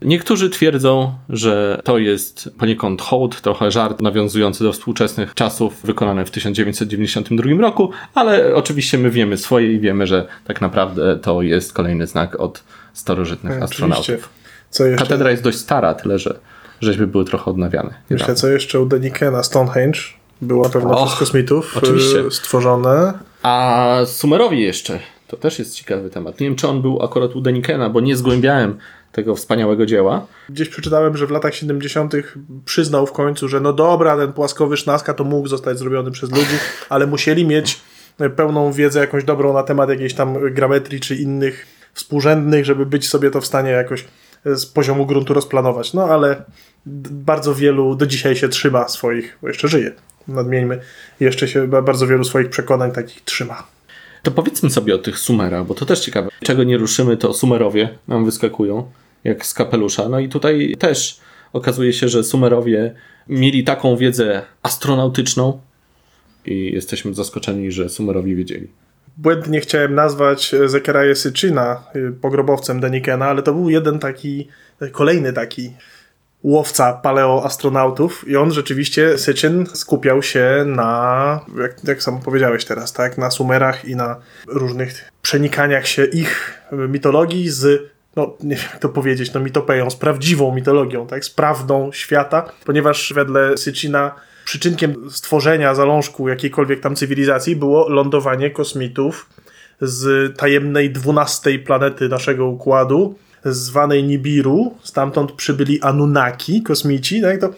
Niektórzy 0.02 0.50
twierdzą, 0.50 1.14
że 1.30 1.82
to 1.84 1.98
jest 1.98 2.50
poniekąd 2.60 3.02
hołd, 3.02 3.42
trochę 3.42 3.72
żart 3.72 4.02
nawiązujący 4.02 4.64
do 4.64 4.74
współczesnych 4.74 5.34
czasów, 5.34 5.74
wykonany 5.84 6.26
w 6.26 6.32
1992 6.32 7.62
roku, 7.62 7.92
ale 8.14 8.56
oczywiście 8.56 8.98
my 8.98 9.10
wiemy 9.10 9.38
swoje 9.38 9.74
i 9.74 9.80
wiemy, 9.80 10.08
że 10.08 10.28
tak 10.46 10.62
naprawdę 10.62 11.20
to 11.20 11.42
jest 11.42 11.74
kolejny 11.74 12.08
znak 12.08 12.40
od 12.40 12.64
starożytnych 12.94 13.54
tak, 13.54 13.64
astronautów. 13.64 14.30
Katedra 14.98 15.32
jest 15.32 15.44
dość 15.44 15.58
stara, 15.58 15.94
tyle 15.94 16.20
że 16.20 16.40
rzeźby 16.82 17.08
były 17.08 17.26
trochę 17.26 17.52
odnawiane. 17.52 17.94
Myślę, 18.10 18.36
co 18.36 18.48
jeszcze 18.48 18.80
u 18.80 18.86
Denikena 18.86 19.44
Stonehenge 19.44 20.00
było 20.42 20.70
pewno 20.70 20.90
Och, 20.90 21.08
przez 21.08 21.20
kosmitów 21.20 21.78
oczywiście. 21.78 22.20
E, 22.20 22.32
stworzone. 22.32 23.14
A 23.44 23.98
Sumerowi 24.06 24.62
jeszcze. 24.62 25.00
To 25.28 25.38
też 25.38 25.60
jest 25.60 25.76
ciekawy 25.76 26.10
temat. 26.10 26.40
Nie 26.40 26.48
wiem, 26.48 26.56
czy 26.56 26.68
on 26.68 26.82
był 26.82 27.04
akurat 27.04 27.36
u 27.36 27.42
Denikena, 27.42 27.90
bo 27.90 28.00
nie 28.00 28.16
zgłębiałem 28.16 28.78
tego 29.18 29.36
wspaniałego 29.36 29.86
dzieła. 29.86 30.28
Gdzieś 30.50 30.70
przeczytałem, 30.70 31.18
że 31.18 31.28
w 31.28 31.32
latach 31.32 31.56
70. 31.56 32.14
przyznał 32.66 33.08
w 33.08 33.12
końcu, 33.12 33.48
że 33.48 33.60
no 33.60 33.74
dobra, 33.74 34.18
ten 34.18 34.34
płaskowy 34.34 34.78
sznazka 34.78 35.14
to 35.14 35.24
mógł 35.24 35.48
zostać 35.48 35.80
zrobiony 35.80 36.12
przez 36.12 36.32
ludzi, 36.32 36.56
ale 36.90 37.08
musieli 37.08 37.48
mieć 37.48 37.80
pełną 38.36 38.72
wiedzę 38.72 39.00
jakąś 39.00 39.24
dobrą 39.24 39.54
na 39.54 39.64
temat 39.64 39.90
jakiejś 39.90 40.14
tam 40.14 40.54
grametrii 40.54 41.00
czy 41.00 41.16
innych 41.16 41.66
współrzędnych, 41.94 42.66
żeby 42.66 42.86
być 42.86 43.10
sobie 43.10 43.32
to 43.32 43.42
w 43.42 43.46
stanie 43.46 43.70
jakoś 43.70 44.06
z 44.46 44.66
poziomu 44.66 45.06
gruntu 45.06 45.34
rozplanować. 45.34 45.94
No 45.94 46.04
ale 46.04 46.44
bardzo 47.12 47.56
wielu 47.56 47.96
do 47.96 48.06
dzisiaj 48.06 48.36
się 48.36 48.50
trzyma 48.50 48.88
swoich, 48.88 49.38
bo 49.42 49.48
jeszcze 49.48 49.68
żyje, 49.68 49.92
nadmieńmy, 50.28 50.80
jeszcze 51.20 51.48
się 51.48 51.68
bardzo 51.68 52.08
wielu 52.08 52.24
swoich 52.24 52.50
przekonań 52.50 52.92
takich 52.92 53.24
trzyma. 53.24 53.68
To 54.24 54.32
powiedzmy 54.32 54.70
sobie 54.70 54.96
o 54.96 54.98
tych 54.98 55.20
sumerach, 55.20 55.66
bo 55.66 55.74
to 55.74 55.86
też 55.86 56.00
ciekawe. 56.00 56.30
Czego 56.44 56.64
nie 56.64 56.78
ruszymy, 56.78 57.18
to 57.18 57.34
sumerowie 57.34 57.98
nam 58.08 58.26
wyskakują, 58.26 58.92
jak 59.24 59.46
z 59.46 59.54
kapelusza. 59.54 60.10
No 60.10 60.20
i 60.20 60.30
tutaj 60.30 60.76
też 60.80 61.20
okazuje 61.54 61.94
się, 61.94 62.10
że 62.10 62.24
sumerowie 62.24 62.96
mieli 63.30 63.64
taką 63.64 63.98
wiedzę 63.98 64.42
astronautyczną 64.64 65.60
i 66.46 66.72
jesteśmy 66.74 67.14
zaskoczeni, 67.14 67.72
że 67.72 67.90
sumerowie 67.90 68.36
wiedzieli. 68.36 68.68
Błędnie 69.18 69.62
chciałem 69.62 69.96
nazwać 69.96 70.56
Zekeraje 70.66 71.16
Syczyna 71.16 71.84
y, 71.96 72.12
pogrobowcem 72.22 72.80
Denikena, 72.80 73.26
ale 73.26 73.44
to 73.44 73.54
był 73.54 73.70
jeden 73.70 74.00
taki, 74.00 74.48
kolejny 74.92 75.34
taki 75.34 75.72
łowca 76.44 76.94
paleoastronautów 76.94 78.28
i 78.28 78.36
on 78.36 78.52
rzeczywiście, 78.52 79.18
Syczyn, 79.18 79.66
skupiał 79.66 80.24
się 80.24 80.64
na, 80.66 81.40
jak, 81.62 81.84
jak 81.84 82.04
sam 82.04 82.22
powiedziałeś 82.22 82.66
teraz, 82.66 82.94
tak, 82.94 83.18
na 83.18 83.32
Sumerach 83.32 83.86
i 83.86 83.96
na 83.96 84.16
różnych 84.48 85.12
przenikaniach 85.22 85.88
się 85.88 86.06
ich 86.06 86.62
mitologii 86.72 87.50
z 87.50 87.92
no 88.18 88.38
nie 88.44 88.56
wiem 88.56 88.66
jak 88.72 88.80
to 88.80 88.90
powiedzieć, 88.90 89.34
no 89.34 89.40
mitopeją, 89.40 89.90
z 89.90 89.96
prawdziwą 89.96 90.56
mitologią, 90.56 91.08
tak, 91.08 91.26
z 91.26 91.30
prawdą 91.30 91.92
świata, 91.92 92.52
ponieważ 92.66 93.14
wedle 93.16 93.58
Sycina 93.58 94.16
przyczynkiem 94.46 94.96
stworzenia 95.10 95.76
zalążku 95.76 96.30
jakiejkolwiek 96.30 96.80
tam 96.80 96.96
cywilizacji 96.96 97.56
było 97.56 97.90
lądowanie 97.90 98.52
kosmitów 98.52 99.30
z 99.82 100.38
tajemnej 100.38 100.92
dwunastej 100.92 101.60
planety 101.60 102.10
naszego 102.10 102.46
układu, 102.46 103.16
zwanej 103.46 104.04
Nibiru. 104.04 104.76
Stamtąd 104.84 105.32
przybyli 105.32 105.82
Anunnaki, 105.82 106.64
kosmici. 106.64 107.22
Tak? 107.22 107.42
To 107.42 107.54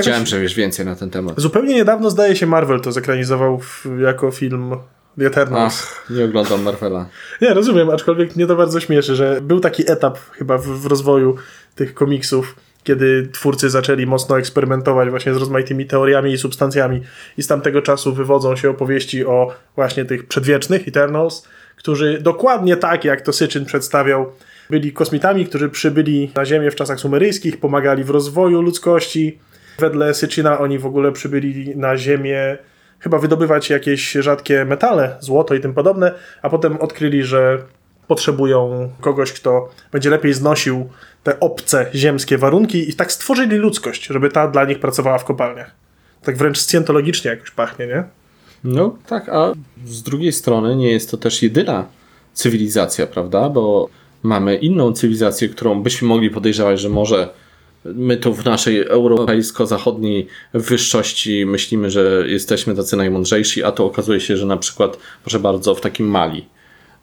Chciałem, 0.00 0.26
że 0.26 0.40
wiesz 0.40 0.54
więcej 0.54 0.86
na 0.86 0.96
ten 0.96 1.10
temat. 1.10 1.40
Zupełnie 1.40 1.74
niedawno, 1.74 2.10
zdaje 2.10 2.36
się, 2.36 2.46
Marvel 2.46 2.80
to 2.80 2.92
zekranizował 2.92 3.58
w, 3.58 3.86
jako 4.00 4.30
film 4.30 4.76
The 5.18 5.26
Eternals. 5.26 5.82
Ach, 5.82 6.10
nie 6.10 6.24
oglądam 6.24 6.62
Marvela. 6.62 7.08
Nie, 7.40 7.54
rozumiem, 7.54 7.90
aczkolwiek 7.90 8.36
mnie 8.36 8.46
to 8.46 8.56
bardzo 8.56 8.80
śmieszy, 8.80 9.16
że 9.16 9.40
był 9.42 9.60
taki 9.60 9.90
etap 9.90 10.18
chyba 10.32 10.58
w, 10.58 10.66
w 10.66 10.86
rozwoju 10.86 11.36
tych 11.74 11.94
komiksów, 11.94 12.56
kiedy 12.84 13.28
twórcy 13.32 13.70
zaczęli 13.70 14.06
mocno 14.06 14.38
eksperymentować 14.38 15.10
właśnie 15.10 15.34
z 15.34 15.36
rozmaitymi 15.36 15.86
teoriami 15.86 16.32
i 16.32 16.38
substancjami 16.38 17.02
i 17.38 17.42
z 17.42 17.46
tamtego 17.46 17.82
czasu 17.82 18.14
wywodzą 18.14 18.56
się 18.56 18.70
opowieści 18.70 19.26
o 19.26 19.54
właśnie 19.76 20.04
tych 20.04 20.28
przedwiecznych 20.28 20.88
Eternals, 20.88 21.48
którzy 21.76 22.18
dokładnie 22.20 22.76
tak, 22.76 23.04
jak 23.04 23.20
to 23.20 23.32
Syczyn 23.32 23.64
przedstawiał, 23.64 24.32
byli 24.70 24.92
kosmitami, 24.92 25.46
którzy 25.46 25.68
przybyli 25.68 26.30
na 26.34 26.44
Ziemię 26.44 26.70
w 26.70 26.74
czasach 26.74 27.00
sumeryjskich, 27.00 27.60
pomagali 27.60 28.04
w 28.04 28.10
rozwoju 28.10 28.62
ludzkości. 28.62 29.38
Wedle 29.78 30.14
Syczyna 30.14 30.58
oni 30.58 30.78
w 30.78 30.86
ogóle 30.86 31.12
przybyli 31.12 31.76
na 31.76 31.96
Ziemię 31.96 32.58
chyba 33.04 33.18
wydobywać 33.18 33.70
jakieś 33.70 34.12
rzadkie 34.12 34.64
metale, 34.64 35.16
złoto 35.20 35.54
i 35.54 35.60
tym 35.60 35.74
podobne, 35.74 36.14
a 36.42 36.50
potem 36.50 36.76
odkryli, 36.76 37.22
że 37.22 37.58
potrzebują 38.08 38.90
kogoś, 39.00 39.32
kto 39.32 39.68
będzie 39.92 40.10
lepiej 40.10 40.34
znosił 40.34 40.88
te 41.22 41.40
obce 41.40 41.86
ziemskie 41.94 42.38
warunki 42.38 42.90
i 42.90 42.94
tak 42.94 43.12
stworzyli 43.12 43.56
ludzkość, 43.56 44.06
żeby 44.06 44.30
ta 44.30 44.48
dla 44.48 44.64
nich 44.64 44.78
pracowała 44.78 45.18
w 45.18 45.24
kopalniach. 45.24 45.70
Tak 46.22 46.36
wręcz 46.36 46.58
scjentologicznie 46.58 47.30
jakoś 47.30 47.50
pachnie, 47.50 47.86
nie? 47.86 48.04
No 48.64 48.96
tak, 49.06 49.28
a 49.28 49.52
z 49.84 50.02
drugiej 50.02 50.32
strony 50.32 50.76
nie 50.76 50.92
jest 50.92 51.10
to 51.10 51.16
też 51.16 51.42
jedyna 51.42 51.86
cywilizacja, 52.32 53.06
prawda? 53.06 53.48
Bo 53.48 53.88
mamy 54.22 54.56
inną 54.56 54.92
cywilizację, 54.92 55.48
którą 55.48 55.82
byśmy 55.82 56.08
mogli 56.08 56.30
podejrzewać, 56.30 56.80
że 56.80 56.88
może 56.88 57.28
my 57.84 58.16
tu 58.16 58.34
w 58.34 58.44
naszej 58.44 58.86
europejsko-zachodniej 58.86 60.26
wyższości 60.54 61.46
myślimy, 61.46 61.90
że 61.90 62.24
jesteśmy 62.26 62.74
tacy 62.74 62.96
najmądrzejsi, 62.96 63.64
a 63.64 63.72
to 63.72 63.84
okazuje 63.86 64.20
się, 64.20 64.36
że 64.36 64.46
na 64.46 64.56
przykład, 64.56 64.98
proszę 65.22 65.38
bardzo, 65.40 65.74
w 65.74 65.80
takim 65.80 66.06
Mali, 66.06 66.46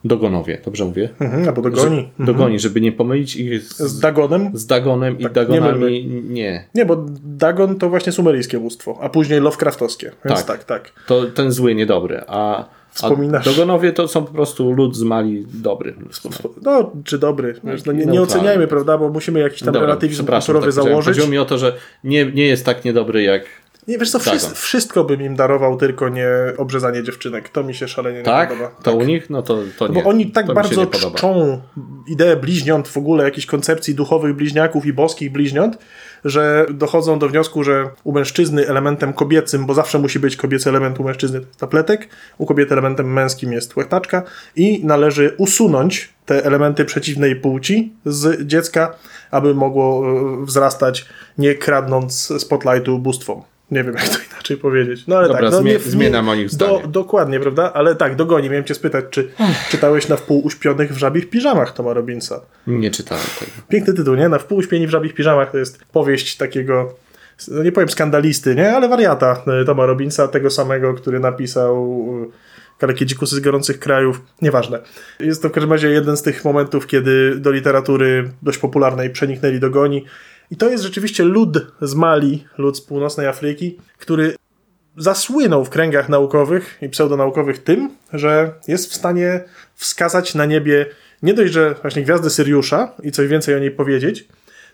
Dogonowie, 0.05 0.61
dobrze 0.65 0.85
mówię? 0.85 1.09
Mhm, 1.19 1.47
albo 1.47 1.61
Dogoni. 1.61 1.95
Że, 1.95 2.01
Mhm. 2.01 2.25
Dogoni, 2.25 2.59
żeby 2.59 2.81
nie 2.81 2.91
pomylić 2.91 3.35
ich 3.35 3.61
z, 3.63 3.77
Z 3.77 3.99
Dagonem? 3.99 4.49
z 4.53 4.65
Dagonem 4.65 5.19
i 5.19 5.23
Tak, 5.23 5.33
Dagonami. 5.33 6.05
Nie, 6.29 6.67
Nie, 6.75 6.85
bo 6.85 7.05
Dagon 7.23 7.75
to 7.79 7.89
właśnie 7.89 8.11
sumeryjskie 8.11 8.59
bóstwo, 8.59 8.97
a 9.01 9.09
później 9.09 9.39
Lovecraftowskie. 9.41 10.11
Więc 10.25 10.45
tak, 10.45 10.63
Tak. 10.63 10.63
tak. 10.63 11.05
To 11.07 11.25
ten 11.25 11.51
zły, 11.51 11.75
niedobry. 11.75 12.21
A, 12.27 12.65
a 12.91 12.93
Wspominasz- 12.93 13.45
Dogonowie 13.45 13.93
to 13.93 14.07
są 14.07 14.25
po 14.25 14.31
prostu 14.33 14.71
lud 14.71 14.95
z 14.95 15.03
Mali 15.03 15.45
dobry. 15.53 15.95
No, 16.61 16.91
czy 17.03 17.17
dobry. 17.17 17.55
Wiesz, 17.63 17.85
no, 17.85 17.91
nie, 17.91 18.05
nie 18.05 18.21
oceniajmy, 18.21 18.67
prawda, 18.67 18.97
bo 18.97 19.09
musimy 19.09 19.39
jakiś 19.39 19.59
tam 19.59 19.73
Dobra, 19.73 19.81
relatywizm 19.81 20.25
kulturowy 20.25 20.65
tak 20.65 20.73
założyć. 20.73 21.05
Chodziło 21.05 21.27
mi 21.27 21.37
o 21.37 21.45
to, 21.45 21.57
że 21.57 21.77
nie, 22.03 22.25
nie 22.25 22.45
jest 22.45 22.65
tak 22.65 22.85
niedobry 22.85 23.23
jak. 23.23 23.43
Nie, 23.87 23.97
wiesz 23.97 24.11
co, 24.11 24.19
wszystko, 24.19 24.55
wszystko 24.55 25.03
bym 25.03 25.21
im 25.21 25.35
darował, 25.35 25.77
tylko 25.77 26.09
nie 26.09 26.27
obrzezanie 26.57 27.03
dziewczynek. 27.03 27.49
To 27.49 27.63
mi 27.63 27.75
się 27.75 27.87
szalenie 27.87 28.17
nie 28.17 28.23
Tak? 28.23 28.49
podoba. 28.49 28.71
To 28.83 28.95
u 28.95 29.03
nich? 29.03 29.29
No 29.29 29.41
to, 29.41 29.59
to 29.77 29.87
nie. 29.87 29.93
Bo 30.03 30.09
oni 30.09 30.31
tak 30.31 30.47
to 30.47 30.53
bardzo 30.53 30.81
nie 30.81 30.87
czczą 30.87 31.61
ideę 32.07 32.35
bliźniąt, 32.35 32.87
w 32.87 32.97
ogóle 32.97 33.23
jakichś 33.23 33.47
koncepcji 33.47 33.95
duchowych 33.95 34.35
bliźniaków 34.35 34.85
i 34.85 34.93
boskich 34.93 35.31
bliźniąt, 35.31 35.77
że 36.25 36.65
dochodzą 36.69 37.19
do 37.19 37.29
wniosku, 37.29 37.63
że 37.63 37.89
u 38.03 38.11
mężczyzny 38.11 38.67
elementem 38.67 39.13
kobiecym, 39.13 39.65
bo 39.65 39.73
zawsze 39.73 39.99
musi 39.99 40.19
być 40.19 40.35
kobiecy 40.35 40.69
element 40.69 40.99
u 40.99 41.03
mężczyzny, 41.03 41.39
to 41.39 41.45
jest 41.47 41.59
tapletek, 41.59 42.09
u 42.37 42.45
kobiety 42.45 42.73
elementem 42.73 43.13
męskim 43.13 43.51
jest 43.53 43.75
łechtaczka 43.75 44.23
i 44.55 44.85
należy 44.85 45.35
usunąć 45.37 46.09
te 46.25 46.45
elementy 46.45 46.85
przeciwnej 46.85 47.35
płci 47.35 47.93
z 48.05 48.47
dziecka, 48.47 48.95
aby 49.31 49.55
mogło 49.55 50.03
e, 50.05 50.45
wzrastać, 50.45 51.05
nie 51.37 51.55
kradnąc 51.55 52.33
spotlightu 52.41 52.99
bóstwom. 52.99 53.50
Nie 53.71 53.83
wiem, 53.83 53.93
jak 53.93 54.09
to 54.09 54.17
inaczej 54.31 54.57
powiedzieć. 54.57 55.07
No 55.07 55.17
ale 55.17 55.27
Dobra, 55.27 55.41
tak, 55.41 55.51
no, 55.51 55.59
zmie- 55.59 55.65
nie, 55.65 55.79
zmieniam 55.79 56.29
o 56.29 56.35
nich 56.35 56.45
do, 56.45 56.53
zdanie. 56.53 56.87
Dokładnie, 56.87 57.39
prawda? 57.39 57.73
Ale 57.73 57.95
tak, 57.95 58.15
dogoni. 58.15 58.49
Miałem 58.49 58.63
cię 58.65 58.75
spytać, 58.75 59.05
czy 59.09 59.31
czytałeś 59.69 60.07
na 60.07 60.15
wpół 60.17 60.45
uśpionych 60.45 60.93
w 60.93 60.97
żabich 60.97 61.29
piżamach 61.29 61.73
Toma 61.73 61.93
Robinsa? 61.93 62.41
Nie 62.67 62.91
czytałem 62.91 63.23
tego. 63.39 63.51
Piękny 63.69 63.93
tytuł, 63.93 64.15
nie? 64.15 64.29
Na 64.29 64.39
wpół 64.39 64.57
uśpieni 64.57 64.87
w 64.87 64.89
żabich 64.89 65.13
piżamach 65.13 65.51
to 65.51 65.57
jest 65.57 65.85
powieść 65.85 66.37
takiego, 66.37 66.93
no 67.47 67.63
nie 67.63 67.71
powiem 67.71 67.89
skandalisty, 67.89 68.55
nie? 68.55 68.71
Ale 68.71 68.89
wariata 68.89 69.43
e, 69.61 69.65
Toma 69.65 69.85
Robinsa, 69.85 70.27
tego 70.27 70.49
samego, 70.49 70.93
który 70.93 71.19
napisał 71.19 72.05
e, 72.27 72.51
Kalekie 72.81 73.05
dzikusy 73.05 73.35
z 73.35 73.39
gorących 73.39 73.79
krajów. 73.79 74.21
Nieważne. 74.41 74.79
Jest 75.19 75.41
to 75.41 75.49
w 75.49 75.51
każdym 75.51 75.71
razie 75.71 75.89
jeden 75.89 76.17
z 76.17 76.21
tych 76.21 76.45
momentów, 76.45 76.87
kiedy 76.87 77.35
do 77.35 77.51
literatury 77.51 78.31
dość 78.41 78.57
popularnej 78.57 79.09
przeniknęli 79.09 79.59
dogoni. 79.59 80.05
I 80.51 80.57
to 80.57 80.69
jest 80.69 80.83
rzeczywiście 80.83 81.23
lud 81.23 81.57
z 81.81 81.93
Mali, 81.93 82.45
lud 82.57 82.77
z 82.77 82.81
północnej 82.81 83.27
Afryki, 83.27 83.77
który 83.97 84.35
zasłynął 84.97 85.65
w 85.65 85.69
kręgach 85.69 86.09
naukowych 86.09 86.77
i 86.81 86.89
pseudonaukowych 86.89 87.63
tym, 87.63 87.89
że 88.13 88.53
jest 88.67 88.91
w 88.91 88.95
stanie 88.95 89.43
wskazać 89.75 90.35
na 90.35 90.45
niebie 90.45 90.85
nie 91.23 91.33
dość, 91.33 91.53
że 91.53 91.75
właśnie 91.81 92.01
gwiazdę 92.01 92.29
Syriusza 92.29 92.91
i 93.03 93.11
coś 93.11 93.27
więcej 93.27 93.55
o 93.55 93.59
niej 93.59 93.71
powiedzieć, 93.71 94.27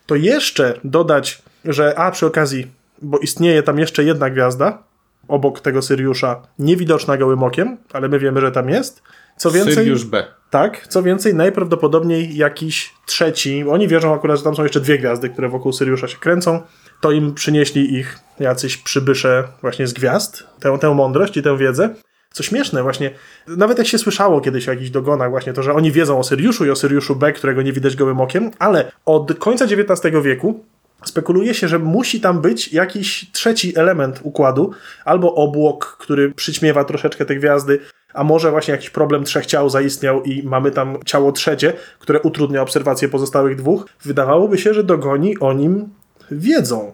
to 0.06 0.16
jeszcze 0.16 0.80
dodać, 0.84 1.42
że 1.66 2.00
a 2.00 2.12
przy 2.12 2.26
okazji, 2.26 2.68
bo 3.02 3.18
istnieje 3.18 3.64
tam 3.64 3.80
jeszcze 3.80 4.04
jedna 4.04 4.30
gwiazda 4.30 4.84
obok 5.28 5.60
tego 5.60 5.82
Syriusza, 5.82 6.42
niewidoczna 6.60 7.18
gołym 7.18 7.44
okiem, 7.44 7.78
ale 7.94 8.10
my 8.10 8.20
wiemy, 8.20 8.42
że 8.42 8.52
tam 8.52 8.70
jest. 8.70 9.02
Co 9.38 9.52
więcej, 9.52 9.74
Syriusz 9.74 10.06
B. 10.06 10.26
tak, 10.50 10.88
co 10.88 11.04
więcej, 11.04 11.36
najprawdopodobniej 11.36 12.38
jakiś 12.38 12.94
trzeci, 13.06 13.64
oni 13.70 13.88
wierzą 13.88 14.16
akurat, 14.16 14.38
że 14.38 14.44
tam 14.44 14.56
są 14.56 14.64
jeszcze 14.64 14.80
dwie 14.80 14.98
gwiazdy, 14.98 15.30
które 15.30 15.50
wokół 15.50 15.74
Syriusza 15.74 16.08
się 16.08 16.18
kręcą, 16.18 16.62
to 17.02 17.12
im 17.12 17.34
przynieśli 17.34 17.94
ich 17.94 18.20
jacyś 18.40 18.78
przybysze 18.78 19.44
właśnie 19.62 19.88
z 19.88 19.94
gwiazd, 19.94 20.44
tę, 20.60 20.78
tę 20.82 20.96
mądrość 20.96 21.38
i 21.38 21.44
tę 21.44 21.58
wiedzę. 21.58 21.90
Co 22.32 22.44
śmieszne, 22.44 22.84
właśnie, 22.84 23.12
nawet 23.48 23.78
jak 23.78 23.88
się 23.88 23.98
słyszało 23.98 24.42
kiedyś 24.42 24.68
o 24.68 24.72
jakichś 24.72 24.90
dogonach, 24.90 25.30
właśnie 25.30 25.54
to, 25.54 25.64
że 25.64 25.74
oni 25.74 25.92
wiedzą 25.92 26.20
o 26.20 26.24
Syriuszu 26.24 26.66
i 26.66 26.70
o 26.70 26.76
Syriuszu 26.76 27.16
B, 27.16 27.34
którego 27.34 27.62
nie 27.62 27.74
widać 27.74 27.96
gołym 27.96 28.22
okiem, 28.22 28.52
ale 28.60 28.92
od 29.06 29.40
końca 29.40 29.66
XIX 29.66 30.16
wieku 30.24 30.64
spekuluje 31.06 31.54
się, 31.54 31.68
że 31.68 31.80
musi 31.80 32.22
tam 32.22 32.42
być 32.42 32.74
jakiś 32.74 33.32
trzeci 33.32 33.78
element 33.78 34.20
układu, 34.24 34.72
albo 35.06 35.36
obłok, 35.36 35.98
który 36.00 36.32
przyćmiewa 36.32 36.84
troszeczkę 36.84 37.26
te 37.26 37.36
gwiazdy, 37.36 37.80
a 38.14 38.24
może 38.24 38.52
właśnie 38.52 38.72
jakiś 38.72 38.90
problem 38.90 39.24
trzech 39.24 39.46
ciał 39.46 39.70
zaistniał 39.70 40.24
i 40.24 40.44
mamy 40.44 40.72
tam 40.72 40.98
ciało 41.06 41.32
trzecie, 41.32 41.74
które 42.00 42.22
utrudnia 42.22 42.62
obserwację 42.62 43.10
pozostałych 43.10 43.56
dwóch. 43.56 43.86
Wydawałoby 44.04 44.58
się, 44.58 44.74
że 44.74 44.84
dogoni 44.84 45.40
o 45.40 45.54
nim 45.54 45.90
wiedzą. 46.32 46.92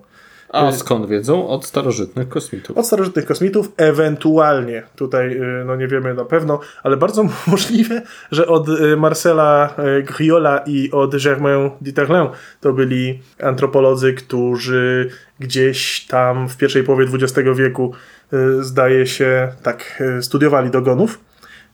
A 0.54 0.72
skąd 0.72 1.06
wiedzą? 1.10 1.48
Od 1.48 1.66
starożytnych 1.66 2.30
kosmitów. 2.30 2.78
Od 2.78 2.88
starożytnych 2.88 3.26
kosmitów, 3.26 3.72
ewentualnie, 3.78 4.84
tutaj 4.96 5.38
y, 5.38 5.64
no 5.66 5.76
nie 5.76 5.88
wiemy 5.88 6.14
na 6.14 6.26
pewno, 6.26 6.60
ale 6.84 6.98
bardzo 6.98 7.24
możliwe, 7.48 8.02
że 8.32 8.48
od 8.48 8.70
y, 8.70 8.98
Marcela 8.98 9.76
y, 10.00 10.04
Griola 10.04 10.64
i 10.68 10.92
od 10.92 11.24
Germain 11.24 11.70
Dieterlin 11.82 12.28
to 12.62 12.74
byli 12.74 13.20
antropolodzy, 13.44 14.14
którzy 14.14 15.10
gdzieś 15.40 16.06
tam 16.08 16.50
w 16.50 16.58
pierwszej 16.58 16.84
połowie 16.84 17.06
XX 17.14 17.50
wieku 17.56 17.94
zdaje 18.62 19.08
się 19.08 19.50
tak 19.64 20.04
y, 20.18 20.24
studiowali 20.24 20.70
dogonów. 20.70 21.20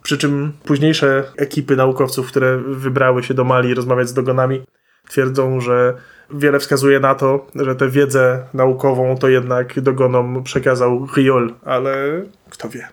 Przy 0.03 0.17
czym 0.17 0.53
późniejsze 0.65 1.23
ekipy 1.37 1.75
naukowców, 1.75 2.27
które 2.27 2.57
wybrały 2.57 3.23
się 3.23 3.33
do 3.33 3.43
Mali 3.43 3.73
rozmawiać 3.73 4.09
z 4.09 4.13
dogonami, 4.13 4.61
twierdzą, 5.09 5.61
że 5.61 5.93
wiele 6.33 6.59
wskazuje 6.59 6.99
na 6.99 7.15
to, 7.15 7.47
że 7.55 7.75
tę 7.75 7.89
wiedzę 7.89 8.43
naukową 8.53 9.17
to 9.17 9.29
jednak 9.29 9.79
dogonom 9.79 10.43
przekazał 10.43 11.07
Riol, 11.15 11.53
ale 11.65 12.21
kto 12.49 12.69
wie. 12.69 12.87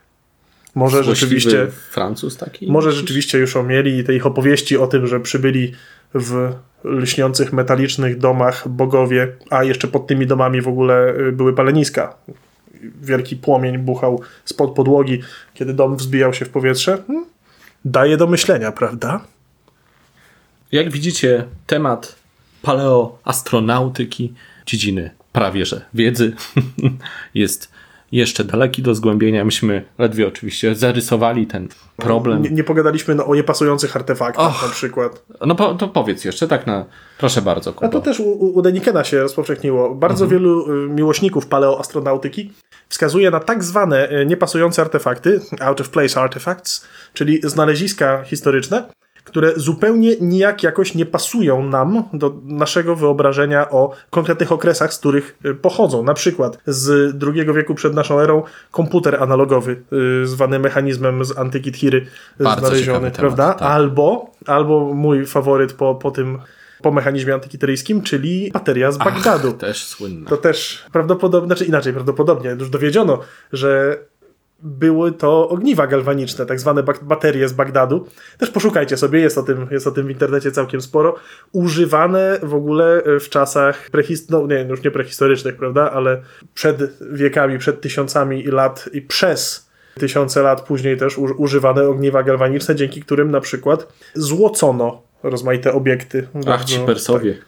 Może 0.75 0.97
Złośliwy 0.97 1.15
rzeczywiście, 1.15 1.67
Francuz 1.91 2.37
taki? 2.37 2.73
może 2.73 2.93
rzeczywiście 2.93 3.39
już 3.39 3.57
omieli 3.57 3.99
i 3.99 4.05
te 4.05 4.15
ich 4.15 4.27
opowieści 4.27 4.77
o 4.77 4.87
tym, 4.87 5.07
że 5.07 5.21
przybyli 5.21 5.73
w 6.15 6.53
lśniących 6.85 7.53
metalicznych 7.53 8.19
domach 8.19 8.69
bogowie, 8.69 9.29
a 9.51 9.65
jeszcze 9.65 9.89
pod 9.89 10.07
tymi 10.07 10.27
domami 10.27 10.61
w 10.61 10.69
ogóle 10.69 11.15
y, 11.19 11.33
były 11.33 11.53
paleniska. 11.53 12.15
Wielki 13.03 13.37
płomień 13.37 13.79
buchał 13.79 14.21
spod 14.45 14.75
podłogi, 14.75 15.23
kiedy 15.55 15.75
dom 15.75 15.97
wzbijał 15.97 16.35
się 16.35 16.45
w 16.45 16.49
powietrze. 16.49 17.03
Hmm? 17.07 17.27
Daje 17.85 18.17
do 18.17 18.27
myślenia, 18.27 18.73
prawda? 18.73 19.21
Jak 20.73 20.91
widzicie, 20.91 21.45
temat 21.67 22.17
paleoastronautyki, 22.63 24.35
dziedziny 24.67 25.11
prawie 25.37 25.67
że 25.67 25.85
wiedzy, 25.95 26.33
jest 27.35 27.73
jeszcze 28.13 28.45
daleki 28.45 28.83
do 28.83 28.95
zgłębienia. 28.95 29.45
Myśmy 29.45 29.85
ledwie 29.99 30.29
oczywiście 30.29 30.75
zarysowali 30.75 31.47
ten 31.47 31.69
problem. 31.97 32.43
Nie, 32.43 32.51
nie 32.51 32.65
pogadaliśmy 32.65 33.15
no, 33.15 33.27
o 33.27 33.35
niepasujących 33.35 33.97
artefaktach 33.97 34.47
Och. 34.47 34.63
na 34.63 34.69
przykład. 34.69 35.23
No 35.47 35.55
po, 35.55 35.75
to 35.75 35.89
powiedz 35.89 36.25
jeszcze, 36.25 36.49
tak 36.49 36.67
na... 36.67 36.85
Proszę 37.19 37.43
bardzo, 37.43 37.71
A 37.71 37.73
Kuba. 37.73 37.89
to 37.89 38.01
też 38.01 38.21
u, 38.21 38.31
u 38.31 38.63
Denikena 38.63 39.05
się 39.05 39.21
rozpowszechniło. 39.21 39.95
Bardzo 39.95 40.25
Mhm. 40.25 40.41
wielu 40.43 40.73
y, 40.85 40.89
miłośników 40.89 41.47
paleoastronautyki 41.47 42.53
wskazuje 42.89 43.31
na 43.31 43.41
tak 43.41 43.65
zwane 43.65 44.11
y, 44.21 44.27
niepasujące 44.27 44.83
artefakty, 44.83 45.41
out 45.61 45.81
of 45.81 45.89
place 45.89 46.21
artifacts, 46.21 46.87
czyli 47.15 47.41
znaleziska 47.45 48.23
historyczne, 48.25 48.89
które 49.27 49.53
zupełnie 49.57 50.17
nijak 50.21 50.63
jakoś 50.63 50.95
nie 50.95 51.07
pasują 51.07 51.63
nam 51.63 52.03
do 52.13 52.35
naszego 52.45 52.97
wyobrażenia 52.97 53.71
o 53.71 53.93
konkretnych 54.11 54.53
okresach, 54.53 54.95
z 54.95 54.99
których 54.99 55.39
y, 55.45 55.55
pochodzą. 55.55 56.03
Na 56.03 56.15
przykład 56.15 56.59
z 56.67 57.15
II 57.23 57.55
wieku 57.55 57.75
przed 57.75 57.95
naszą 57.95 58.21
erą 58.21 58.43
komputer 58.71 59.23
analogowy, 59.23 59.83
y, 60.23 60.27
zwany 60.27 60.59
mechanizmem 60.59 61.25
z 61.25 61.39
antyki 61.39 61.73
y, 61.87 62.07
Bardzo 62.41 62.61
znaleziony, 62.67 62.99
temat, 63.01 63.17
prawda? 63.17 63.53
tak. 63.55 63.63
Albo, 63.63 64.31
albo 64.47 64.95
mój 64.95 65.27
faworyt 65.27 65.73
po, 65.73 65.95
po 65.95 66.11
tym 66.11 66.39
po 66.83 66.91
mechanizmie 66.91 67.35
antykiteryjskim, 67.35 68.03
czyli 68.03 68.51
bateria 68.53 68.93
z 68.93 68.99
Bagdadu. 68.99 69.49
Ach, 69.49 69.57
też 69.57 69.85
słynne. 69.85 70.27
To 70.27 70.37
też 70.37 70.85
prawdopodobnie, 70.93 71.47
znaczy 71.47 71.65
inaczej, 71.65 71.93
prawdopodobnie 71.93 72.51
już 72.51 72.71
dowiedziono, 72.71 73.21
że 73.53 73.99
były 74.67 75.13
to 75.13 75.49
ogniwa 75.49 75.87
galwaniczne, 75.87 76.47
tak 76.47 76.61
zwane 76.61 76.83
baterie 77.03 77.49
z 77.49 77.53
Bagdadu. 77.53 78.07
Też 78.39 78.51
poszukajcie 78.51 78.97
sobie, 78.97 79.21
jest 79.21 79.39
o, 79.39 79.43
tym, 79.43 79.67
jest 79.71 79.87
o 79.87 79.91
tym 79.91 80.07
w 80.07 80.11
internecie 80.11 80.53
całkiem 80.53 80.81
sporo. 80.81 81.17
Używane 81.53 82.39
w 82.43 82.55
ogóle 82.55 83.03
w 83.21 83.29
czasach 83.29 83.91
prehis- 83.91 84.27
no 84.31 84.47
nie, 84.47 84.67
już 84.69 84.83
nie 84.83 84.91
prehistorycznych, 84.91 85.57
prawda, 85.57 85.91
ale 85.93 86.23
przed 86.55 86.99
wiekami, 87.13 87.59
przed 87.59 87.81
tysiącami 87.81 88.43
lat 88.43 88.89
i 88.93 89.03
przez 89.03 89.71
tysiące 89.95 90.43
lat 90.43 90.61
później 90.61 90.97
też 90.97 91.19
używane 91.19 91.89
ogniwa 91.89 92.23
galwaniczne, 92.23 92.75
dzięki 92.75 93.01
którym 93.01 93.31
na 93.31 93.41
przykład 93.41 93.93
złocono 94.15 95.03
rozmaite 95.23 95.73
obiekty. 95.73 96.29
Ach, 96.47 96.65
ci 96.65 96.79
Persowie. 96.79 97.39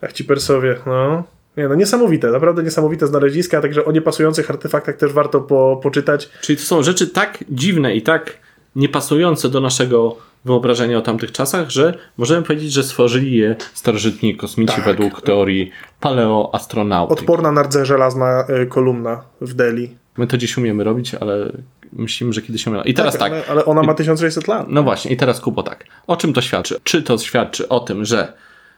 Ach 0.00 0.12
ci 0.12 0.24
Persowie, 0.24 0.76
no. 0.86 1.24
Nie, 1.60 1.68
no 1.68 1.74
niesamowite, 1.74 2.30
naprawdę 2.30 2.62
niesamowite 2.62 3.06
znaleziska, 3.06 3.60
także 3.60 3.84
o 3.84 3.92
niepasujących 3.92 4.50
artefaktach 4.50 4.96
też 4.96 5.12
warto 5.12 5.40
po, 5.40 5.80
poczytać. 5.82 6.30
Czyli 6.40 6.56
to 6.56 6.64
są 6.64 6.82
rzeczy 6.82 7.06
tak 7.06 7.44
dziwne 7.50 7.94
i 7.94 8.02
tak 8.02 8.38
niepasujące 8.76 9.48
do 9.48 9.60
naszego 9.60 10.16
wyobrażenia 10.44 10.98
o 10.98 11.00
tamtych 11.00 11.32
czasach, 11.32 11.70
że 11.70 11.98
możemy 12.16 12.42
powiedzieć, 12.42 12.72
że 12.72 12.82
stworzyli 12.82 13.36
je 13.36 13.56
starożytni 13.74 14.36
kosmici 14.36 14.74
Tak. 14.74 14.84
według 14.84 15.22
teorii 15.22 15.70
paleoastronauty. 16.00 17.12
Odporna 17.12 17.52
na 17.52 17.62
rdze 17.62 17.86
żelazna 17.86 18.44
y, 18.62 18.66
kolumna 18.66 19.22
w 19.40 19.54
Delhi. 19.54 19.96
My 20.18 20.26
to 20.26 20.36
dziś 20.36 20.58
umiemy 20.58 20.84
robić, 20.84 21.14
ale 21.14 21.52
myślimy, 21.92 22.32
że 22.32 22.42
kiedyś 22.42 22.64
się 22.64 22.70
umiemy. 22.70 22.86
I 22.86 22.94
teraz 22.94 23.18
tak. 23.18 23.32
Ale, 23.32 23.44
ale 23.48 23.64
ona 23.64 23.82
ma 23.82 23.94
1600 23.94 24.48
lat. 24.48 24.66
No 24.68 24.82
właśnie, 24.82 25.10
i 25.10 25.16
teraz 25.16 25.40
Kubo 25.40 25.62
tak. 25.62 25.84
O 26.06 26.16
czym 26.16 26.32
to 26.32 26.40
świadczy? 26.40 26.80
Czy 26.84 27.02
to 27.02 27.18
świadczy 27.18 27.68
o 27.68 27.80
tym, 27.80 28.04
że 28.04 28.32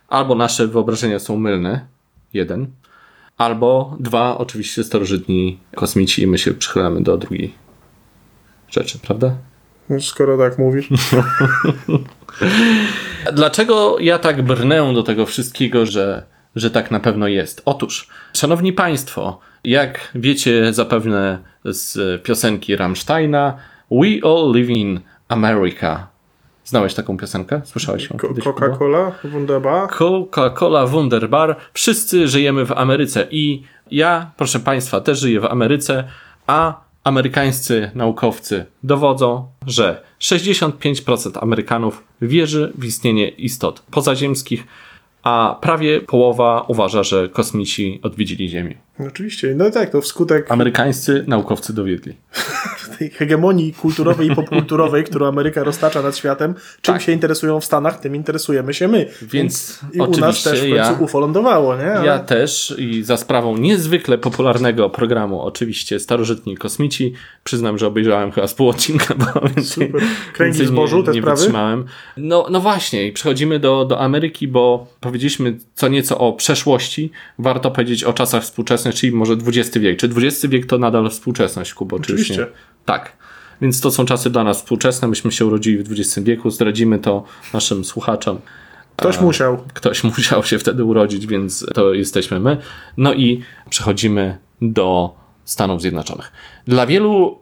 albo 0.08 0.34
nasze 0.34 0.66
wyobrażenia 0.66 1.18
są 1.18 1.36
mylne, 1.36 1.86
jeden, 2.34 2.66
albo 3.38 3.96
dwa, 4.00 4.38
oczywiście 4.38 4.84
starożytni 4.84 5.58
kosmici 5.74 6.22
i 6.22 6.26
my 6.26 6.38
się 6.38 6.54
przychylamy 6.54 7.02
do 7.02 7.16
drugiej 7.18 7.54
rzeczy, 8.70 8.98
prawda? 8.98 9.36
Skoro 10.00 10.38
tak 10.38 10.58
mówisz. 10.58 10.88
Dlaczego 13.32 13.96
ja 13.98 14.18
tak 14.18 14.42
brnę 14.42 14.94
do 14.94 15.02
tego 15.02 15.26
wszystkiego, 15.26 15.86
że, 15.86 16.26
że 16.56 16.70
tak 16.70 16.90
na 16.90 17.00
pewno 17.00 17.28
jest? 17.28 17.62
Otóż, 17.64 18.08
szanowni 18.32 18.72
państwo, 18.72 19.40
jak 19.64 20.10
wiecie 20.14 20.72
zapewne 20.72 21.38
z 21.64 22.22
piosenki 22.22 22.76
Rammsteina, 22.76 23.56
We 23.90 24.20
all 24.24 24.52
live 24.52 24.70
in 24.70 25.00
America. 25.28 26.11
Znałeś 26.64 26.94
taką 26.94 27.16
piosenkę? 27.16 27.60
Słyszałeś 27.64 28.10
ją? 28.10 28.16
Coca-Cola, 28.16 29.12
wunderbar. 29.24 29.88
Coca-Cola 29.88 30.88
Wunderbar. 30.88 31.56
Wszyscy 31.72 32.28
żyjemy 32.28 32.66
w 32.66 32.72
Ameryce 32.72 33.26
i 33.30 33.62
ja, 33.90 34.30
proszę 34.36 34.60
Państwa, 34.60 35.00
też 35.00 35.20
żyję 35.20 35.40
w 35.40 35.44
Ameryce, 35.44 36.04
a 36.46 36.80
amerykańscy 37.04 37.90
naukowcy 37.94 38.66
dowodzą, 38.82 39.46
że 39.66 40.02
65% 40.20 41.38
Amerykanów 41.40 42.04
wierzy 42.22 42.72
w 42.78 42.84
istnienie 42.84 43.28
istot 43.28 43.82
pozaziemskich, 43.90 44.66
a 45.22 45.58
prawie 45.60 46.00
połowa 46.00 46.64
uważa, 46.68 47.02
że 47.02 47.28
kosmici 47.28 48.00
odwiedzili 48.02 48.48
Ziemię. 48.48 48.78
Oczywiście, 48.98 49.54
no 49.56 49.70
tak, 49.70 49.90
to 49.90 50.00
wskutek 50.00 50.50
Amerykańscy 50.50 51.24
naukowcy 51.26 51.72
dowiedli. 51.72 52.16
tej 52.98 53.10
hegemonii 53.10 53.72
kulturowej 53.72 54.28
i 54.32 54.34
popkulturowej, 54.36 55.04
którą 55.04 55.26
Ameryka 55.28 55.64
roztacza 55.64 56.02
nad 56.02 56.16
światem, 56.16 56.54
czym 56.82 56.94
Tak. 56.94 57.02
się 57.02 57.12
interesują 57.12 57.60
w 57.60 57.64
Stanach, 57.64 58.00
tym 58.00 58.16
interesujemy 58.16 58.74
się 58.74 58.88
my. 58.88 59.08
Więc 59.22 59.80
I 59.92 60.00
u 60.00 60.06
nas 60.10 60.42
też 60.42 60.58
w 60.58 60.62
końcu 60.62 60.74
ja- 60.76 60.96
UFO 61.00 61.20
lądowało, 61.20 61.76
nie? 61.76 61.92
Ale 61.92 62.06
Ja 62.06 62.18
też 62.18 62.74
i 62.78 63.02
za 63.02 63.16
sprawą 63.16 63.56
niezwykle 63.56 64.18
popularnego 64.18 64.90
programu, 64.90 65.40
oczywiście 65.42 66.00
Starożytni 66.00 66.56
Kosmici, 66.56 67.12
przyznam, 67.44 67.78
że 67.78 67.86
obejrzałem 67.86 68.32
chyba 68.32 68.46
z 68.46 68.54
pół 68.54 68.68
odcinka, 68.68 69.14
bo 69.14 69.40
więcej, 69.56 69.86
Super. 69.86 70.02
Kręgi 70.32 70.58
więcej 70.58 70.66
zbożu, 70.66 70.98
nie, 70.98 71.04
te 71.04 71.12
nie 71.12 71.20
sprawy? 71.20 71.36
wytrzymałem. 71.40 71.84
No, 72.16 72.46
no 72.50 72.60
właśnie, 72.60 73.06
i 73.06 73.12
przechodzimy 73.12 73.58
do, 73.58 73.84
do 73.84 74.00
Ameryki, 74.00 74.48
bo 74.48 74.86
powiedzieliśmy 75.00 75.56
co 75.74 75.88
nieco 75.88 76.18
o 76.18 76.32
przeszłości, 76.32 77.10
warto 77.38 77.70
powiedzieć 77.70 78.04
o 78.04 78.12
czasach 78.12 78.42
współczesnych, 78.42 78.81
czyli 78.90 79.12
może 79.12 79.32
XX 79.32 79.78
wiek. 79.78 79.98
Czy 79.98 80.06
XX 80.06 80.46
wiek 80.46 80.66
to 80.66 80.78
nadal 80.78 81.10
współczesność, 81.10 81.74
Kubo? 81.74 82.00
Czy 82.00 82.12
już 82.12 82.20
Oczywiście. 82.20 82.42
nie? 82.42 82.48
Tak. 82.84 83.16
Więc 83.62 83.80
to 83.80 83.90
są 83.90 84.04
czasy 84.04 84.30
dla 84.30 84.44
nas 84.44 84.56
współczesne, 84.56 85.08
myśmy 85.08 85.32
się 85.32 85.46
urodzili 85.46 85.78
w 85.78 85.92
XX 85.92 86.18
wieku, 86.18 86.50
zdradzimy 86.50 86.98
to 86.98 87.24
naszym 87.54 87.84
słuchaczom. 87.84 88.38
Ktoś 88.96 89.20
musiał. 89.20 89.58
Ktoś 89.74 90.04
musiał 90.16 90.44
się 90.44 90.58
wtedy 90.58 90.84
urodzić, 90.84 91.26
więc 91.26 91.66
to 91.74 91.94
jesteśmy 91.94 92.40
my. 92.40 92.56
No 92.96 93.14
i 93.14 93.42
przechodzimy 93.70 94.38
do 94.62 95.14
Stanów 95.44 95.80
Zjednoczonych. 95.80 96.32
Dla 96.66 96.86
wielu 96.86 97.38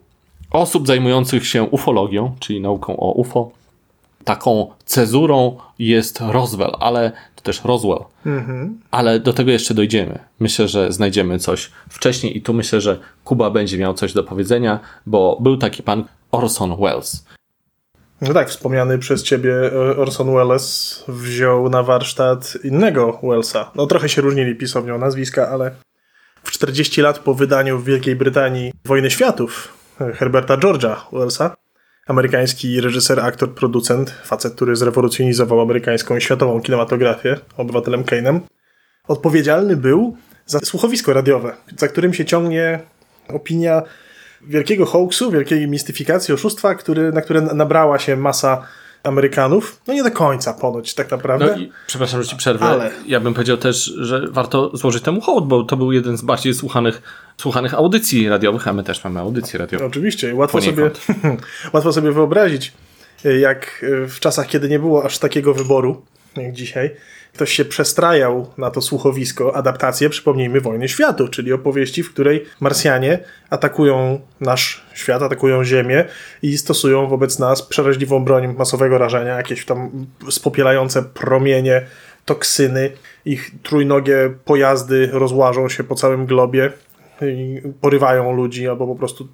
osób 0.50 0.86
zajmujących 0.86 1.46
się 1.46 1.62
ufologią, 1.62 2.36
czyli 2.40 2.60
nauką 2.60 2.96
o 2.96 3.12
UFO, 3.12 3.52
taką 4.24 4.70
cezurą 4.84 5.56
jest 5.78 6.20
Roswell, 6.20 6.72
ale 6.80 7.12
to 7.36 7.42
też 7.42 7.64
Roswell. 7.64 8.04
Ale 8.90 9.20
do 9.20 9.32
tego 9.32 9.50
jeszcze 9.50 9.74
dojdziemy. 9.74 10.18
Myślę, 10.40 10.68
że 10.68 10.92
znajdziemy 10.92 11.38
coś 11.38 11.70
wcześniej 11.88 12.36
i 12.36 12.42
tu 12.42 12.54
myślę, 12.54 12.80
że 12.80 12.98
Kuba 13.24 13.50
będzie 13.50 13.78
miał 13.78 13.94
coś 13.94 14.12
do 14.12 14.24
powiedzenia, 14.24 14.80
bo 15.06 15.38
był 15.40 15.56
taki 15.56 15.82
pan 15.82 16.04
Orson 16.32 16.76
Welles. 16.80 17.24
No 18.20 18.34
tak, 18.34 18.48
wspomniany 18.48 18.98
przez 18.98 19.22
ciebie 19.22 19.54
e, 19.72 19.96
Orson 19.96 20.34
Welles 20.34 21.04
wziął 21.08 21.68
na 21.68 21.82
warsztat 21.82 22.58
innego 22.64 23.20
Wellsa. 23.22 23.70
No 23.74 23.86
trochę 23.86 24.08
się 24.08 24.22
różnili 24.22 24.56
pisownią 24.56 24.98
nazwiska, 24.98 25.48
ale 25.48 25.70
w 26.42 26.50
40 26.50 27.00
lat 27.02 27.18
po 27.18 27.34
wydaniu 27.34 27.78
w 27.78 27.84
Wielkiej 27.84 28.16
Brytanii 28.16 28.72
Wojny 28.84 29.10
Światów 29.10 29.72
e, 30.00 30.12
Herberta 30.12 30.56
George'a 30.56 30.96
Wellsa, 31.12 31.56
amerykański 32.10 32.80
reżyser, 32.80 33.20
aktor, 33.20 33.54
producent, 33.54 34.10
facet, 34.10 34.54
który 34.54 34.76
zrewolucjonizował 34.76 35.60
amerykańską 35.60 36.16
i 36.16 36.20
światową 36.20 36.60
kinematografię, 36.60 37.36
obywatelem 37.56 38.04
Kane'em, 38.04 38.40
odpowiedzialny 39.08 39.76
był 39.76 40.16
za 40.46 40.58
słuchowisko 40.58 41.12
radiowe, 41.12 41.56
za 41.76 41.88
którym 41.88 42.14
się 42.14 42.24
ciągnie 42.24 42.80
opinia 43.28 43.82
wielkiego 44.46 44.86
hoaxu, 44.86 45.30
wielkiej 45.30 45.68
mistyfikacji, 45.68 46.34
oszustwa, 46.34 46.74
który, 46.74 47.12
na 47.12 47.20
które 47.20 47.40
nabrała 47.40 47.98
się 47.98 48.16
masa 48.16 48.62
Amerykanów. 49.02 49.80
No 49.86 49.94
nie 49.94 50.02
do 50.02 50.10
końca 50.10 50.54
ponoć 50.54 50.94
tak 50.94 51.10
naprawdę. 51.10 51.46
No 51.46 51.56
i 51.62 51.72
przepraszam, 51.86 52.22
że 52.22 52.28
ci 52.28 52.36
przerwę. 52.36 52.66
Ale- 52.66 52.90
Ja 53.06 53.20
bym 53.20 53.34
powiedział 53.34 53.56
też, 53.56 53.84
że 53.84 54.26
warto 54.30 54.76
złożyć 54.76 55.02
temu 55.02 55.20
hołd, 55.20 55.46
bo 55.46 55.62
to 55.64 55.76
był 55.76 55.92
jeden 55.92 56.16
z 56.16 56.22
bardziej 56.22 56.54
słuchanych, 56.54 57.02
słuchanych 57.36 57.74
audycji 57.74 58.28
radiowych, 58.28 58.68
a 58.68 58.72
my 58.72 58.84
też 58.84 59.04
mamy 59.04 59.20
audycje 59.20 59.58
radiowe. 59.58 59.86
Oczywiście, 59.86 60.34
łatwo 60.34 60.60
sobie, 60.60 60.90
łatwo 61.72 61.92
sobie 61.92 62.12
wyobrazić, 62.12 62.72
jak 63.40 63.84
w 64.08 64.20
czasach, 64.20 64.46
kiedy 64.46 64.68
nie 64.68 64.78
było 64.78 65.04
aż 65.04 65.18
takiego 65.18 65.54
wyboru, 65.54 66.02
jak 66.36 66.52
dzisiaj, 66.52 66.90
ktoś 67.40 67.52
się 67.52 67.64
przestrajał 67.64 68.46
na 68.58 68.70
to 68.70 68.80
słuchowisko, 68.80 69.56
adaptację, 69.56 70.08
przypomnijmy, 70.08 70.60
Wojny 70.60 70.88
Światów, 70.88 71.30
czyli 71.30 71.52
opowieści, 71.52 72.02
w 72.02 72.12
której 72.12 72.44
Marsjanie 72.60 73.18
atakują 73.50 74.20
nasz 74.40 74.82
świat, 74.94 75.22
atakują 75.22 75.64
Ziemię 75.64 76.04
i 76.42 76.58
stosują 76.58 77.06
wobec 77.06 77.38
nas 77.38 77.62
przeraźliwą 77.62 78.24
broń 78.24 78.54
masowego 78.58 78.98
rażenia, 78.98 79.36
jakieś 79.36 79.64
tam 79.64 80.06
spopielające 80.30 81.02
promienie, 81.02 81.86
toksyny, 82.24 82.92
ich 83.24 83.50
trójnogie 83.62 84.34
pojazdy 84.44 85.08
rozłażą 85.12 85.68
się 85.68 85.84
po 85.84 85.94
całym 85.94 86.26
globie 86.26 86.72
porywają 87.80 88.32
ludzi 88.32 88.68
albo 88.68 88.86
po 88.86 88.94
prostu 88.94 89.28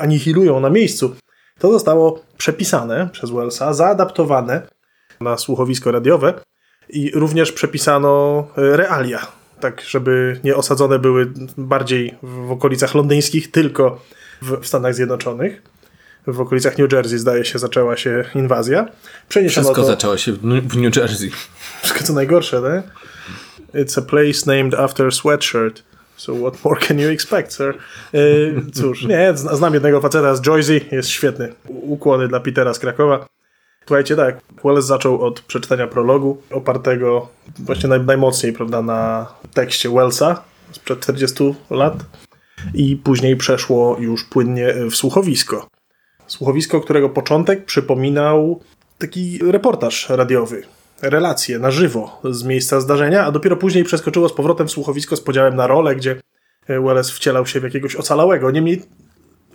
anihilują 0.00 0.60
na 0.60 0.70
miejscu. 0.70 1.16
To 1.58 1.72
zostało 1.72 2.20
przepisane 2.36 3.08
przez 3.12 3.30
Wellsa, 3.30 3.72
zaadaptowane 3.72 4.62
na 5.20 5.36
słuchowisko 5.36 5.92
radiowe 5.92 6.34
i 6.88 7.10
również 7.14 7.52
przepisano 7.52 8.46
e, 8.56 8.76
realia, 8.76 9.26
tak 9.60 9.80
żeby 9.80 10.40
nie 10.44 10.56
osadzone 10.56 10.98
były 10.98 11.32
bardziej 11.56 12.14
w 12.22 12.50
okolicach 12.50 12.94
londyńskich, 12.94 13.50
tylko 13.50 14.00
w, 14.42 14.66
Stanach 14.66 14.94
Zjednoczonych. 14.94 15.62
W 16.26 16.40
okolicach 16.40 16.78
New 16.78 16.92
Jersey, 16.92 17.18
zdaje 17.18 17.44
się, 17.44 17.58
zaczęła 17.58 17.96
się 17.96 18.24
inwazja. 18.34 18.88
Przeniesiono 19.28 19.64
Wszystko 19.64 19.82
to, 19.82 19.86
zaczęło 19.86 20.16
się 20.16 20.32
w 20.32 20.76
New 20.76 20.96
Jersey. 20.96 21.30
wszystko 21.82 22.04
co 22.04 22.12
najgorsze, 22.12 22.60
nie? 22.60 22.82
It's 23.82 23.98
a 23.98 24.02
place 24.02 24.46
named 24.46 24.74
after 24.74 25.12
sweatshirt. 25.12 25.82
So 26.16 26.34
what 26.34 26.64
more 26.64 26.80
can 26.80 26.98
you 26.98 27.08
expect, 27.08 27.52
sir? 27.52 27.74
Yy, 28.12 28.62
cóż, 28.74 29.04
nie, 29.04 29.32
zna- 29.34 29.56
znam 29.56 29.74
jednego 29.74 30.00
faceta 30.00 30.34
z 30.34 30.42
Joyzy, 30.42 30.80
jest 30.92 31.08
świetny. 31.08 31.52
Ukłony 31.68 32.28
dla 32.28 32.40
Petera 32.40 32.74
z 32.74 32.78
Krakowa. 32.78 33.26
Słuchajcie, 33.86 34.16
tak, 34.16 34.40
Wallace 34.64 34.86
zaczął 34.86 35.22
od 35.22 35.40
przeczytania 35.40 35.86
prologu, 35.86 36.42
opartego 36.50 37.28
właśnie 37.58 37.88
naj, 37.88 38.00
najmocniej, 38.00 38.52
prawda, 38.52 38.82
na 38.82 39.26
tekście 39.54 39.90
Wellsa 39.90 40.42
sprzed 40.72 41.00
40 41.00 41.54
lat 41.70 41.94
i 42.74 42.96
później 42.96 43.36
przeszło 43.36 43.96
już 44.00 44.24
płynnie 44.24 44.74
w 44.90 44.96
słuchowisko. 44.96 45.68
Słuchowisko, 46.26 46.80
którego 46.80 47.08
początek 47.08 47.64
przypominał 47.64 48.60
taki 48.98 49.38
reportaż 49.50 50.08
radiowy, 50.08 50.62
relacje 51.02 51.58
na 51.58 51.70
żywo 51.70 52.20
z 52.30 52.44
miejsca 52.44 52.80
zdarzenia, 52.80 53.24
a 53.24 53.32
dopiero 53.32 53.56
później 53.56 53.84
przeskoczyło 53.84 54.28
z 54.28 54.32
powrotem 54.32 54.68
w 54.68 54.70
słuchowisko 54.70 55.16
z 55.16 55.20
podziałem 55.20 55.56
na 55.56 55.66
rolę, 55.66 55.96
gdzie 55.96 56.20
Wallace 56.68 57.12
wcielał 57.12 57.46
się 57.46 57.60
w 57.60 57.64
jakiegoś 57.64 57.96
ocalałego. 57.96 58.50
Niemniej 58.50 58.82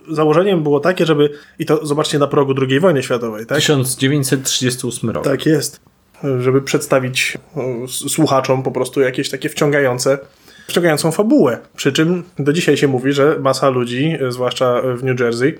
założeniem 0.09 0.63
było 0.63 0.79
takie, 0.79 1.05
żeby, 1.05 1.29
i 1.59 1.65
to 1.65 1.85
zobaczcie 1.85 2.19
na 2.19 2.27
progu 2.27 2.53
II 2.69 2.79
wojny 2.79 3.03
światowej, 3.03 3.45
tak? 3.45 3.57
1938 3.57 5.09
rok. 5.09 5.23
Tak 5.23 5.45
jest. 5.45 5.79
Żeby 6.39 6.61
przedstawić 6.61 7.37
słuchaczom 7.87 8.63
po 8.63 8.71
prostu 8.71 9.01
jakieś 9.01 9.29
takie 9.29 9.49
wciągające, 9.49 10.19
wciągającą 10.67 11.11
fabułę. 11.11 11.59
Przy 11.75 11.91
czym 11.91 12.23
do 12.39 12.53
dzisiaj 12.53 12.77
się 12.77 12.87
mówi, 12.87 13.13
że 13.13 13.39
masa 13.39 13.69
ludzi, 13.69 14.17
e, 14.21 14.31
zwłaszcza 14.31 14.81
w 14.95 15.03
New 15.03 15.19
Jersey, 15.19 15.59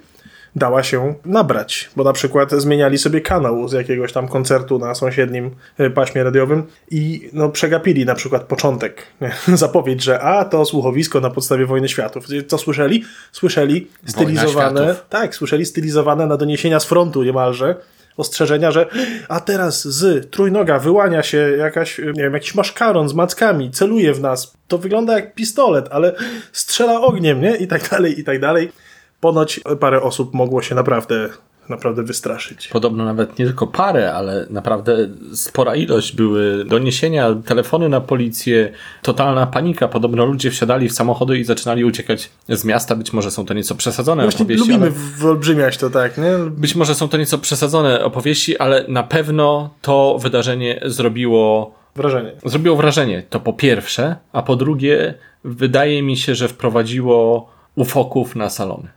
dała 0.55 0.83
się 0.83 1.13
nabrać, 1.25 1.89
bo 1.95 2.03
na 2.03 2.13
przykład 2.13 2.51
zmieniali 2.51 2.97
sobie 2.97 3.21
kanał 3.21 3.67
z 3.67 3.73
jakiegoś 3.73 4.13
tam 4.13 4.27
koncertu 4.27 4.79
na 4.79 4.95
sąsiednim 4.95 5.51
e, 5.77 5.89
paśmie 5.89 6.23
radiowym 6.23 6.63
i 6.91 7.29
no, 7.33 7.50
przegapili 7.50 8.06
na 8.06 8.15
przykład 8.15 8.43
początek, 8.43 9.04
zapowiedź, 9.54 10.04
że 10.04 10.21
a 10.21 10.45
to 10.45 10.65
słuchowisko 10.65 11.19
na 11.19 11.29
podstawie 11.29 11.65
Wojny 11.65 11.89
Światów. 11.89 12.25
Co 12.48 12.58
słyszeli? 12.58 13.04
Słyszeli 13.31 13.87
stylizowane, 14.06 14.95
tak, 15.10 15.35
słyszeli 15.35 15.65
stylizowane 15.65 16.27
na 16.27 16.37
doniesienia 16.37 16.79
z 16.79 16.85
frontu 16.85 17.23
niemalże, 17.23 17.75
ostrzeżenia, 18.17 18.71
że 18.71 18.85
a 19.29 19.39
teraz 19.39 19.87
z 19.87 20.31
trójnoga 20.31 20.79
wyłania 20.79 21.23
się 21.23 21.37
jakaś, 21.37 21.98
nie 21.98 22.23
wiem, 22.23 22.33
jakiś 22.33 22.56
maszkaron 22.56 23.10
z 23.10 23.13
mackami, 23.13 23.71
celuje 23.71 24.13
w 24.13 24.21
nas. 24.21 24.58
To 24.67 24.77
wygląda 24.77 25.13
jak 25.13 25.35
pistolet, 25.35 25.87
ale 25.91 26.15
strzela 26.52 27.02
ogniem, 27.02 27.41
nie? 27.41 27.56
I 27.56 27.67
tak 27.67 27.89
dalej, 27.89 28.19
i 28.19 28.23
tak 28.23 28.39
dalej. 28.39 28.71
Ponoć 29.19 29.59
parę 29.79 30.01
osób 30.01 30.33
mogło 30.33 30.61
się 30.61 30.75
naprawdę 30.75 31.29
naprawdę 31.69 32.03
wystraszyć. 32.03 32.67
Podobno 32.67 33.05
nawet 33.05 33.39
nie 33.39 33.45
tylko 33.45 33.67
parę, 33.67 34.13
ale 34.13 34.47
naprawdę 34.49 35.09
spora 35.33 35.75
ilość 35.75 36.15
były 36.15 36.65
doniesienia, 36.65 37.35
telefony 37.45 37.89
na 37.89 38.01
policję, 38.01 38.71
totalna 39.01 39.47
panika. 39.47 39.87
Podobno 39.87 40.25
ludzie 40.25 40.51
wsiadali 40.51 40.89
w 40.89 40.93
samochody 40.93 41.37
i 41.37 41.43
zaczynali 41.43 41.85
uciekać 41.85 42.29
z 42.49 42.65
miasta. 42.65 42.95
Być 42.95 43.13
może 43.13 43.31
są 43.31 43.45
to 43.45 43.53
nieco 43.53 43.75
przesadzone 43.75 44.23
Właśnie 44.23 44.43
opowieści. 44.43 44.67
Lubimy 44.69 44.85
ale... 44.85 44.91
wyolbrzymiać 45.17 45.77
to, 45.77 45.89
tak, 45.89 46.17
nie? 46.17 46.31
Być 46.49 46.75
może 46.75 46.95
są 46.95 47.09
to 47.09 47.17
nieco 47.17 47.37
przesadzone 47.37 48.03
opowieści, 48.03 48.57
ale 48.57 48.85
na 48.87 49.03
pewno 49.03 49.69
to 49.81 50.17
wydarzenie 50.21 50.81
zrobiło 50.85 51.75
wrażenie. 51.95 52.31
Zrobiło 52.45 52.75
wrażenie, 52.75 53.23
to 53.29 53.39
po 53.39 53.53
pierwsze, 53.53 54.15
a 54.31 54.41
po 54.41 54.55
drugie, 54.55 55.13
wydaje 55.43 56.03
mi 56.03 56.17
się, 56.17 56.35
że 56.35 56.47
wprowadziło 56.47 57.49
ufoków 57.75 58.35
na 58.35 58.49
salony. 58.49 58.96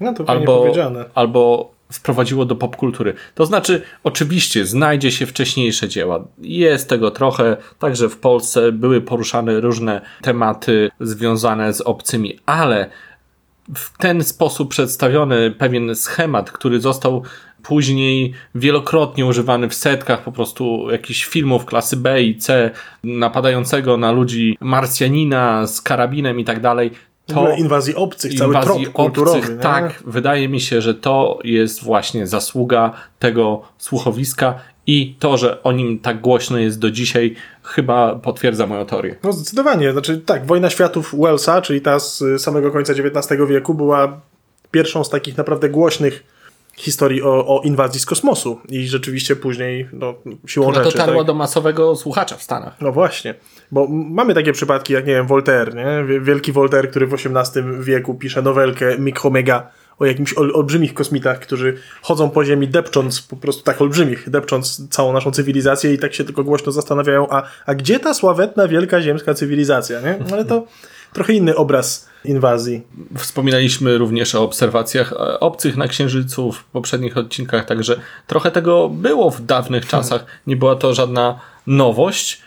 No 0.00 0.14
to 0.14 0.28
albo, 0.28 0.58
powiedziane. 0.58 1.04
Albo 1.14 1.70
wprowadziło 1.92 2.44
do 2.44 2.56
popkultury. 2.56 3.14
To 3.34 3.46
znaczy, 3.46 3.82
oczywiście 4.04 4.66
znajdzie 4.66 5.12
się 5.12 5.26
wcześniejsze 5.26 5.88
dzieła. 5.88 6.24
Jest 6.38 6.88
tego 6.88 7.10
trochę, 7.10 7.56
także 7.78 8.08
w 8.08 8.16
Polsce 8.16 8.72
były 8.72 9.00
poruszane 9.00 9.60
różne 9.60 10.00
tematy 10.22 10.90
związane 11.00 11.72
z 11.72 11.80
obcymi, 11.80 12.38
ale 12.46 12.90
w 13.74 13.98
ten 13.98 14.24
sposób 14.24 14.70
przedstawiony 14.70 15.50
pewien 15.50 15.96
schemat, 15.96 16.50
który 16.50 16.80
został 16.80 17.22
później 17.62 18.32
wielokrotnie 18.54 19.26
używany 19.26 19.68
w 19.68 19.74
setkach 19.74 20.22
po 20.22 20.32
prostu 20.32 20.90
jakichś 20.90 21.24
filmów 21.24 21.64
klasy 21.64 21.96
B 21.96 22.22
i 22.22 22.36
C, 22.36 22.70
napadającego 23.04 23.96
na 23.96 24.12
ludzi 24.12 24.58
Marsjanina 24.60 25.66
z 25.66 25.80
karabinem 25.80 26.40
i 26.40 26.44
tak 26.44 26.60
dalej, 26.60 26.90
to 27.30 27.52
inwazji 27.56 27.94
obcych, 27.94 28.34
cały 28.34 28.54
inwazji 28.54 28.82
trop 28.82 28.94
kulturowy. 28.94 29.38
Obcych, 29.38 29.58
tak, 29.58 30.02
wydaje 30.06 30.48
mi 30.48 30.60
się, 30.60 30.80
że 30.80 30.94
to 30.94 31.38
jest 31.44 31.82
właśnie 31.82 32.26
zasługa 32.26 32.92
tego 33.18 33.62
słuchowiska 33.78 34.54
i 34.86 35.14
to, 35.18 35.36
że 35.36 35.62
o 35.62 35.72
nim 35.72 35.98
tak 35.98 36.20
głośno 36.20 36.58
jest 36.58 36.78
do 36.78 36.90
dzisiaj, 36.90 37.34
chyba 37.62 38.14
potwierdza 38.14 38.66
moją 38.66 38.86
teorię. 38.86 39.16
No 39.22 39.32
zdecydowanie. 39.32 39.92
Znaczy, 39.92 40.18
tak, 40.18 40.46
Wojna 40.46 40.70
Światów 40.70 41.14
Wellsa, 41.20 41.62
czyli 41.62 41.80
ta 41.80 41.98
z 41.98 42.22
samego 42.38 42.70
końca 42.70 42.92
XIX 42.92 43.40
wieku, 43.48 43.74
była 43.74 44.20
pierwszą 44.70 45.04
z 45.04 45.10
takich 45.10 45.36
naprawdę 45.36 45.68
głośnych 45.68 46.24
historii 46.76 47.22
o, 47.22 47.46
o 47.46 47.62
inwazji 47.64 48.00
z 48.00 48.06
kosmosu 48.06 48.60
i 48.68 48.88
rzeczywiście 48.88 49.36
później 49.36 49.88
no, 49.92 50.14
siłą 50.46 50.66
Która 50.66 50.84
rzeczy. 50.84 50.98
dotarła 50.98 51.20
tak? 51.20 51.26
do 51.26 51.34
masowego 51.34 51.96
słuchacza 51.96 52.36
w 52.36 52.42
Stanach. 52.42 52.76
No 52.80 52.92
właśnie, 52.92 53.34
bo 53.72 53.86
mamy 53.90 54.34
takie 54.34 54.52
przypadki 54.52 54.92
jak, 54.92 55.06
nie 55.06 55.14
wiem, 55.14 55.26
Voltaire, 55.26 55.74
nie? 55.74 56.20
Wielki 56.20 56.52
Voltaire, 56.52 56.90
który 56.90 57.06
w 57.06 57.14
XVIII 57.14 57.64
wieku 57.80 58.14
pisze 58.14 58.42
nowelkę 58.42 58.98
Mikromega 58.98 59.70
o 60.00 60.06
jakimś 60.06 60.34
ol, 60.38 60.52
olbrzymich 60.54 60.94
kosmitach, 60.94 61.40
którzy 61.40 61.76
chodzą 62.02 62.30
po 62.30 62.44
ziemi 62.44 62.68
depcząc, 62.68 63.22
po 63.22 63.36
prostu 63.36 63.62
tak 63.62 63.80
olbrzymich, 63.82 64.30
depcząc 64.30 64.88
całą 64.88 65.12
naszą 65.12 65.30
cywilizację 65.30 65.94
i 65.94 65.98
tak 65.98 66.14
się 66.14 66.24
tylko 66.24 66.44
głośno 66.44 66.72
zastanawiają, 66.72 67.30
a, 67.30 67.42
a 67.66 67.74
gdzie 67.74 68.00
ta 68.00 68.14
sławetna 68.14 68.68
wielka 68.68 69.02
ziemska 69.02 69.34
cywilizacja, 69.34 70.00
nie? 70.00 70.18
Ale 70.32 70.44
to 70.44 70.64
trochę 71.12 71.32
inny 71.32 71.56
obraz 71.56 72.10
inwazji. 72.24 72.82
Wspominaliśmy 73.18 73.98
również 73.98 74.34
o 74.34 74.42
obserwacjach 74.42 75.12
e, 75.12 75.40
obcych 75.40 75.76
na 75.76 75.88
Księżycu 75.88 76.52
w 76.52 76.64
poprzednich 76.64 77.16
odcinkach, 77.16 77.64
także 77.64 78.00
trochę 78.26 78.50
tego 78.50 78.88
było 78.88 79.30
w 79.30 79.40
dawnych 79.40 79.84
hmm. 79.86 79.90
czasach. 79.90 80.26
Nie 80.46 80.56
była 80.56 80.76
to 80.76 80.94
żadna 80.94 81.40
nowość. 81.66 82.42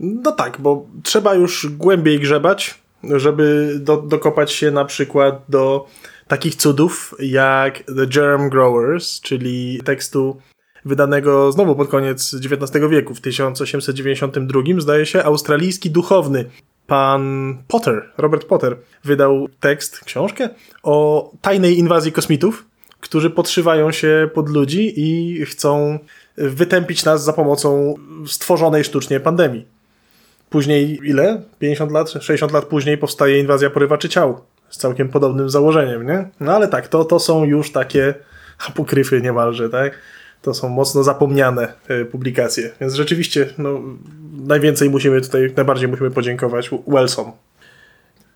No 0.00 0.32
tak, 0.32 0.56
bo 0.60 0.86
trzeba 1.02 1.34
już 1.34 1.66
głębiej 1.70 2.20
grzebać, 2.20 2.82
żeby 3.04 3.76
do, 3.80 3.96
dokopać 3.96 4.52
się 4.52 4.70
na 4.70 4.84
przykład 4.84 5.42
do 5.48 5.86
takich 6.28 6.54
cudów 6.54 7.14
jak 7.18 7.78
The 7.78 8.06
Germ 8.06 8.48
Growers, 8.48 9.20
czyli 9.20 9.80
tekstu 9.84 10.40
wydanego 10.84 11.52
znowu 11.52 11.76
pod 11.76 11.88
koniec 11.88 12.34
XIX 12.34 12.90
wieku, 12.90 13.14
w 13.14 13.20
1892, 13.20 14.62
zdaje 14.78 15.06
się, 15.06 15.24
australijski 15.24 15.90
duchowny 15.90 16.50
pan 16.86 17.56
Potter, 17.68 18.10
Robert 18.18 18.44
Potter, 18.44 18.76
wydał 19.04 19.48
tekst, 19.60 20.00
książkę 20.04 20.48
o 20.82 21.30
tajnej 21.40 21.78
inwazji 21.78 22.12
kosmitów, 22.12 22.64
którzy 23.00 23.30
podszywają 23.30 23.92
się 23.92 24.30
pod 24.34 24.48
ludzi 24.48 24.92
i 24.96 25.44
chcą 25.44 25.98
wytępić 26.36 27.04
nas 27.04 27.24
za 27.24 27.32
pomocą 27.32 27.94
stworzonej 28.26 28.84
sztucznie 28.84 29.20
pandemii. 29.20 29.66
Później 30.50 30.98
ile? 31.02 31.42
50 31.58 31.92
lat, 31.92 32.10
60 32.10 32.52
lat 32.52 32.64
później 32.64 32.98
powstaje 32.98 33.38
inwazja 33.38 33.70
porywaczy 33.70 34.08
ciał 34.08 34.40
z 34.70 34.76
całkiem 34.78 35.08
podobnym 35.08 35.50
założeniem, 35.50 36.06
nie? 36.06 36.28
No 36.40 36.54
ale 36.54 36.68
tak, 36.68 36.88
to, 36.88 37.04
to 37.04 37.20
są 37.20 37.44
już 37.44 37.72
takie 37.72 38.14
apokryfy 38.68 39.20
niemalże, 39.20 39.70
tak? 39.70 39.98
To 40.42 40.54
są 40.54 40.68
mocno 40.68 41.02
zapomniane 41.02 41.72
e, 41.88 42.04
publikacje. 42.04 42.70
Więc 42.80 42.94
rzeczywiście, 42.94 43.48
no, 43.58 43.80
najwięcej 44.46 44.90
musimy 44.90 45.20
tutaj, 45.20 45.52
najbardziej 45.56 45.88
musimy 45.88 46.10
podziękować 46.10 46.70
Wellsom. 46.86 47.32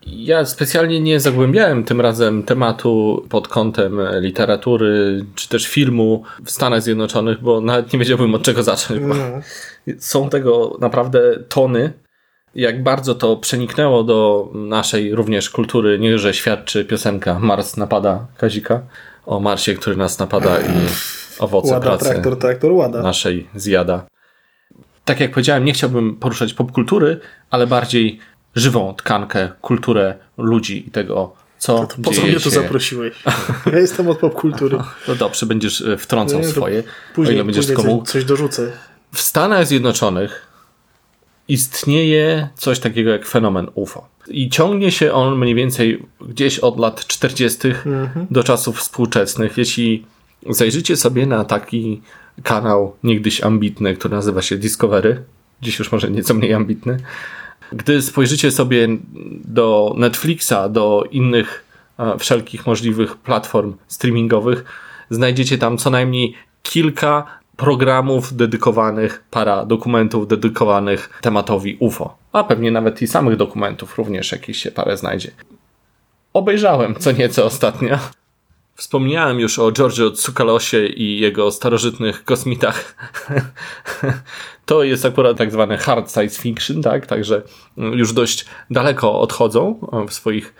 Ja 0.06 0.44
specjalnie 0.44 1.00
nie 1.00 1.20
zagłębiałem 1.20 1.84
tym 1.84 2.00
razem 2.00 2.42
tematu 2.42 3.24
pod 3.28 3.48
kątem 3.48 4.00
literatury 4.20 5.24
czy 5.34 5.48
też 5.48 5.68
filmu 5.68 6.22
w 6.44 6.50
Stanach 6.50 6.82
Zjednoczonych, 6.82 7.40
bo 7.40 7.60
nawet 7.60 7.92
nie 7.92 7.98
wiedziałbym 7.98 8.34
od 8.34 8.42
czego 8.42 8.62
zacząć. 8.62 9.00
Mm. 9.00 9.42
Są 9.98 10.28
tego 10.30 10.76
naprawdę 10.80 11.20
tony. 11.48 11.92
Jak 12.54 12.82
bardzo 12.82 13.14
to 13.14 13.36
przeniknęło 13.36 14.04
do 14.04 14.48
naszej 14.54 15.14
również 15.14 15.50
kultury, 15.50 15.98
nie 15.98 16.18
że 16.18 16.34
świadczy 16.34 16.84
piosenka 16.84 17.38
Mars 17.38 17.76
napada 17.76 18.26
Kazika 18.36 18.82
o 19.26 19.40
Marsie, 19.40 19.74
który 19.74 19.96
nas 19.96 20.18
napada 20.18 20.58
i 20.58 20.70
owoce 21.38 21.72
łada, 21.72 21.86
pracy 21.86 22.04
traktor, 22.04 22.38
traktor, 22.38 22.72
łada. 22.72 23.02
naszej 23.02 23.48
zjada. 23.54 24.06
Tak 25.04 25.20
jak 25.20 25.30
powiedziałem, 25.30 25.64
nie 25.64 25.72
chciałbym 25.72 26.16
poruszać 26.16 26.54
popkultury, 26.54 27.20
ale 27.50 27.66
bardziej 27.66 28.18
żywą 28.54 28.94
tkankę, 28.94 29.48
kulturę 29.60 30.14
ludzi 30.38 30.88
i 30.88 30.90
tego, 30.90 31.32
co 31.58 31.78
to, 31.78 31.86
to 31.86 32.02
po 32.02 32.10
co 32.10 32.22
mnie 32.22 32.40
tu 32.40 32.50
zaprosiłeś? 32.50 33.14
Ja 33.72 33.78
jestem 33.78 34.08
od 34.08 34.18
popkultury. 34.18 34.78
No 35.08 35.14
dobrze, 35.14 35.46
będziesz 35.46 35.80
e, 35.80 35.96
wtrącał 35.96 36.40
nie, 36.40 36.48
swoje, 36.48 36.82
później, 37.14 37.34
o 37.34 37.34
ile 37.34 37.44
będziesz 37.44 37.72
komu... 37.72 38.02
Coś, 38.02 38.12
coś 38.12 38.24
dorzucę. 38.24 38.72
W 39.12 39.20
Stanach 39.20 39.66
Zjednoczonych 39.66 40.46
istnieje 41.48 42.48
coś 42.56 42.78
takiego 42.78 43.10
jak 43.10 43.26
fenomen 43.26 43.66
UFO. 43.74 44.08
I 44.28 44.50
ciągnie 44.50 44.92
się 44.92 45.12
on 45.12 45.38
mniej 45.38 45.54
więcej 45.54 46.02
gdzieś 46.20 46.58
od 46.58 46.78
lat 46.78 47.06
40. 47.06 47.68
Mhm. 47.68 48.26
do 48.30 48.44
czasów 48.44 48.78
współczesnych. 48.78 49.58
Jeśli 49.58 50.06
zajrzycie 50.48 50.96
sobie 50.96 51.26
na 51.26 51.44
taki 51.44 52.02
kanał 52.42 52.96
niegdyś 53.02 53.40
ambitny, 53.40 53.94
który 53.94 54.14
nazywa 54.14 54.42
się 54.42 54.56
Discovery, 54.56 55.24
dziś 55.62 55.78
już 55.78 55.92
może 55.92 56.10
nieco 56.10 56.34
mniej 56.34 56.52
ambitny. 56.52 56.96
Gdy 57.72 58.02
spojrzycie 58.02 58.50
sobie 58.50 58.88
do 59.44 59.94
Netflixa, 59.98 60.54
do 60.70 61.04
innych 61.10 61.64
wszelkich 62.18 62.66
możliwych 62.66 63.16
platform 63.16 63.74
streamingowych, 63.88 64.64
znajdziecie 65.10 65.58
tam 65.58 65.78
co 65.78 65.90
najmniej 65.90 66.34
kilka 66.62 67.26
programów 67.56 68.36
dedykowanych, 68.36 69.24
para 69.30 69.66
dokumentów 69.66 70.28
dedykowanych 70.28 71.18
tematowi 71.22 71.76
UFO. 71.80 72.18
A 72.32 72.44
pewnie 72.44 72.70
nawet 72.70 73.02
i 73.02 73.06
samych 73.06 73.36
dokumentów 73.36 73.98
również 73.98 74.32
jakieś 74.32 74.58
się 74.58 74.70
parę 74.70 74.96
znajdzie. 74.96 75.30
Obejrzałem 76.32 76.94
co 76.94 77.12
nieco 77.12 77.44
ostatnio. 77.44 77.98
Wspomniałem 78.76 79.40
już 79.40 79.58
o 79.58 79.72
Giorgio 79.72 80.10
Tsukalosie 80.10 80.86
i 80.86 81.20
jego 81.20 81.50
starożytnych 81.50 82.24
kosmitach. 82.24 82.94
to 84.66 84.82
jest 84.82 85.04
akurat 85.04 85.38
tak 85.38 85.52
zwany 85.52 85.78
hard 85.78 86.12
science 86.12 86.42
fiction, 86.42 86.82
tak? 86.82 87.06
Także 87.06 87.42
już 87.76 88.12
dość 88.12 88.46
daleko 88.70 89.20
odchodzą 89.20 89.88
w 90.08 90.12
swoich 90.12 90.54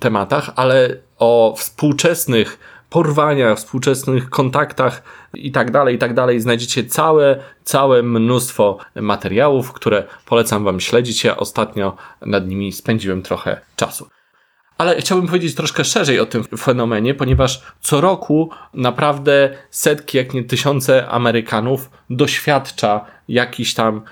tematach, 0.00 0.50
ale 0.56 0.96
o 1.18 1.54
współczesnych 1.58 2.58
porwaniach, 2.90 3.58
współczesnych 3.58 4.30
kontaktach 4.30 5.02
i 5.34 5.52
tak 5.52 5.70
dalej, 5.70 5.94
i 5.94 5.98
tak 5.98 6.14
dalej 6.14 6.40
znajdziecie 6.40 6.84
całe, 6.84 7.42
całe 7.64 8.02
mnóstwo 8.02 8.78
materiałów, 8.94 9.72
które 9.72 10.04
polecam 10.26 10.64
Wam 10.64 10.80
śledzić. 10.80 11.24
Ja 11.24 11.36
ostatnio 11.36 11.96
nad 12.26 12.48
nimi 12.48 12.72
spędziłem 12.72 13.22
trochę 13.22 13.60
czasu. 13.76 14.08
Ale 14.78 14.96
chciałbym 14.96 15.26
powiedzieć 15.26 15.54
troszkę 15.54 15.84
szerzej 15.84 16.20
o 16.20 16.26
tym 16.26 16.44
fenomenie, 16.44 17.14
ponieważ 17.14 17.62
co 17.80 18.00
roku 18.00 18.50
naprawdę 18.74 19.50
setki, 19.70 20.18
jak 20.18 20.34
nie 20.34 20.44
tysiące 20.44 21.08
Amerykanów 21.08 21.90
doświadcza 22.10 23.04
jakichś 23.28 23.74
tam 23.74 24.02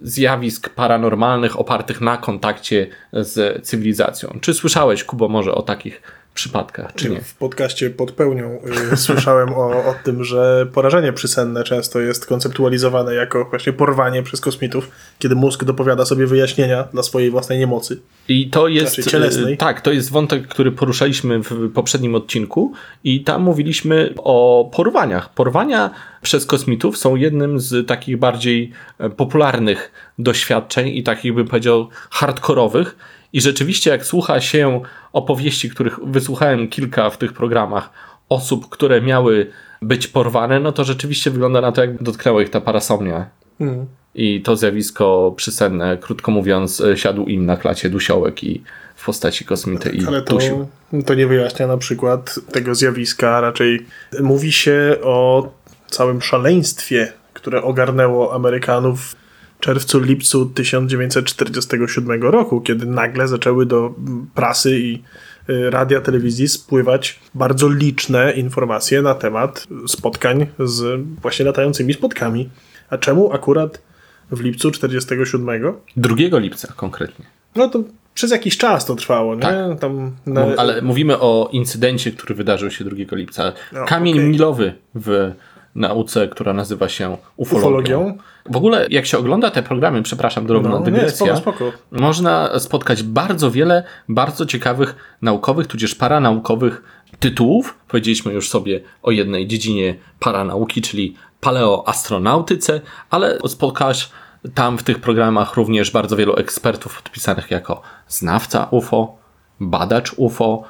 zjawisk 0.00 0.68
paranormalnych 0.68 1.60
opartych 1.60 2.00
na 2.00 2.16
kontakcie 2.16 2.86
z 3.12 3.64
cywilizacją. 3.66 4.38
Czy 4.40 4.54
słyszałeś, 4.54 5.04
Kubo, 5.04 5.28
może 5.28 5.54
o 5.54 5.62
takich 5.62 6.02
przypadkach, 6.34 6.94
czy 6.94 7.10
nie? 7.10 7.20
W 7.20 7.34
podcaście 7.34 7.90
pod 7.90 8.12
pełnią 8.12 8.58
y, 8.92 8.96
słyszałem 9.06 9.48
o, 9.54 9.68
o 9.68 9.94
tym, 10.04 10.24
że 10.24 10.66
porażenie 10.72 11.12
przysenne 11.12 11.64
często 11.64 12.00
jest 12.00 12.26
konceptualizowane 12.26 13.14
jako 13.14 13.44
właśnie 13.44 13.72
porwanie 13.72 14.22
przez 14.22 14.40
kosmitów, 14.40 14.90
kiedy 15.18 15.34
mózg 15.34 15.64
dopowiada 15.64 16.04
sobie 16.04 16.26
wyjaśnienia 16.26 16.84
dla 16.92 17.02
swojej 17.02 17.30
własnej 17.30 17.58
niemocy. 17.58 18.00
I 18.28 18.50
to 18.50 18.68
jest. 18.68 18.94
Znaczy 18.94 19.10
cielesnej. 19.10 19.54
y, 19.54 19.56
Tak, 19.56 19.80
to 19.80 19.92
jest 19.92 20.10
wątek, 20.10 20.48
który 20.48 20.72
poruszaliśmy 20.72 21.38
w 21.42 21.72
poprzednim 21.72 22.14
odcinku, 22.14 22.72
i 23.04 23.24
tam 23.24 23.42
mówiliśmy 23.42 24.14
o 24.18 24.70
porwaniach. 24.74 25.34
Porwania 25.34 25.90
przez 26.22 26.46
kosmitów 26.46 26.98
są 26.98 27.16
jednym 27.16 27.60
z 27.60 27.86
takich 27.88 28.16
bardziej 28.16 28.72
e, 28.98 29.10
popularnych 29.10 29.92
doświadczeń 30.18 30.88
i 30.88 31.02
takich, 31.02 31.34
bym 31.34 31.48
powiedział, 31.48 31.88
hardkorowych. 32.10 32.96
I 33.32 33.40
rzeczywiście, 33.40 33.90
jak 33.90 34.06
słucha 34.06 34.40
się 34.40 34.80
opowieści, 35.12 35.70
których 35.70 35.98
wysłuchałem 36.04 36.68
kilka 36.68 37.10
w 37.10 37.18
tych 37.18 37.32
programach, 37.32 37.90
osób, 38.28 38.68
które 38.68 39.02
miały 39.02 39.50
być 39.82 40.08
porwane, 40.08 40.60
no 40.60 40.72
to 40.72 40.84
rzeczywiście 40.84 41.30
wygląda 41.30 41.60
na 41.60 41.72
to, 41.72 41.80
jak 41.80 42.02
dotknęła 42.02 42.42
ich 42.42 42.50
ta 42.50 42.60
parasomnia. 42.60 43.26
Hmm. 43.58 43.86
I 44.14 44.42
to 44.42 44.56
zjawisko 44.56 45.34
przysenne, 45.36 45.98
krótko 46.00 46.30
mówiąc, 46.30 46.80
e, 46.80 46.96
siadł 46.96 47.24
im 47.24 47.46
na 47.46 47.56
klacie 47.56 47.90
dusiołek 47.90 48.44
i 48.44 48.62
w 48.96 49.04
postaci 49.04 49.44
kosmity 49.44 49.90
i 49.90 50.06
Ale 50.06 50.22
to, 50.22 50.34
dusił. 50.34 50.66
to 51.06 51.14
nie 51.14 51.26
wyjaśnia 51.26 51.66
na 51.66 51.76
przykład 51.76 52.38
tego 52.52 52.74
zjawiska. 52.74 53.40
Raczej 53.40 53.86
mówi 54.20 54.52
się 54.52 54.96
o 55.02 55.50
całym 55.86 56.22
szaleństwie, 56.22 57.12
które 57.34 57.62
ogarnęło 57.62 58.34
Amerykanów 58.34 59.16
czerwcu, 59.62 60.00
lipcu 60.00 60.46
1947 60.46 62.22
roku, 62.22 62.60
kiedy 62.60 62.86
nagle 62.86 63.28
zaczęły 63.28 63.66
do 63.66 63.94
prasy 64.34 64.78
i 64.78 65.02
y, 65.50 65.70
radia, 65.70 66.00
telewizji 66.00 66.48
spływać 66.48 67.20
bardzo 67.34 67.68
liczne 67.68 68.32
informacje 68.32 69.02
na 69.02 69.14
temat 69.14 69.66
spotkań 69.86 70.46
z 70.58 71.00
właśnie 71.22 71.44
latającymi 71.44 71.94
spotkami. 71.94 72.50
A 72.90 72.98
czemu 72.98 73.32
akurat 73.32 73.82
w 74.30 74.40
lipcu 74.40 74.70
1947? 74.70 75.72
2 75.96 76.38
lipca 76.38 76.72
konkretnie. 76.76 77.24
No 77.56 77.68
to 77.68 77.84
przez 78.14 78.30
jakiś 78.30 78.56
czas 78.56 78.86
to 78.86 78.94
trwało, 78.94 79.34
nie? 79.34 79.40
Tak. 79.40 79.78
Tam 79.80 80.16
na, 80.26 80.46
Ale 80.56 80.82
mówimy 80.82 81.18
o 81.18 81.48
incydencie, 81.52 82.10
który 82.10 82.34
wydarzył 82.34 82.70
się 82.70 82.84
2 82.84 83.16
lipca. 83.16 83.52
No, 83.72 83.84
Kamień 83.84 84.14
okej. 84.14 84.28
milowy 84.28 84.74
w 84.94 85.32
nauce, 85.74 86.28
która 86.28 86.52
nazywa 86.52 86.88
się 86.88 87.16
ufologią. 87.36 87.66
Ufologią? 87.68 88.18
W 88.50 88.56
ogóle, 88.56 88.86
jak 88.90 89.06
się 89.06 89.18
ogląda 89.18 89.50
te 89.50 89.62
programy, 89.62 90.02
przepraszam, 90.02 90.46
drobna 90.46 90.70
No, 90.70 90.78
nie, 90.78 90.84
dygresja, 90.84 91.36
spoko, 91.36 91.58
spoko. 91.58 91.78
można 91.90 92.58
spotkać 92.58 93.02
bardzo 93.02 93.50
wiele 93.50 93.84
bardzo 94.08 94.46
ciekawych 94.46 94.96
naukowych, 95.22 95.66
tudzież 95.66 95.94
paranaukowych 95.94 96.82
tytułów. 97.18 97.78
Powiedzieliśmy 97.88 98.32
już 98.32 98.48
sobie 98.48 98.80
o 99.02 99.10
jednej 99.10 99.46
dziedzinie 99.46 99.94
paranauki, 100.20 100.82
czyli 100.82 101.16
paleoastronautyce, 101.40 102.80
ale 103.10 103.38
spotkasz 103.48 104.10
tam 104.54 104.78
w 104.78 104.82
tych 104.82 104.98
programach 104.98 105.54
również 105.56 105.90
bardzo 105.90 106.16
wielu 106.16 106.36
ekspertów 106.36 107.02
podpisanych 107.02 107.50
jako 107.50 107.82
znawca 108.08 108.68
UFO, 108.70 109.16
badacz 109.60 110.12
UFO, 110.16 110.62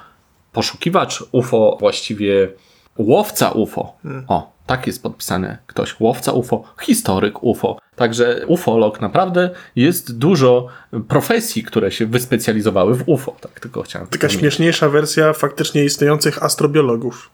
poszukiwacz 0.53 1.25
UFO, 1.33 1.77
właściwie 1.81 2.49
łowca 2.99 3.51
UFO. 3.51 3.93
O, 4.29 4.53
tak 4.77 4.87
jest 4.87 5.03
podpisane 5.03 5.59
ktoś. 5.67 6.01
Łowca 6.01 6.33
UFO, 6.33 6.65
historyk 6.81 7.43
UFO. 7.43 7.79
Także 7.97 8.45
ufolog 8.47 9.01
naprawdę 9.01 9.51
jest 9.77 10.19
dużo 10.19 10.67
profesji, 11.09 11.63
które 11.63 11.91
się 11.93 12.07
wyspecjalizowały 12.07 12.95
w 12.95 13.09
UFO. 13.09 13.37
Tak 13.41 13.61
tylko 13.61 13.83
chciałem. 13.83 14.09
Taka 14.09 14.29
śmieszniejsza 14.29 14.89
wersja 14.89 15.33
faktycznie 15.33 15.85
istniejących 15.85 16.43
astrobiologów. 16.43 17.31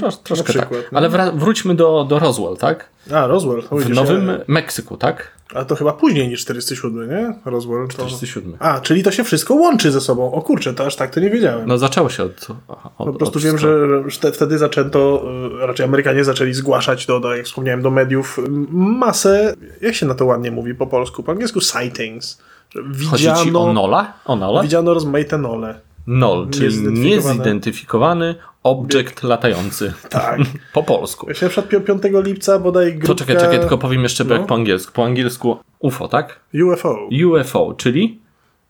Trosz, 0.00 0.16
troszkę 0.16 0.44
przykład, 0.44 0.70
tak. 0.82 0.92
no. 0.92 0.98
Ale 0.98 1.10
wra- 1.10 1.38
wróćmy 1.38 1.74
do, 1.74 2.06
do 2.08 2.18
Roswell, 2.18 2.56
tak? 2.56 2.88
A, 3.14 3.26
Roswell. 3.26 3.62
W 3.70 3.90
Nowym 3.90 4.26
ja- 4.28 4.38
Meksyku, 4.48 4.96
tak? 4.96 5.34
A 5.54 5.64
to 5.64 5.76
chyba 5.76 5.92
później 5.92 6.28
niż 6.28 6.40
47, 6.40 7.10
nie? 7.10 7.34
Roswell. 7.44 7.86
To... 7.88 7.92
47. 7.92 8.56
A, 8.58 8.80
czyli 8.80 9.02
to 9.02 9.10
się 9.10 9.24
wszystko 9.24 9.54
łączy 9.54 9.90
ze 9.90 10.00
sobą. 10.00 10.32
O 10.32 10.42
kurczę, 10.42 10.74
to 10.74 10.86
aż 10.86 10.96
tak 10.96 11.14
to 11.14 11.20
nie 11.20 11.30
wiedziałem. 11.30 11.68
No 11.68 11.78
zaczęło 11.78 12.08
się 12.08 12.22
od... 12.22 12.46
aha, 12.68 12.90
od 12.98 13.06
po 13.06 13.12
prostu 13.12 13.38
od 13.38 13.44
wiem, 13.44 13.58
że 13.58 13.78
że 14.06 14.18
te- 14.20 14.32
wtedy 14.32 14.58
zaczęto, 14.58 15.24
y, 15.62 15.66
raczej 15.66 15.86
Amerykanie 15.86 16.24
zaczęli 16.24 16.54
zgłaszać 16.54 17.06
do, 17.06 17.20
do, 17.20 17.36
jak 17.36 17.46
wspomniałem, 17.46 17.82
do 17.82 17.90
mediów 17.90 18.38
masę, 18.70 19.54
jak 19.80 19.94
się 19.94 20.06
na 20.06 20.14
to 20.14 20.24
ładnie 20.24 20.50
mówi 20.50 20.74
po 20.74 20.86
polsku? 20.86 21.22
Po 21.22 21.32
angielsku 21.32 21.60
sightings. 21.60 22.42
Że 22.74 22.82
Chodzi 23.10 23.24
ci 23.24 23.30
o 23.30 23.34
Widziano, 23.44 23.72
Nola? 23.72 24.12
O 24.24 24.36
Nola? 24.36 24.62
widziano 24.62 24.94
rozmaite 24.94 25.38
nole. 25.38 25.80
Nol, 26.06 26.50
czyli 26.50 26.82
Niezidentyfikowany. 26.92 28.34
Obiekt 28.64 29.22
latający. 29.22 29.92
Tak. 30.08 30.40
po 30.72 30.82
polsku. 30.82 31.26
Właśnie 31.26 31.44
na 31.48 31.50
przykład 31.50 31.84
5 31.86 32.02
lipca 32.24 32.58
bodaj 32.58 32.92
grupka... 32.92 33.06
To 33.06 33.14
czekaj, 33.14 33.36
czekaj, 33.36 33.60
tylko 33.60 33.78
powiem 33.78 34.02
jeszcze 34.02 34.24
No. 34.24 34.34
jak 34.34 34.46
po 34.46 34.54
angielsku. 34.54 34.92
Po 34.92 35.04
angielsku 35.04 35.56
UFO, 35.78 36.08
tak? 36.08 36.40
UFO. 36.72 37.08
UFO, 37.26 37.74
czyli 37.76 38.20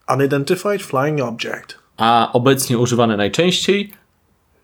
Unidentified 0.09 0.83
Flying 0.83 1.21
Object. 1.21 1.79
a 1.97 2.31
obecnie 2.33 2.79
używane 2.79 3.17
najczęściej 3.17 3.93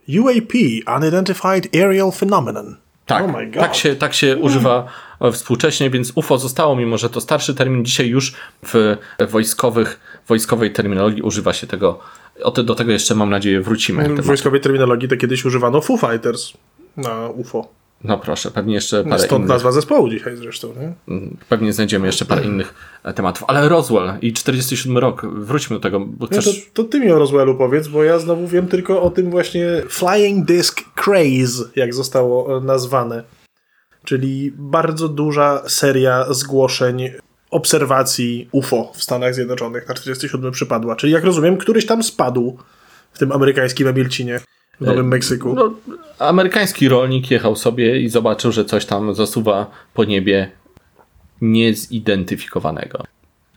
UAP, 0.09 0.53
Unidentified 0.97 1.75
Aerial 1.77 2.13
Phenomenon. 2.13 2.77
Tak, 3.07 3.25
Oh 3.25 3.33
tak 3.55 3.75
się, 3.75 3.97
tak 3.97 4.15
się 4.15 4.37
używa 4.37 4.87
e, 5.21 5.33
współcześnie, 5.33 5.91
więc 5.91 6.13
UFO 6.15 6.39
zostało, 6.39 6.77
mimo 6.77 6.99
że 6.99 7.11
to 7.11 7.21
starszy 7.21 7.55
termin, 7.55 7.85
dzisiaj 7.85 8.09
już 8.09 8.35
w 8.67 8.97
wojskowych, 9.29 10.01
wojskowej 10.29 10.73
terminologii 10.73 11.23
używa 11.23 11.53
się 11.53 11.67
tego. 11.67 11.99
O 12.43 12.51
te, 12.51 12.63
do 12.63 12.75
tego 12.75 12.93
jeszcze 12.93 13.15
mam 13.15 13.31
nadzieję 13.31 13.61
wrócimy. 13.61 14.09
W 14.09 14.27
wojskowej 14.27 14.61
terminologii 14.61 15.09
to 15.09 15.17
kiedyś 15.17 15.45
używano 15.45 15.81
Foo 15.81 15.97
Fighters 15.97 16.53
na 16.97 17.29
UFO. 17.29 17.69
No 18.05 18.19
proszę, 18.19 18.51
pewnie 18.51 18.75
jeszcze 18.75 19.05
parę 19.05 19.19
Stąd 19.19 19.39
innych, 19.39 19.49
nazwa 19.49 19.73
zespołu 19.73 20.09
dzisiaj 20.09 20.37
zresztą. 20.37 20.69
Nie? 20.81 20.93
pewnie 21.49 21.73
znajdziemy 21.73 22.07
jeszcze 22.07 22.25
parę 22.25 22.45
innych 22.51 22.75
e, 23.05 23.13
tematów. 23.13 23.45
Ale 23.49 23.69
Roswell 23.69 24.13
i 24.23 24.33
47 24.33 24.99
rok, 24.99 25.27
wróćmy 25.27 25.77
do 25.77 25.81
tego, 25.81 26.01
bo 26.01 26.27
No 26.31 26.41
chcesz... 26.41 26.71
to, 26.73 26.83
to 26.83 26.89
ty 26.89 27.01
mi 27.01 27.11
o 27.11 27.19
Roswellu 27.19 27.55
powiedz, 27.55 27.89
bo 27.89 28.05
ja 28.05 28.19
znowu 28.19 28.47
wiem 28.47 28.69
tylko 28.69 29.03
o 29.03 29.11
tym 29.11 29.31
właśnie 29.31 29.67
Flying 29.89 30.47
Disc 30.47 30.81
Craze, 30.95 31.65
jak 31.77 31.95
zostało 31.95 32.59
e, 32.59 32.61
nazwane. 32.61 33.23
Czyli 34.05 34.53
bardzo 34.57 35.09
duża 35.09 35.63
seria 35.69 36.33
zgłoszeń 36.33 37.11
obserwacji 37.51 38.49
UFO 38.53 38.93
w 38.95 39.03
Stanach 39.03 39.35
Zjednoczonych 39.35 39.89
na 39.89 39.95
47 39.95 40.53
przypadła. 40.53 40.97
Czyli 40.97 41.13
jak 41.13 41.25
rozumiem, 41.25 41.57
któryś 41.57 41.87
tam 41.87 42.03
spadł 42.03 42.59
w 43.13 43.19
tym 43.19 43.33
amerykańskim 43.33 43.89
Emilcinie 43.89 44.41
w 44.81 44.87
Nowym 44.87 45.09
Meksyku. 45.09 45.55
No, 45.55 45.75
amerykański 46.19 46.89
rolnik 46.89 47.31
jechał 47.31 47.57
sobie 47.57 48.01
i 48.01 48.09
zobaczył, 48.09 48.53
że 48.53 48.65
coś 48.65 48.87
tam 48.87 49.15
zasuwa 49.15 49.71
po 49.95 50.05
niebie 50.05 50.51
niezidentyfikowanego. 51.41 53.05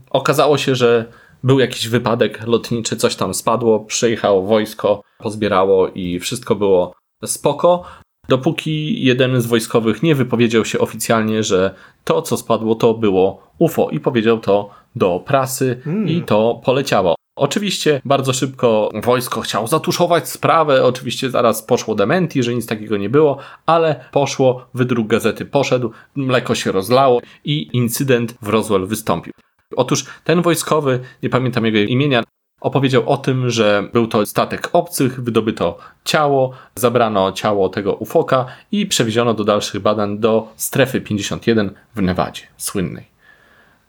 Okazało 0.09 0.57
się, 0.57 0.75
że 0.75 1.05
był 1.43 1.59
jakiś 1.59 1.87
wypadek 1.87 2.47
lotniczy, 2.47 2.95
coś 2.95 3.15
tam 3.15 3.33
spadło, 3.33 3.79
przyjechało 3.79 4.43
wojsko, 4.43 5.03
pozbierało 5.17 5.89
i 5.89 6.19
wszystko 6.19 6.55
było 6.55 6.95
spoko. 7.25 7.83
Dopóki 8.29 9.03
jeden 9.03 9.41
z 9.41 9.45
wojskowych 9.45 10.03
nie 10.03 10.15
wypowiedział 10.15 10.65
się 10.65 10.79
oficjalnie, 10.79 11.43
że 11.43 11.75
to, 12.03 12.21
co 12.21 12.37
spadło, 12.37 12.75
to 12.75 12.93
było 12.93 13.47
UFO 13.59 13.89
i 13.89 13.99
powiedział 13.99 14.39
to 14.39 14.69
do 14.95 15.19
prasy 15.19 15.81
i 16.05 16.21
to 16.21 16.61
poleciało. 16.65 17.15
Oczywiście 17.35 18.01
bardzo 18.05 18.33
szybko 18.33 18.89
wojsko 19.03 19.41
chciało 19.41 19.67
zatuszować 19.67 20.29
sprawę, 20.29 20.85
oczywiście 20.85 21.29
zaraz 21.29 21.63
poszło 21.63 21.95
dementi, 21.95 22.43
że 22.43 22.53
nic 22.55 22.67
takiego 22.67 22.97
nie 22.97 23.09
było, 23.09 23.37
ale 23.65 24.05
poszło, 24.11 24.65
wydruk 24.73 25.07
gazety 25.07 25.45
poszedł, 25.45 25.91
mleko 26.15 26.55
się 26.55 26.71
rozlało 26.71 27.21
i 27.45 27.69
incydent 27.73 28.35
w 28.41 28.47
Roswell 28.47 28.87
wystąpił. 28.87 29.33
Otóż 29.75 30.05
ten 30.23 30.41
wojskowy, 30.41 30.99
nie 31.23 31.29
pamiętam 31.29 31.65
jego 31.65 31.79
imienia, 31.79 32.23
opowiedział 32.63 33.09
o 33.09 33.17
tym, 33.17 33.49
że 33.49 33.89
był 33.93 34.07
to 34.07 34.25
statek 34.25 34.69
obcych, 34.73 35.23
wydobyto 35.23 35.77
ciało, 36.03 36.51
zabrano 36.75 37.31
ciało 37.31 37.69
tego 37.69 37.93
ufoka 37.93 38.45
i 38.71 38.85
przewieziono 38.85 39.33
do 39.33 39.43
dalszych 39.43 39.81
badań 39.81 40.19
do 40.19 40.47
strefy 40.55 41.01
51 41.01 41.71
w 41.95 42.01
Nevadzie, 42.01 42.41
słynnej. 42.57 43.13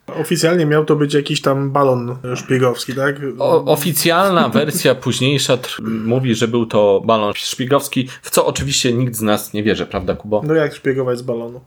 Oficjalnie 0.06 0.66
miał 0.66 0.84
to 0.84 0.96
być 0.96 1.14
jakiś 1.14 1.40
tam 1.40 1.70
balon 1.70 2.16
szpiegowski, 2.34 2.94
tak? 2.94 3.16
O, 3.38 3.64
oficjalna 3.64 4.48
wersja 4.58 4.94
późniejsza 4.94 5.58
mówi, 6.04 6.34
że 6.34 6.48
był 6.48 6.66
to 6.66 7.02
balon 7.04 7.32
szpiegowski, 7.34 8.08
w 8.22 8.30
co 8.30 8.46
oczywiście 8.46 8.92
nikt 8.92 9.14
z 9.14 9.22
nas 9.22 9.52
nie 9.52 9.62
wierzy, 9.62 9.86
prawda 9.86 10.14
Kubo? 10.14 10.42
No 10.46 10.54
jak 10.54 10.74
szpiegować 10.74 11.18
z 11.18 11.22
balonu? 11.22 11.60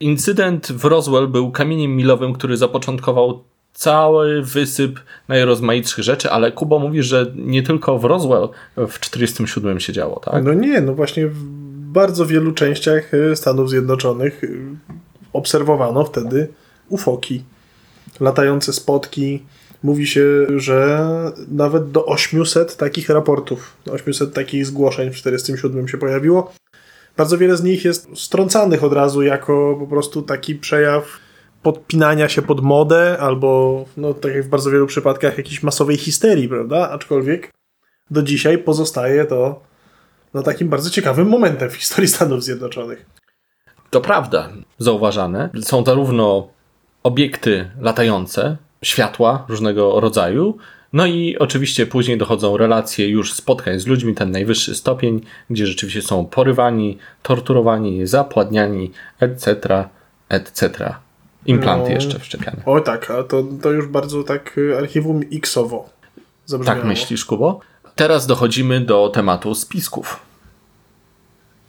Incydent 0.00 0.72
w 0.72 0.84
Roswell 0.84 1.28
był 1.28 1.50
kamieniem 1.50 1.96
milowym, 1.96 2.32
który 2.32 2.56
zapoczątkował 2.56 3.44
cały 3.78 4.42
wysyp 4.42 5.00
najrozmaitszych 5.28 6.04
rzeczy, 6.04 6.30
ale 6.30 6.52
Kubo 6.52 6.78
mówi, 6.78 7.02
że 7.02 7.32
nie 7.36 7.62
tylko 7.62 7.98
w 7.98 8.04
Roswell 8.04 8.48
w 8.76 9.00
47 9.00 9.80
się 9.80 9.92
działo, 9.92 10.20
tak? 10.20 10.44
No 10.44 10.54
nie, 10.54 10.80
no 10.80 10.94
właśnie 10.94 11.26
w 11.26 11.44
bardzo 11.92 12.26
wielu 12.26 12.52
częściach 12.52 13.14
y, 13.14 13.36
Stanów 13.36 13.70
Zjednoczonych 13.70 14.44
y, 14.44 14.60
obserwowano 15.32 16.04
wtedy 16.04 16.48
ufoki, 16.88 17.42
latające 18.20 18.72
spotki. 18.72 19.42
Mówi 19.82 20.06
się, 20.06 20.46
że 20.56 21.08
nawet 21.48 21.90
do 21.90 22.06
800 22.06 22.76
takich 22.76 23.08
raportów, 23.08 23.76
800 23.90 24.34
takich 24.34 24.66
zgłoszeń 24.66 25.10
w 25.10 25.16
47 25.16 25.88
się 25.88 25.98
pojawiło. 25.98 26.52
Bardzo 27.16 27.38
wiele 27.38 27.56
z 27.56 27.62
nich 27.62 27.84
jest 27.84 28.08
strącanych 28.14 28.84
od 28.84 28.92
razu 28.92 29.22
jako 29.22 29.76
po 29.80 29.86
prostu 29.86 30.22
taki 30.22 30.54
przejaw 30.54 31.27
podpinania 31.62 32.28
się 32.28 32.42
pod 32.42 32.60
modę, 32.60 33.16
albo, 33.20 33.84
no 33.96 34.14
tak 34.14 34.34
jak 34.34 34.44
w 34.44 34.48
bardzo 34.48 34.70
wielu 34.70 34.86
przypadkach, 34.86 35.38
jakiejś 35.38 35.62
masowej 35.62 35.96
histerii, 35.96 36.48
prawda? 36.48 36.90
Aczkolwiek 36.90 37.52
do 38.10 38.22
dzisiaj 38.22 38.58
pozostaje 38.58 39.24
to 39.24 39.60
no, 40.34 40.42
takim 40.42 40.68
bardzo 40.68 40.90
ciekawym 40.90 41.28
momentem 41.28 41.70
w 41.70 41.74
historii 41.74 42.08
Stanów 42.08 42.44
Zjednoczonych. 42.44 43.06
To 43.90 44.00
prawda, 44.00 44.48
zauważane. 44.78 45.50
Są 45.62 45.84
zarówno 45.84 46.48
obiekty 47.02 47.70
latające, 47.80 48.56
światła 48.82 49.44
różnego 49.48 50.00
rodzaju, 50.00 50.58
no 50.92 51.06
i 51.06 51.36
oczywiście 51.38 51.86
później 51.86 52.18
dochodzą 52.18 52.56
relacje 52.56 53.08
już 53.08 53.32
spotkań 53.32 53.78
z 53.78 53.86
ludźmi, 53.86 54.14
ten 54.14 54.30
najwyższy 54.30 54.74
stopień, 54.74 55.20
gdzie 55.50 55.66
rzeczywiście 55.66 56.02
są 56.02 56.26
porywani, 56.26 56.98
torturowani, 57.22 58.06
zapładniani, 58.06 58.90
etc., 59.20 59.84
etc. 60.28 60.94
Implanty 61.48 61.88
No. 61.88 61.94
jeszcze 61.94 62.18
wszczepiane. 62.18 62.62
O 62.66 62.80
tak, 62.80 63.10
a 63.10 63.22
to, 63.22 63.44
to 63.62 63.70
już 63.70 63.86
bardzo 63.86 64.22
tak 64.22 64.58
y, 64.58 64.78
archiwum 64.78 65.20
X-owo 65.32 65.90
zabrzmiało. 66.46 66.78
Tak 66.80 66.88
myślisz, 66.88 67.24
Kubo? 67.24 67.60
Teraz 67.94 68.26
dochodzimy 68.26 68.80
do 68.80 69.08
tematu 69.08 69.54
spisków. 69.54 70.20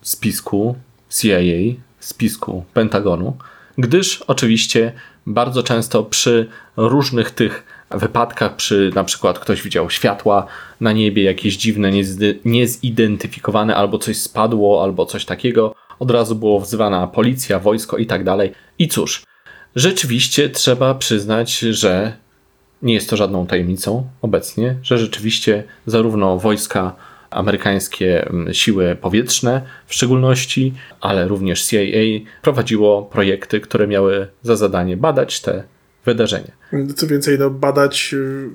Spisku 0.01 0.75
CIA, 1.09 1.37
spisku 1.99 2.63
Pentagonu, 2.73 3.37
gdyż 3.77 4.21
oczywiście 4.21 4.91
bardzo 5.25 5.63
często 5.63 6.03
przy 6.03 6.49
różnych 6.77 7.31
tych 7.31 7.63
wypadkach, 7.91 8.55
przy 8.55 8.91
na 8.95 9.03
przykład 9.03 9.39
ktoś 9.39 9.61
widział 9.61 9.89
światła 9.89 10.45
na 10.81 10.91
niebie, 10.91 11.23
jakieś 11.23 11.57
dziwne, 11.57 11.91
niezidentyfikowane, 12.45 13.75
albo 13.75 13.97
coś 13.99 14.17
spadło, 14.17 14.83
albo 14.83 15.05
coś 15.05 15.25
takiego, 15.25 15.75
od 15.99 16.11
razu 16.11 16.35
było 16.35 16.59
wzywana 16.59 17.07
policja, 17.07 17.59
wojsko 17.59 17.97
i 17.97 18.05
tak 18.05 18.23
dalej. 18.23 18.51
I 18.79 18.87
cóż, 18.87 19.23
rzeczywiście 19.75 20.49
trzeba 20.49 20.95
przyznać, 20.95 21.59
że 21.59 22.13
nie 22.81 22.93
jest 22.93 23.09
to 23.09 23.17
żadną 23.17 23.47
tajemnicą 23.47 24.07
obecnie, 24.21 24.75
że 24.83 24.97
rzeczywiście 24.97 25.63
zarówno 25.85 26.39
wojska 26.39 26.95
amerykańskie, 27.29 28.27
mm, 28.27 28.53
siły 28.53 28.97
powietrzne 29.01 29.61
w 29.87 29.93
szczególności, 29.93 30.73
ale 31.01 31.27
również 31.27 31.65
CIA 31.65 32.29
prowadziło 32.41 33.03
projekty, 33.03 33.59
które 33.59 33.87
miały 33.87 34.27
za 34.43 34.55
zadanie 34.55 34.97
badać 34.97 35.41
te 35.41 35.63
wydarzenia. 36.05 36.51
Co 36.95 37.07
więcej, 37.07 37.39
no, 37.39 37.49
badać 37.49 38.13
y, 38.13 38.49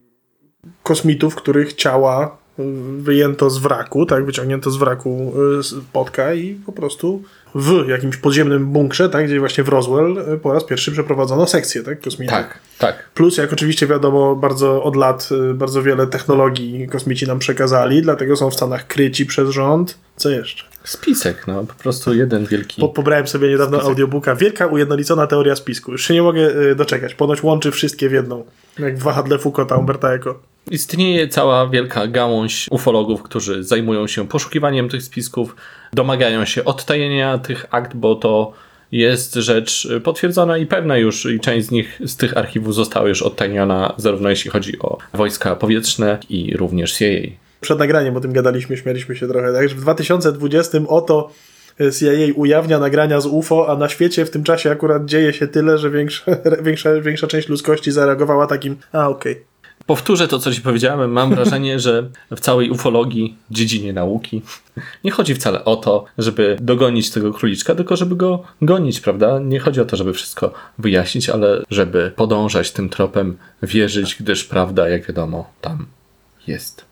kosmitów, 0.82 1.34
których 1.34 1.72
ciała 1.72 2.38
y, 2.58 2.62
wyjęto 2.98 3.50
z 3.50 3.58
wraku, 3.58 4.06
tak, 4.06 4.26
wyciągnięto 4.26 4.70
z 4.70 4.76
wraku 4.76 5.32
y, 5.60 5.62
spotka 5.62 6.34
i 6.34 6.54
po 6.54 6.72
prostu 6.72 7.22
w 7.54 7.88
jakimś 7.88 8.16
podziemnym 8.16 8.66
bunkrze, 8.66 9.08
tak, 9.08 9.26
gdzie 9.26 9.40
właśnie 9.40 9.64
w 9.64 9.68
Roswell 9.68 10.18
y, 10.34 10.38
po 10.38 10.52
raz 10.52 10.64
pierwszy 10.64 10.92
przeprowadzono 10.92 11.46
sekcję, 11.46 11.82
tak, 11.82 12.00
kosmitów. 12.00 12.34
Tak, 12.34 12.58
tak. 12.78 13.10
Plus, 13.14 13.36
jak 13.36 13.52
oczywiście 13.52 13.86
wiadomo, 13.86 14.36
bardzo 14.36 14.82
od 14.82 14.96
lat 14.96 15.28
y, 15.50 15.54
bardzo 15.54 15.82
wiele 15.82 16.06
technologii 16.06 16.88
kosmici 16.88 17.26
nam 17.26 17.38
przekazali, 17.38 18.02
dlatego 18.02 18.36
są 18.36 18.50
w 18.50 18.54
Stanach 18.54 18.86
kryci 18.86 19.26
przez 19.26 19.50
rząd. 19.50 19.98
Co 20.16 20.30
jeszcze? 20.30 20.64
Spisek, 20.84 21.46
no 21.46 21.64
po 21.64 21.74
prostu 21.74 22.14
jeden 22.14 22.46
wielki. 22.46 22.80
Po, 22.80 22.88
pobrałem 22.88 23.26
sobie 23.26 23.48
niedawno 23.48 23.80
audiobooka. 23.80 24.34
Wielka 24.34 24.66
ujednolicona 24.66 25.26
teoria 25.26 25.56
spisku. 25.56 25.92
Już 25.92 26.06
się 26.06 26.14
nie 26.14 26.22
mogę 26.22 26.56
y, 26.56 26.74
doczekać. 26.74 27.14
Ponoć 27.14 27.42
łączy 27.42 27.70
wszystkie 27.70 28.08
w 28.08 28.12
jedną. 28.12 28.44
Jak 28.78 28.98
w 28.98 29.02
wahadle 29.02 29.38
Foucaulta 29.38 29.76
Umberta 29.76 30.12
Eco. 30.12 30.38
Istnieje 30.70 31.28
cała 31.28 31.68
wielka 31.68 32.06
gałąź 32.06 32.66
ufologów, 32.70 33.22
którzy 33.22 33.64
zajmują 33.64 34.06
się 34.06 34.28
poszukiwaniem 34.28 34.88
tych 34.88 35.02
spisków, 35.02 35.56
domagają 35.94 36.44
się 36.44 36.64
odtajenia 36.64 37.38
tych 37.38 37.66
akt, 37.70 37.96
bo 37.96 38.14
to 38.14 38.52
jest 38.92 39.34
rzecz 39.34 39.88
potwierdzona 40.04 40.58
i 40.58 40.66
pewna 40.66 40.96
już 40.96 41.26
i 41.26 41.40
część 41.40 41.66
z 41.66 41.70
nich 41.70 42.00
z 42.04 42.16
tych 42.16 42.36
archiwów 42.36 42.74
została 42.74 43.08
już 43.08 43.22
odtajniona, 43.22 43.94
zarówno 43.96 44.30
jeśli 44.30 44.50
chodzi 44.50 44.78
o 44.78 44.98
wojska 45.14 45.56
powietrzne 45.56 46.18
i 46.28 46.56
również 46.56 46.92
CIA. 46.92 47.30
Przed 47.60 47.78
nagraniem 47.78 48.16
o 48.16 48.20
tym 48.20 48.32
gadaliśmy, 48.32 48.76
śmialiśmy 48.76 49.16
się 49.16 49.28
trochę, 49.28 49.52
tak? 49.52 49.68
Że 49.68 49.74
w 49.74 49.80
2020 49.80 50.78
oto 50.88 51.30
y, 51.80 51.92
CIA 51.92 52.34
ujawnia 52.34 52.78
nagrania 52.78 53.20
z 53.20 53.26
UFO, 53.26 53.68
a 53.68 53.76
na 53.76 53.88
świecie 53.88 54.24
w 54.24 54.30
tym 54.30 54.44
czasie 54.44 54.70
akurat 54.70 55.04
dzieje 55.04 55.32
się 55.32 55.46
tyle, 55.46 55.78
że 55.78 55.90
większa, 55.90 56.36
większa, 56.62 57.00
większa 57.00 57.26
część 57.26 57.48
ludzkości 57.48 57.92
zareagowała 57.92 58.46
takim, 58.46 58.76
a 58.92 59.08
okej. 59.08 59.53
Powtórzę 59.86 60.28
to, 60.28 60.38
co 60.38 60.52
ci 60.52 60.60
powiedziałem. 60.60 61.12
Mam 61.12 61.34
wrażenie, 61.34 61.80
że 61.80 62.08
w 62.30 62.40
całej 62.40 62.70
ufologii, 62.70 63.36
dziedzinie 63.50 63.92
nauki, 63.92 64.42
nie 65.04 65.10
chodzi 65.10 65.34
wcale 65.34 65.64
o 65.64 65.76
to, 65.76 66.04
żeby 66.18 66.56
dogonić 66.60 67.10
tego 67.10 67.32
króliczka, 67.32 67.74
tylko 67.74 67.96
żeby 67.96 68.16
go 68.16 68.42
gonić, 68.62 69.00
prawda? 69.00 69.38
Nie 69.38 69.60
chodzi 69.60 69.80
o 69.80 69.84
to, 69.84 69.96
żeby 69.96 70.12
wszystko 70.12 70.52
wyjaśnić, 70.78 71.28
ale 71.28 71.62
żeby 71.70 72.12
podążać 72.16 72.72
tym 72.72 72.88
tropem, 72.88 73.36
wierzyć, 73.62 74.16
gdyż 74.20 74.44
prawda, 74.44 74.88
jak 74.88 75.06
wiadomo, 75.06 75.50
tam 75.60 75.86
jest. 76.46 76.84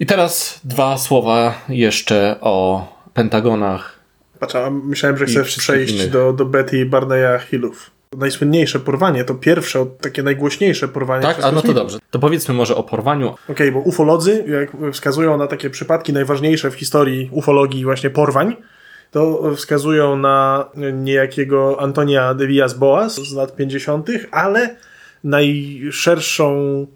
I 0.00 0.06
teraz 0.06 0.60
dwa 0.64 0.98
słowa 0.98 1.54
jeszcze 1.68 2.36
o 2.40 2.86
Pentagonach. 3.14 3.98
Patrz, 4.38 4.54
myślałem, 4.84 5.18
że 5.18 5.24
I 5.24 5.28
chcesz 5.28 5.56
przejść 5.56 5.94
innych. 5.94 6.10
do, 6.10 6.32
do 6.32 6.44
Betty 6.44 6.86
Barneya 6.86 7.38
Hillów. 7.50 7.90
Najsłynniejsze 8.16 8.80
porwanie, 8.80 9.24
to 9.24 9.34
pierwsze, 9.34 9.86
takie 10.00 10.22
najgłośniejsze 10.22 10.88
porwanie. 10.88 11.22
Tak? 11.22 11.44
A 11.44 11.52
no 11.52 11.62
to 11.62 11.74
dobrze. 11.74 11.98
To 12.10 12.18
powiedzmy 12.18 12.54
może 12.54 12.76
o 12.76 12.82
porwaniu. 12.82 13.34
Okej, 13.48 13.72
bo 13.72 13.78
ufolodzy, 13.78 14.44
jak 14.48 14.92
wskazują 14.92 15.36
na 15.36 15.46
takie 15.46 15.70
przypadki 15.70 16.12
najważniejsze 16.12 16.70
w 16.70 16.74
historii 16.74 17.28
ufologii 17.32 17.84
właśnie 17.84 18.10
porwań, 18.10 18.56
to 19.10 19.54
wskazują 19.56 20.16
na 20.16 20.64
niejakiego 20.92 21.76
Antonia 21.80 22.34
de 22.34 22.46
Villas-Boas 22.46 23.08
z 23.08 23.34
lat 23.34 23.56
50., 23.56 24.08
ale 24.30 24.76
najszerszą, 25.24 26.86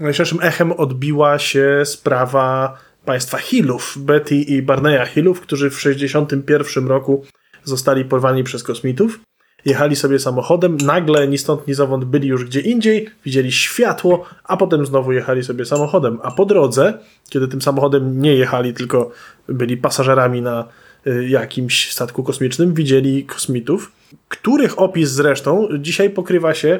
najszerszym 0.00 0.38
echem 0.42 0.72
odbiła 0.72 1.38
się 1.38 1.82
sprawa 1.84 2.78
państwa 3.04 3.38
Hillów, 3.38 3.94
Betty 3.98 4.34
i 4.34 4.62
Barneya 4.62 5.06
Hillów, 5.06 5.40
którzy 5.40 5.70
w 5.70 5.80
61 5.80 6.86
roku 6.86 7.24
zostali 7.64 8.04
porwani 8.04 8.44
przez 8.44 8.62
kosmitów. 8.62 9.20
Jechali 9.66 9.96
sobie 9.96 10.18
samochodem, 10.18 10.76
nagle 10.76 11.28
ni 11.28 11.38
stąd, 11.38 11.66
ni 11.66 11.74
zowąd 11.74 12.04
byli 12.04 12.28
już 12.28 12.44
gdzie 12.44 12.60
indziej, 12.60 13.08
widzieli 13.24 13.52
światło, 13.52 14.24
a 14.44 14.56
potem 14.56 14.86
znowu 14.86 15.12
jechali 15.12 15.44
sobie 15.44 15.64
samochodem. 15.64 16.18
A 16.22 16.30
po 16.30 16.44
drodze, 16.44 16.98
kiedy 17.28 17.48
tym 17.48 17.62
samochodem 17.62 18.22
nie 18.22 18.34
jechali, 18.34 18.74
tylko 18.74 19.10
byli 19.48 19.76
pasażerami 19.76 20.42
na 20.42 20.68
y, 21.06 21.28
jakimś 21.28 21.92
statku 21.92 22.22
kosmicznym, 22.22 22.74
widzieli 22.74 23.24
kosmitów, 23.24 23.92
których 24.28 24.78
opis 24.78 25.10
zresztą 25.10 25.68
dzisiaj 25.78 26.10
pokrywa 26.10 26.54
się 26.54 26.78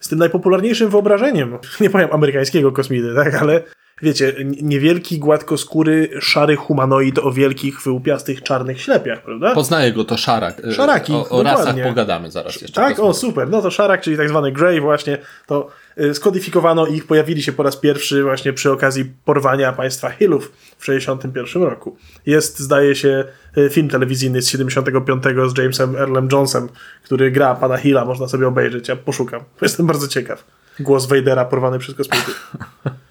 z 0.00 0.08
tym 0.08 0.18
najpopularniejszym 0.18 0.90
wyobrażeniem, 0.90 1.58
nie 1.80 1.90
powiem 1.90 2.08
amerykańskiego 2.12 2.72
kosmity, 2.72 3.14
tak, 3.14 3.34
ale 3.34 3.62
wiecie, 4.02 4.34
niewielki, 4.62 5.18
gładkoskóry, 5.18 6.10
szary 6.20 6.56
humanoid 6.56 7.18
o 7.18 7.32
wielkich, 7.32 7.82
wyłupiastych, 7.82 8.42
czarnych 8.42 8.80
ślepiach, 8.80 9.22
prawda? 9.22 9.54
Poznaję 9.54 9.92
go, 9.92 10.04
to 10.04 10.16
Szarak. 10.16 10.64
E, 10.64 10.72
Szaraki, 10.72 11.12
O, 11.12 11.28
o 11.28 11.42
rasach 11.42 11.76
pogadamy 11.82 12.30
zaraz 12.30 12.60
jeszcze. 12.60 12.80
Tak, 12.80 13.00
o 13.00 13.14
super, 13.14 13.48
no 13.48 13.62
to 13.62 13.70
szarak, 13.70 14.00
czyli 14.00 14.16
tak 14.16 14.28
zwany 14.28 14.52
grey 14.52 14.80
właśnie, 14.80 15.18
to 15.46 15.68
y, 16.00 16.14
skodyfikowano 16.14 16.86
ich, 16.86 17.06
pojawili 17.06 17.42
się 17.42 17.52
po 17.52 17.62
raz 17.62 17.76
pierwszy 17.76 18.22
właśnie 18.22 18.52
przy 18.52 18.72
okazji 18.72 19.04
porwania 19.24 19.72
państwa 19.72 20.10
Hillów 20.10 20.52
w 20.78 20.84
61 20.84 21.62
roku. 21.62 21.96
Jest, 22.26 22.58
zdaje 22.58 22.94
się, 22.94 23.24
y, 23.58 23.70
film 23.70 23.88
telewizyjny 23.88 24.42
z 24.42 24.48
75 24.48 25.22
z 25.46 25.58
Jamesem 25.58 25.96
Earlem 25.96 26.28
Jonesem, 26.32 26.68
który 27.04 27.30
gra 27.30 27.54
pana 27.54 27.76
Hilla, 27.76 28.04
można 28.04 28.28
sobie 28.28 28.48
obejrzeć, 28.48 28.88
ja 28.88 28.96
poszukam. 28.96 29.40
Jestem 29.62 29.86
bardzo 29.86 30.08
ciekaw. 30.08 30.44
Głos 30.80 31.06
Vadera 31.06 31.44
porwany 31.44 31.78
przez 31.78 31.94
kosmitów. 31.94 32.52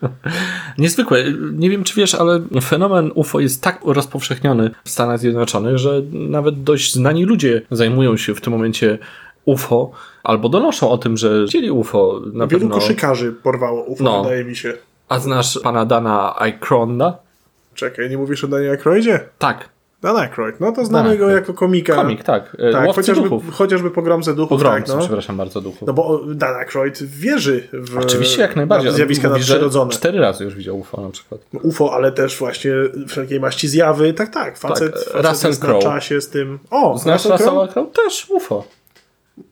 Niezwykłe. 0.78 1.24
Nie 1.54 1.70
wiem, 1.70 1.84
czy 1.84 1.96
wiesz, 1.96 2.16
ale 2.16 2.42
fenomen 2.62 3.12
UFO 3.16 3.40
jest 3.40 3.64
tak 3.64 3.80
rozpowszechniony 3.86 4.72
w 4.84 4.90
Stanach 4.90 5.20
Zjednoczonych, 5.20 5.78
że 5.78 6.02
nawet 6.12 6.64
dość 6.64 6.94
znani 6.94 7.26
ludzie 7.26 7.62
zajmują 7.72 8.18
się 8.18 8.36
w 8.36 8.42
tym 8.42 8.54
momencie 8.54 8.98
UFO 9.46 9.92
albo 10.24 10.50
donoszą 10.50 10.90
o 10.90 10.98
tym, 10.98 11.18
że 11.18 11.44
widzieli 11.46 11.72
UFO. 11.72 12.22
Na 12.34 12.48
Wielu 12.48 12.60
pewno. 12.62 12.76
koszykarzy 12.76 13.32
porwało 13.44 13.84
UFO, 13.84 14.04
No. 14.04 14.24
wydaje 14.24 14.46
mi 14.46 14.56
się. 14.56 14.74
A 15.10 15.20
znasz 15.20 15.60
pana 15.64 15.86
Dana 15.86 16.40
Aykronda? 16.40 17.18
Czekaj, 17.74 18.10
nie 18.10 18.18
mówisz 18.18 18.44
o 18.44 18.48
Daniel 18.48 18.72
Aykroydzie? 18.72 19.20
Tak. 19.40 19.70
Dan 20.06 20.18
Aykroyd, 20.18 20.60
no 20.60 20.72
to 20.72 20.86
znamy 20.86 21.18
go 21.18 21.30
jako 21.30 21.54
komika. 21.54 21.96
Komik, 21.96 22.24
tak. 22.24 22.58
E, 22.60 22.72
Tak, 22.72 22.86
Łowcy 22.88 23.02
chociażby, 23.02 23.24
duchów. 23.30 23.54
chociażby 23.54 23.92
pogromcę 23.92 24.34
duchów, 24.36 24.50
Pogromcy, 24.50 24.88
tak, 24.88 24.96
no. 24.96 25.02
przepraszam 25.02 25.38
bardzo, 25.38 25.62
duchów. 25.62 25.88
No 25.88 25.94
bo 25.94 26.22
Dan 26.28 26.56
Aykroyd 26.56 27.04
wierzy 27.04 27.68
w 27.74 27.98
Oczywiście, 27.98 28.42
jak 28.42 28.56
najbardziej. 28.56 28.92
na 28.92 28.96
zjawiska 28.98 29.28
mówi, 29.28 29.40
nadprzyrodzone. 29.40 29.92
Cztery 29.92 30.20
razy 30.20 30.44
już 30.44 30.56
widział 30.56 30.80
UFO 30.80 31.02
na 31.02 31.10
przykład. 31.10 31.42
UFO, 31.64 31.94
ale 31.94 32.12
też 32.12 32.38
właśnie 32.38 32.72
wszelkiej 33.08 33.40
maści 33.40 33.68
zjawy. 33.68 34.14
Tak, 34.14 34.30
tak. 34.34 34.58
Facet, 34.58 34.94
Tak, 34.94 35.04
facet 35.04 35.26
Russell 35.32 35.50
jest 35.50 35.62
na 35.62 35.68
Crowe. 35.70 35.84
czasie 35.84 36.22
z 36.22 36.30
tym. 36.30 36.60
O, 36.72 36.98
Znasz 36.98 37.26
Russell 37.26 37.68
Crowe? 37.68 37.92
Też 38.06 38.28
UFO. 38.30 38.64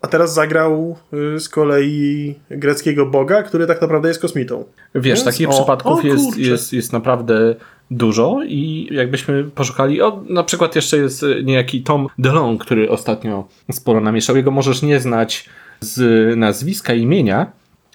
A 0.02 0.08
teraz 0.08 0.34
zagrał 0.34 0.96
y, 1.36 1.40
z 1.40 1.50
kolei 1.50 2.36
greckiego 2.52 3.06
boga, 3.06 3.44
który 3.44 3.68
tak 3.68 3.82
naprawdę 3.82 4.08
jest 4.08 4.22
kosmitą. 4.22 4.64
Wiesz, 4.96 5.04
Więc- 5.06 5.24
takich 5.24 5.50
o, 5.50 5.52
przypadków 5.54 6.00
o 6.00 6.08
jest, 6.08 6.38
jest, 6.38 6.74
jest 6.74 6.94
naprawdę 6.94 7.56
dużo 7.92 8.40
i 8.48 8.88
jakbyśmy 8.92 9.44
poszukali, 9.44 10.02
o, 10.02 10.24
na 10.30 10.44
przykład 10.44 10.76
jeszcze 10.76 10.98
jest 10.98 11.24
e, 11.24 11.44
niejaki 11.44 11.84
Tom 11.84 12.08
DeLong, 12.18 12.62
który 12.62 12.90
ostatnio 12.90 13.48
sporo 13.72 14.02
namieszał. 14.02 14.36
Jego 14.36 14.52
możesz 14.52 14.82
nie 14.82 15.00
znać 15.00 15.50
z 15.80 16.38
nazwiska 16.38 16.94
imienia, 16.94 17.52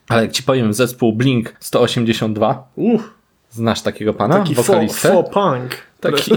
ale 0.09 0.23
jak 0.23 0.33
ci 0.33 0.43
powiem 0.43 0.73
zespół 0.73 1.13
Blink 1.13 1.55
182, 1.61 2.69
Uff, 2.75 3.15
znasz 3.51 3.83
takiego 3.83 4.15
pana, 4.15 4.39
taki 4.39 4.55
wokalistę? 4.55 5.09
faux 5.09 5.31
punk. 5.31 5.77
Taki, 6.01 6.33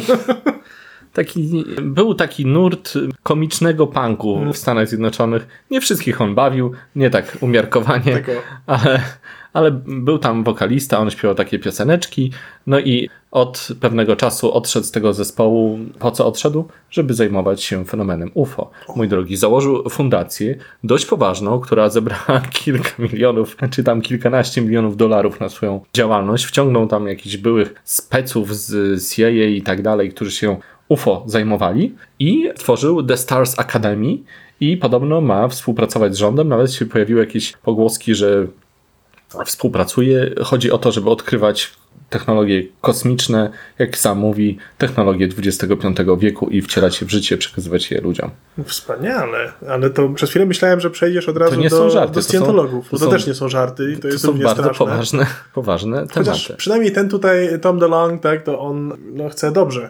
taki, 1.13 1.65
był 1.81 2.15
taki 2.15 2.45
nurt 2.45 2.93
komicznego 3.23 3.87
punku 3.87 4.39
w 4.53 4.57
Stanach 4.57 4.87
Zjednoczonych. 4.87 5.47
Nie 5.71 5.81
wszystkich 5.81 6.21
on 6.21 6.35
bawił, 6.35 6.71
nie 6.95 7.09
tak 7.09 7.37
umiarkowanie, 7.41 8.23
ale, 8.65 9.01
ale 9.53 9.71
był 9.85 10.17
tam 10.17 10.43
wokalista, 10.43 10.99
on 10.99 11.11
śpiewał 11.11 11.35
takie 11.35 11.59
pioseneczki, 11.59 12.31
no 12.67 12.79
i 12.79 13.09
od 13.31 13.67
pewnego 13.79 14.15
czasu 14.15 14.53
odszedł 14.53 14.85
z 14.85 14.91
tego 14.91 15.13
zespołu. 15.13 15.79
Po 15.99 16.11
co 16.11 16.27
odszedł? 16.27 16.65
Żeby 16.89 17.13
zajmować 17.13 17.63
się 17.63 17.85
fenomenem 17.85 18.31
UFO. 18.33 18.71
Mój 18.95 19.07
drogi, 19.07 19.37
założył 19.37 19.89
fundację 19.89 20.55
dość 20.83 21.05
poważną, 21.05 21.59
która 21.59 21.89
zebrała 21.89 22.41
kilka 22.63 22.89
milionów, 22.99 23.57
czy 23.71 23.83
tam 23.83 24.01
kilkanaście 24.01 24.61
milionów 24.61 24.97
dolarów 24.97 25.39
na 25.39 25.49
swoją 25.49 25.81
działalność. 25.93 26.45
Wciągnął 26.45 26.87
tam 26.87 27.07
jakichś 27.07 27.37
byłych 27.37 27.73
speców 27.83 28.55
z 28.55 29.15
CIA 29.15 29.29
i 29.29 29.61
tak 29.61 29.81
dalej, 29.81 30.09
którzy 30.09 30.31
się 30.31 30.57
UFO 30.87 31.23
zajmowali 31.25 31.95
i 32.19 32.49
tworzył 32.55 33.03
The 33.03 33.17
Stars 33.17 33.59
Academy 33.59 34.17
i 34.59 34.77
podobno 34.77 35.21
ma 35.21 35.47
współpracować 35.47 36.13
z 36.15 36.17
rządem. 36.17 36.47
Nawet 36.47 36.73
się 36.73 36.85
pojawiły 36.85 37.19
jakieś 37.19 37.53
pogłoski, 37.57 38.15
że 38.15 38.47
współpracuje. 39.45 40.31
Chodzi 40.43 40.71
o 40.71 40.77
to, 40.77 40.91
żeby 40.91 41.09
odkrywać 41.09 41.71
technologie 42.09 42.63
kosmiczne, 42.81 43.49
jak 43.79 43.97
sam 43.97 44.17
mówi, 44.17 44.57
technologie 44.77 45.29
XXV 45.37 46.17
wieku 46.19 46.47
i 46.49 46.61
wcielać 46.61 47.01
je 47.01 47.07
w 47.07 47.11
życie, 47.11 47.37
przekazywać 47.37 47.91
je 47.91 48.01
ludziom. 48.01 48.29
Wspaniale, 48.65 49.53
ale 49.69 49.89
to 49.89 50.09
przez 50.09 50.29
chwilę 50.29 50.45
myślałem, 50.45 50.79
że 50.79 50.89
przejdziesz 50.89 51.29
od 51.29 51.37
razu 51.37 51.59
nie 51.59 51.69
do, 51.69 51.77
są 51.77 51.89
żarty, 51.89 52.07
do 52.13 52.13
to 52.15 52.21
są- 52.21 52.27
scjentologów. 52.27 52.89
to 52.89 52.97
to, 52.97 53.07
też 53.07 53.27
nie 53.27 53.33
są 53.33 53.49
żarty 53.49 53.91
i 53.91 53.95
to, 53.95 54.01
To 54.01 54.07
jest 54.07 54.21
są 54.21 54.33
bardzo 54.33 54.61
straszne. 54.63 54.85
poważne, 54.85 55.25
poważne 55.53 56.05
Chociaż 56.13 56.43
tematy. 56.45 56.57
przynajmniej 56.57 56.91
ten 56.91 57.09
tutaj, 57.09 57.59
Tom 57.61 57.79
DeLong, 57.79 58.21
tak, 58.21 58.43
to 58.43 58.59
on 58.59 58.97
no, 59.13 59.29
chce 59.29 59.51
dobrze. 59.51 59.89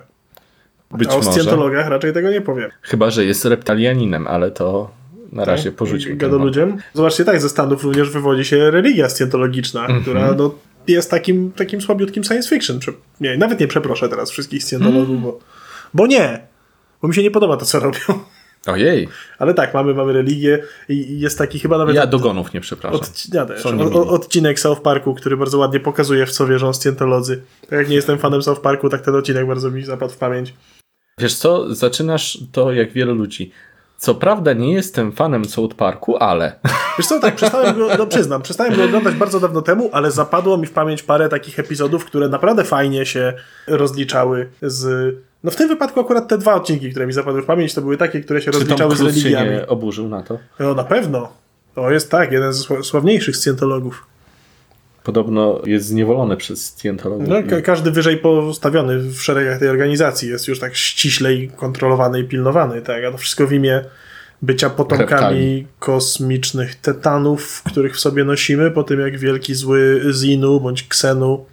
Być 0.92 1.10
A 1.10 1.16
o 1.16 1.18
może. 1.18 1.90
raczej 1.90 2.14
tego 2.14 2.32
nie 2.32 2.42
powiem. 2.42 2.70
Chyba, 2.82 3.10
że 3.10 3.26
jest 3.26 3.46
reptilianinem, 3.46 4.28
ale 4.28 4.52
to 4.52 4.92
na 5.32 5.46
razie 5.46 5.72
porzućmy. 5.72 6.10
ten 6.10 6.18
Gado 6.18 6.40
wątek. 6.40 6.46
ludziom. 6.46 6.78
Zobaczcie, 6.94 7.26
tak, 7.26 7.42
ze 7.42 7.50
Stanów 7.50 7.84
również 7.84 8.10
wywodzi 8.10 8.46
się 8.46 8.72
religia 8.72 9.10
scjentologiczna, 9.10 9.82
Mhm. 9.82 10.02
która 10.02 10.34
no, 10.38 10.56
jest 10.88 11.12
takim, 11.12 11.52
takim 11.52 11.82
słabiutkim 11.82 12.24
science 12.24 12.50
fiction. 12.50 12.80
Nie, 13.22 13.38
nawet 13.38 13.60
nie 13.60 13.68
przeproszę 13.68 14.10
teraz 14.10 14.32
wszystkich 14.32 14.64
scjentologów, 14.64 15.02
Mhm. 15.10 15.22
bo, 15.22 15.40
bo 15.94 16.08
nie. 16.08 16.48
Bo 17.02 17.08
mi 17.08 17.16
się 17.16 17.24
nie 17.24 17.32
podoba 17.32 17.58
to, 17.58 17.66
co 17.66 17.80
robią. 17.80 18.00
Ojej, 18.68 19.08
Ale 19.40 19.54
tak, 19.54 19.74
mamy, 19.74 19.94
mamy 19.94 20.14
religię 20.14 20.64
i 20.90 21.20
jest 21.20 21.38
taki 21.38 21.60
chyba 21.60 21.78
nawet 21.78 21.96
ja 21.96 22.08
dogonów 22.08 22.54
nie 22.54 22.62
przepraszam. 22.62 23.00
Odci- 23.00 23.30
ja 23.36 23.46
też. 23.46 23.62
Są 23.62 23.70
O, 23.70 23.74
niemili. 23.74 23.96
o, 23.98 24.08
odcinek 24.10 24.60
South 24.60 24.82
Parku, 24.82 25.16
który 25.16 25.38
bardzo 25.38 25.58
ładnie 25.58 25.80
pokazuje, 25.80 26.26
w 26.26 26.32
co 26.32 26.48
wierzą 26.48 26.74
scjentolodzy. 26.74 27.42
Tak 27.62 27.72
jak 27.80 27.90
nie 27.90 27.96
jestem 27.96 28.20
fanem 28.20 28.42
South 28.42 28.62
Parku, 28.62 28.90
tak 28.90 29.02
ten 29.02 29.16
odcinek 29.16 29.48
bardzo 29.48 29.72
mi 29.72 29.84
zapadł 29.84 30.14
w 30.14 30.18
pamięć. 30.18 30.54
Wiesz 31.20 31.34
co, 31.34 31.76
zaczynasz 31.76 32.38
to 32.52 32.72
jak 32.72 32.92
wielu 32.94 33.16
ludzi. 33.16 33.52
Co 34.02 34.16
prawda 34.16 34.54
nie 34.54 34.74
jestem 34.74 35.12
fanem 35.12 35.46
South 35.46 35.76
Parku, 35.76 36.18
ale 36.18 36.60
Wiesz 36.98 37.08
co, 37.08 37.20
tak, 37.20 37.36
przestałem 37.36 37.78
go, 37.78 37.90
no 37.98 38.08
przyznam, 38.08 38.42
przestałem 38.42 38.76
go 38.76 38.84
oglądać 38.84 39.16
bardzo 39.16 39.40
dawno 39.40 39.62
temu, 39.62 39.90
ale 39.94 40.12
zapadło 40.12 40.58
mi 40.58 40.66
w 40.68 40.72
pamięć 40.72 41.04
parę 41.04 41.30
takich 41.30 41.60
epizodów, 41.60 42.06
które 42.06 42.30
naprawdę 42.30 42.64
fajnie 42.64 43.06
się 43.06 43.34
rozliczały 43.68 44.50
z... 44.62 45.16
No 45.44 45.52
w 45.52 45.56
tym 45.56 45.68
wypadku 45.68 46.00
akurat 46.00 46.28
te 46.28 46.38
dwa 46.38 46.54
odcinki, 46.56 46.92
które 46.92 47.08
mi 47.08 47.14
zapadły 47.14 47.42
w 47.42 47.46
pamięć, 47.46 47.74
to 47.74 47.82
były 47.82 47.98
takie, 47.98 48.22
które 48.22 48.42
się 48.42 48.52
czy 48.52 48.60
rozliczały 48.60 48.96
z 48.96 49.02
religiami. 49.02 49.50
nie 49.50 49.68
oburzył 49.68 50.08
na 50.10 50.24
to? 50.24 50.38
No 50.60 50.74
na 50.74 50.84
pewno. 50.84 51.30
To 51.76 51.92
jest 51.92 52.12
tak, 52.12 52.32
jeden 52.32 52.54
ze 52.54 52.64
sła- 52.64 52.84
sławniejszych 52.84 53.38
scjentologów. 53.38 54.06
Podobno 55.04 55.62
jest 55.66 55.86
zniewolony 55.86 56.38
przez 56.38 56.78
Scientologów. 56.78 57.28
No, 57.28 57.36
ka- 57.50 57.62
każdy 57.62 57.92
wyżej 57.92 58.18
postawiony 58.18 59.00
w 59.00 59.22
szeregach 59.22 59.60
tej 59.60 59.70
organizacji 59.70 60.30
jest 60.30 60.48
już 60.48 60.60
tak 60.60 60.76
ściślej 60.76 61.52
kontrolowany 61.56 62.20
i 62.20 62.24
pilnowany, 62.24 62.82
tak? 62.82 63.04
A 63.04 63.12
to 63.12 63.18
wszystko 63.18 63.48
w 63.48 63.54
imię 63.54 63.84
bycia 64.42 64.70
potomkami 64.70 65.68
kosmicznych 65.80 66.76
tetanów, 66.76 67.64
których 67.64 67.96
w 67.96 68.00
sobie 68.00 68.24
nosimy, 68.24 68.72
po 68.72 68.84
tym 68.84 69.00
jak 69.00 69.18
wielki 69.18 69.56
zły 69.56 70.02
Zinu 70.12 70.60
bądź 70.60 70.88
Ksenu 70.88 71.46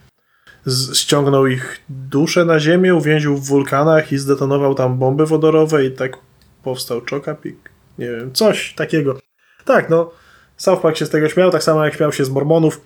ściągnął 0.94 1.46
ich 1.46 1.80
duszę 1.88 2.44
na 2.44 2.60
ziemię, 2.60 2.94
uwięził 2.94 3.36
w 3.36 3.46
wulkanach 3.46 4.12
i 4.12 4.18
zdetonował 4.18 4.74
tam 4.74 4.98
bomby 4.98 5.26
wodorowe 5.26 5.84
i 5.84 5.90
tak 5.90 6.18
powstał 6.62 7.00
Chocapik. 7.10 7.56
Nie 7.98 8.06
wiem, 8.06 8.32
coś 8.32 8.74
takiego. 8.74 9.18
Tak, 9.64 9.90
no, 9.90 10.10
South 10.56 10.82
Park 10.82 10.96
się 10.96 11.06
z 11.06 11.10
tego 11.10 11.28
śmiał, 11.28 11.50
tak 11.50 11.62
samo 11.62 11.84
jak 11.84 11.94
śmiał 11.94 12.12
się 12.12 12.24
z 12.24 12.30
Mormonów. 12.30 12.80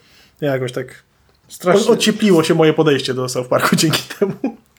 Jakoś 0.46 0.72
tak 0.72 1.02
Strasznie, 1.48 1.92
Ociepliło 1.92 2.44
się 2.44 2.54
moje 2.54 2.72
podejście 2.72 3.14
do 3.14 3.28
South 3.28 3.48
Parku 3.48 3.76
dzięki 3.76 4.02
temu. 4.18 4.32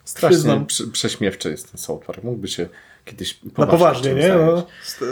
strasznie 0.05 0.30
Przyznam. 0.38 0.66
prze, 0.66 0.88
prześmiewczy 0.88 1.49
jest 1.49 1.72
ten 1.72 1.78
South 1.78 2.05
Park. 2.05 2.24
Mógłby 2.24 2.47
się 2.47 2.68
kiedyś 3.05 3.39
Na 3.57 3.68
poważnie 3.68 4.14
nie? 4.14 4.30
No, 4.30 4.68
st- 4.84 5.03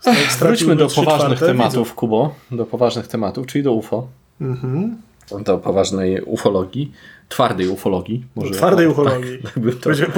st- 0.00 0.38
Wróćmy 0.38 0.76
do 0.76 0.88
poważnych 0.88 1.38
tematów, 1.40 1.72
widzów. 1.72 1.94
Kubo. 1.94 2.34
Do 2.50 2.66
poważnych 2.66 3.06
tematów, 3.08 3.46
czyli 3.46 3.64
do 3.64 3.72
UFO. 3.72 4.08
Mhm. 4.40 4.96
Do 5.44 5.58
poważnej 5.58 6.20
ufologii. 6.22 6.92
Twardej 7.28 7.68
ufologii. 7.68 8.24
Może 8.34 8.50
Twardej 8.50 8.86
o, 8.86 8.90
ufologii. 8.90 9.38
Tak, 9.42 9.52
to 9.80 9.80
Powiedziałem. 9.82 10.12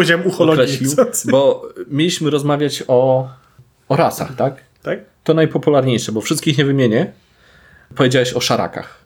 Co- 1.12 1.30
Bo 1.30 1.68
mieliśmy 1.90 2.30
rozmawiać 2.30 2.84
o, 2.88 3.28
o 3.88 3.96
rasach, 3.96 4.36
tak? 4.36 4.56
Tak? 4.82 4.98
To 5.24 5.34
najpopularniejsze, 5.34 6.12
bo 6.12 6.20
wszystkich 6.20 6.58
nie 6.58 6.64
wymienię. 6.64 7.12
Powiedziałeś 7.94 8.32
o 8.32 8.40
szarakach. 8.40 9.03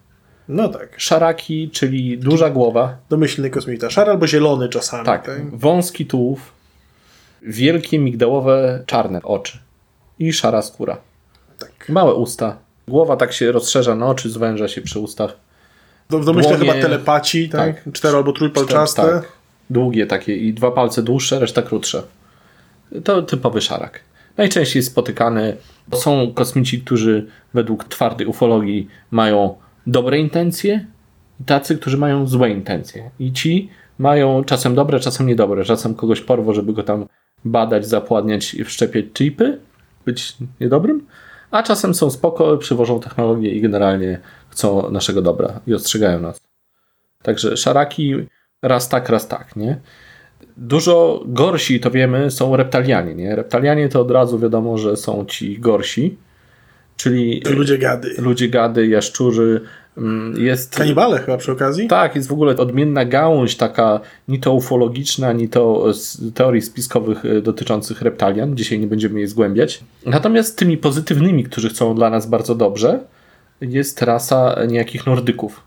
No 0.49 0.69
tak. 0.69 0.89
Szaraki, 0.97 1.71
czyli 1.71 2.19
duża 2.19 2.51
głowa, 2.51 2.97
Domyślny 3.11 3.51
kosmita. 3.51 3.91
Szary 3.91 4.11
albo 4.11 4.27
zielony 4.27 4.69
czasami. 4.69 5.07
tak, 5.07 5.31
wąski 5.53 6.07
tułów, 6.07 6.53
wielkie 7.43 7.99
migdałowe 7.99 8.83
czarne 8.87 9.23
oczy 9.23 9.59
i 10.19 10.33
szara 10.33 10.63
skóra. 10.63 10.97
tak. 11.59 11.89
Małe 11.89 12.15
usta. 12.15 12.57
Głowa 12.89 13.17
tak 13.17 13.33
się 13.33 13.53
rozszerza 13.53 13.95
na 13.95 14.07
oczy, 14.07 14.31
zwęża 14.31 14.69
się 14.69 14.81
przy 14.81 14.99
ustach. 15.01 15.37
W 16.11 16.25
domyśle 16.25 16.57
Dłonie- 16.57 16.73
chyba 16.73 16.83
telepaci, 16.89 17.49
tak? 17.49 17.85
tak. 17.85 17.93
Cztero 17.93 18.19
albo 18.19 18.33
trójpalczaste. 18.33 19.03
Tak, 19.03 19.33
długie 19.71 20.07
takie 20.07 20.37
i 20.37 20.53
dwa 20.55 20.71
palce 20.71 21.03
dłuższe, 21.03 21.39
reszta 21.41 21.63
krótsze. 21.63 22.03
To 23.05 23.23
typowy 23.23 23.61
szarak. 23.61 24.01
Najczęściej 24.37 24.83
spotykany 24.83 25.57
są 25.95 26.33
kosmici, 26.35 26.81
którzy 26.81 27.27
według 27.55 27.85
twardej 27.85 28.27
ufologii 28.27 28.89
mają 29.11 29.55
dobre 29.89 30.19
intencje 30.19 30.87
i 31.41 31.45
tacy, 31.45 31.79
którzy 31.79 31.97
mają 31.97 32.27
złe 32.27 32.51
intencje. 32.51 33.11
I 33.19 33.33
ci 33.33 33.69
mają 33.99 34.45
czasem 34.45 34.75
dobre, 34.75 35.01
czasem 35.01 35.27
niedobre. 35.27 35.65
Czasem 35.65 35.95
kogoś 35.95 36.21
porwo, 36.21 36.55
żeby 36.55 36.73
go 36.73 36.83
tam 36.83 37.07
badać, 37.45 37.87
zapładniać 37.87 38.55
i 38.55 38.65
wszczepiać 38.65 39.05
chipy, 39.15 39.59
być 40.05 40.37
niedobrym, 40.61 41.07
a 41.51 41.63
czasem 41.63 41.95
są 41.95 42.11
spoko, 42.11 42.57
przywożą 42.57 43.01
technologię 43.01 43.51
i 43.51 43.61
generalnie 43.61 44.21
chcą 44.49 44.91
naszego 44.91 45.23
dobra 45.23 45.61
i 45.67 45.75
ostrzegają 45.75 46.21
nas. 46.21 46.41
Także 47.23 47.57
szaraki 47.57 48.15
raz 48.63 48.89
tak, 48.89 49.09
raz 49.09 49.29
tak, 49.29 49.57
nie? 49.57 49.81
Dużo 50.57 51.23
gorsi, 51.27 51.81
to 51.81 51.91
wiemy, 51.91 52.31
są 52.31 52.57
reptalianie, 52.57 53.15
nie? 53.15 53.37
Reptalianie 53.37 53.89
to 53.89 54.01
od 54.01 54.11
razu 54.11 54.39
wiadomo, 54.39 54.79
że 54.79 54.97
są 54.97 55.25
ci 55.25 55.59
gorsi, 55.59 56.19
czyli 56.99 57.43
Ludzie 57.57 57.79
gady. 57.79 58.15
ludzie 58.19 58.49
gady, 58.49 58.87
jaszczurzy, 58.87 59.61
mm, 59.99 60.45
jest... 60.45 60.77
Kanibale 60.77 61.19
chyba 61.19 61.37
przy 61.37 61.53
okazji. 61.53 61.89
Tak, 61.89 62.17
jest 62.17 62.29
w 62.29 62.33
ogóle 62.33 62.57
odmienna 62.57 63.05
gałąź 63.05 63.57
taka 63.57 64.01
ni 64.29 64.41
to 64.41 64.53
ufologiczna, 64.55 65.33
ni 65.33 65.49
to 65.49 65.95
z 65.95 66.35
teorii 66.35 66.63
spiskowych 66.63 67.25
y, 67.25 67.43
dotyczących 67.43 68.03
reptalian. 68.03 68.57
Dzisiaj 68.57 68.79
nie 68.79 68.87
będziemy 68.87 69.19
jej 69.19 69.29
zgłębiać. 69.29 69.81
Natomiast 70.07 70.59
tymi 70.59 70.77
pozytywnymi, 70.77 71.45
którzy 71.45 71.69
chcą 71.69 71.95
dla 71.95 72.11
nas 72.11 72.27
bardzo 72.27 72.55
dobrze, 72.55 73.01
jest 73.61 74.03
rasa 74.03 74.57
niejakich 74.69 75.07
Nordyków. 75.07 75.61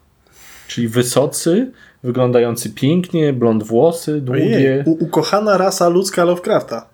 Czyli 0.68 0.88
wysocy, 0.88 1.72
wyglądający 2.04 2.70
pięknie, 2.70 3.34
blond 3.34 3.64
włosy, 3.64 4.22
długie. 4.22 4.44
Ojej, 4.58 4.84
u- 4.86 5.04
ukochana 5.04 5.58
rasa 5.58 5.90
ludzka 5.90 6.24
Lovecrafta. 6.24 6.86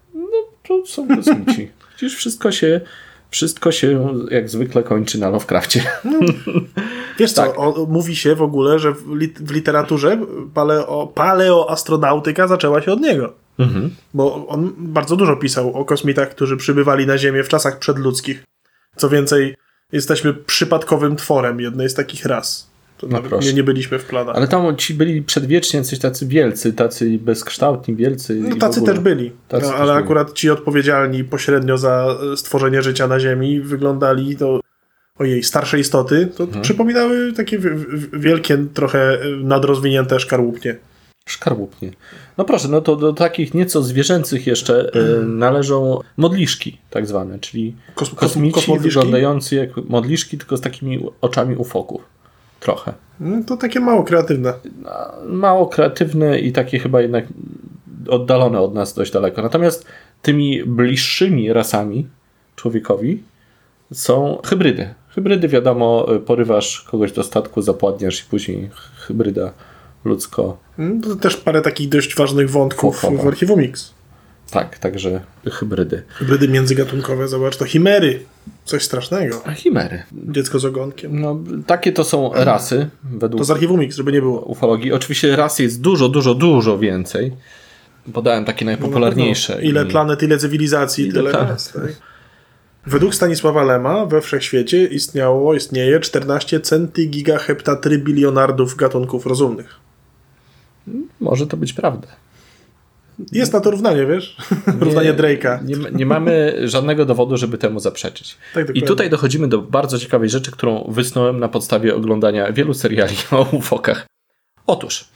To 0.68 0.86
są 0.86 1.08
kosmici. 1.08 1.72
Przecież 1.96 2.16
wszystko 2.22 2.52
się, 2.52 2.82
wszystko 3.30 3.72
się 3.72 4.14
jak 4.32 4.50
zwykle 4.50 4.84
kończy 4.84 5.20
na 5.20 5.30
Lovecrafcie. 5.30 5.84
Wiesz 7.20 7.34
co, 7.34 7.42
Tak. 7.42 7.60
o, 7.60 7.86
mówi 7.90 8.16
się 8.16 8.36
w 8.36 8.42
ogóle, 8.42 8.80
że 8.80 8.92
w, 8.92 9.16
lit, 9.16 9.42
w 9.42 9.52
literaturze 9.52 10.18
paleo, 10.54 11.08
paleoastronautyka 11.08 12.48
zaczęła 12.48 12.82
się 12.82 12.92
od 12.92 13.02
niego. 13.02 13.34
Mhm. 13.60 13.96
Bo 14.14 14.48
on 14.48 14.74
bardzo 14.78 15.16
dużo 15.16 15.36
pisał 15.36 15.74
o 15.74 15.86
kosmitach, 15.86 16.30
którzy 16.30 16.58
przybywali 16.58 17.08
na 17.08 17.18
Ziemię 17.18 17.44
w 17.44 17.50
czasach 17.50 17.80
przedludzkich. 17.80 18.44
Co 18.96 19.10
więcej, 19.10 19.56
jesteśmy 19.92 20.34
przypadkowym 20.34 21.16
tworem 21.16 21.60
jednej 21.60 21.90
z 21.90 21.94
takich 21.94 22.26
ras. 22.26 22.67
To 22.98 23.08
No 23.08 23.22
proszę. 23.22 23.48
nie, 23.48 23.54
nie 23.54 23.64
byliśmy 23.64 24.00
w 24.00 24.06
planach. 24.06 24.36
Ale 24.36 24.48
tam 24.48 24.76
ci 24.76 24.94
byli 24.94 25.22
przedwiecznie 25.22 25.84
coś 25.84 26.00
tacy 26.00 26.28
wielcy, 26.28 26.74
tacy 26.74 27.20
bezkształtni, 27.22 27.96
wielcy. 27.96 28.36
No, 28.50 28.56
tacy 28.56 28.82
też 28.82 29.00
byli, 29.00 29.32
Tacy 29.48 29.64
no, 29.66 29.72
też 29.72 29.80
ale 29.82 29.94
byli. 29.94 30.04
akurat 30.06 30.34
ci 30.34 30.50
odpowiedzialni 30.50 31.24
pośrednio 31.24 31.78
za 31.78 32.18
e, 32.34 32.38
stworzenie 32.38 32.82
życia 32.82 33.08
na 33.08 33.20
Ziemi 33.20 33.62
wyglądali 33.62 34.36
to, 34.38 34.60
ojej, 35.20 35.44
starsze 35.44 35.80
istoty, 35.80 36.28
to 36.38 36.44
Mhm. 36.44 36.62
przypominały 36.62 37.34
takie 37.34 37.60
wielkie, 38.14 38.58
trochę 38.74 39.00
e, 39.14 39.20
nadrozwinięte 39.44 40.20
szkarłupnie. 40.20 40.76
Szkarłupnie. 41.30 41.92
No 42.38 42.46
proszę, 42.46 42.68
no 42.68 42.82
to 42.82 42.96
do 42.96 43.14
takich 43.14 43.54
nieco 43.54 43.82
zwierzęcych 43.84 44.48
jeszcze 44.48 44.92
e, 44.94 45.26
należą 45.26 46.00
modliszki, 46.18 46.78
tak 46.90 47.08
zwane, 47.08 47.40
czyli 47.40 47.76
Kos, 47.96 48.10
kos, 48.10 48.20
kosmici 48.20 48.54
kosmodliszki? 48.54 48.90
wyglądający 49.00 49.56
jak 49.56 49.70
modliszki, 49.90 50.38
tylko 50.38 50.58
z 50.58 50.62
takimi 50.62 51.06
oczami 51.22 51.56
u 51.56 51.64
foków. 51.64 52.02
Trochę. 52.60 52.94
No, 53.20 53.44
to 53.48 53.58
takie 53.58 53.80
mało 53.80 54.04
kreatywne. 54.04 54.54
Mało 55.28 55.66
kreatywne 55.68 56.40
i 56.40 56.52
takie 56.52 56.80
chyba 56.80 57.02
jednak 57.02 57.26
oddalone 58.10 58.60
od 58.60 58.74
nas 58.74 58.94
dość 58.94 59.12
daleko. 59.12 59.42
Natomiast 59.42 59.86
tymi 60.22 60.64
bliższymi 60.64 61.54
rasami 61.54 62.08
człowiekowi 62.56 63.24
są 63.94 64.38
hybrydy. 64.46 64.94
Hybrydy, 65.10 65.48
wiadomo, 65.48 66.08
porywasz 66.26 66.82
kogoś 66.82 67.12
do 67.12 67.24
statku, 67.24 67.62
zapładniasz 67.62 68.22
i 68.22 68.24
później 68.30 68.70
hybryda 68.96 69.52
ludzko. 70.06 70.58
Mm, 70.80 71.02
To 71.02 71.16
też 71.16 71.38
parę 71.38 71.62
takich 71.62 71.90
dość 71.90 72.16
ważnych 72.16 72.50
wątków 72.50 73.00
Fokowa. 73.00 73.24
w 73.24 73.28
archiwum 73.28 73.60
Mix. 73.60 73.94
Tak, 74.52 74.80
także 74.80 75.22
hybrydy. 75.52 76.04
Hybrydy 76.08 76.48
międzygatunkowe, 76.48 77.28
zobacz, 77.28 77.58
to 77.58 77.66
chimery. 77.66 78.20
Coś 78.66 78.84
strasznego. 78.84 79.42
A 79.46 79.54
chimery. 79.54 80.04
Dziecko 80.12 80.60
z 80.60 80.66
ogonkiem. 80.66 81.22
No, 81.22 81.40
takie 81.68 81.92
to 81.92 82.04
są 82.04 82.32
rasy 82.34 82.90
według 83.04 83.42
To 83.42 83.46
z 83.46 83.52
archiwum 83.52 83.80
Mix, 83.80 83.96
żeby 83.96 84.12
nie 84.12 84.22
było. 84.22 84.42
ufologii. 84.42 84.94
Oczywiście 84.94 85.36
ras 85.36 85.60
jest 85.60 85.82
dużo, 85.82 86.10
dużo, 86.10 86.36
dużo 86.36 86.80
więcej. 86.80 87.32
Podałem 88.14 88.46
takie 88.46 88.66
najpopularniejsze. 88.66 89.56
No, 89.56 89.62
ile 89.62 89.84
I- 89.84 89.88
planet, 89.88 90.24
ile 90.24 90.38
cywilizacji, 90.38 91.06
Ile 91.06 91.14
tyle 91.14 91.32
raz. 91.32 91.72
Tak? 91.72 91.84
Według 92.86 93.16
Stanisława 93.16 93.64
Lema 93.64 94.06
we 94.06 94.22
wszechświecie 94.22 94.86
istniało, 94.86 95.54
istnieje 95.54 96.00
14 96.00 96.60
centygigaheptatrybilionardów 96.60 98.76
gatunków 98.76 99.26
rozumnych. 99.26 99.76
Może 101.20 101.48
to 101.48 101.58
być 101.58 101.74
prawda. 101.74 102.08
Jest 103.32 103.54
na 103.54 103.60
to 103.60 103.72
równanie, 103.72 104.06
wiesz? 104.06 104.38
równanie 104.80 105.14
Drake'a. 105.14 105.66
Nie, 105.66 105.76
nie 105.92 106.06
mamy 106.06 106.56
żadnego 106.64 107.06
dowodu, 107.06 107.38
żeby 107.38 107.58
temu 107.58 107.80
zaprzeczyć. 107.80 108.38
Tak, 108.54 108.76
I 108.76 108.82
tutaj 108.82 109.10
dochodzimy 109.10 109.48
do 109.48 109.62
bardzo 109.62 110.00
ciekawej 110.00 110.30
rzeczy, 110.30 110.52
którą 110.52 110.86
wysnułem 110.88 111.40
na 111.40 111.48
podstawie 111.48 111.96
oglądania 111.96 112.52
wielu 112.52 112.74
seriali 112.74 113.16
o 113.32 113.48
ufokach. 113.52 114.06
Otóż, 114.68 115.10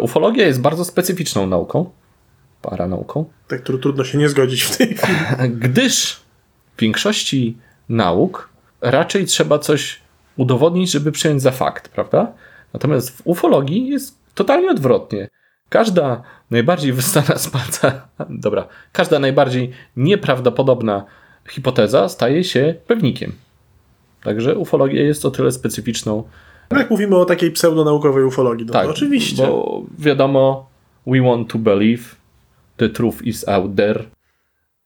ufologia 0.00 0.46
jest 0.46 0.60
bardzo 0.60 0.84
specyficzną 0.84 1.46
nauką, 1.46 1.90
paranauką, 2.62 3.24
Tak, 3.48 3.64
tru- 3.64 3.80
trudno 3.80 4.04
się 4.04 4.18
nie 4.18 4.28
zgodzić 4.28 4.62
w 4.62 4.76
tej 4.76 4.94
chwili. 4.94 5.18
gdyż 5.68 6.16
w 6.76 6.80
większości 6.80 7.56
nauk 7.88 8.48
raczej 8.80 9.24
trzeba 9.26 9.58
coś 9.58 10.00
udowodnić, 10.36 10.90
żeby 10.90 11.12
przyjąć 11.12 11.42
za 11.42 11.50
fakt, 11.50 11.88
prawda? 11.88 12.32
Natomiast 12.72 13.10
w 13.10 13.20
ufologii 13.24 13.88
jest 13.88 14.18
totalnie 14.34 14.70
odwrotnie. 14.70 15.28
Każda 15.68 16.22
najbardziej 16.50 16.92
wystana 16.92 17.38
z 17.38 17.48
palca, 17.48 18.08
dobra, 18.30 18.68
każda 18.92 19.18
najbardziej 19.18 19.70
nieprawdopodobna 19.96 21.04
hipoteza 21.48 22.08
staje 22.08 22.44
się 22.44 22.74
pewnikiem. 22.86 23.32
Także 24.22 24.56
ufologia 24.56 25.02
jest 25.02 25.24
o 25.24 25.30
tyle 25.30 25.52
specyficzną. 25.52 26.24
No 26.70 26.78
jak 26.78 26.90
mówimy 26.90 27.16
o 27.16 27.24
takiej 27.24 27.50
pseudonaukowej 27.50 28.24
ufologii, 28.24 28.66
no 28.66 28.72
Tak, 28.72 28.84
to 28.84 28.90
oczywiście. 28.90 29.46
Bo 29.46 29.82
wiadomo, 29.98 30.68
we 31.06 31.22
want 31.22 31.52
to 31.52 31.58
believe, 31.58 32.02
the 32.76 32.88
truth 32.88 33.22
is 33.22 33.48
out 33.48 33.76
there 33.76 34.04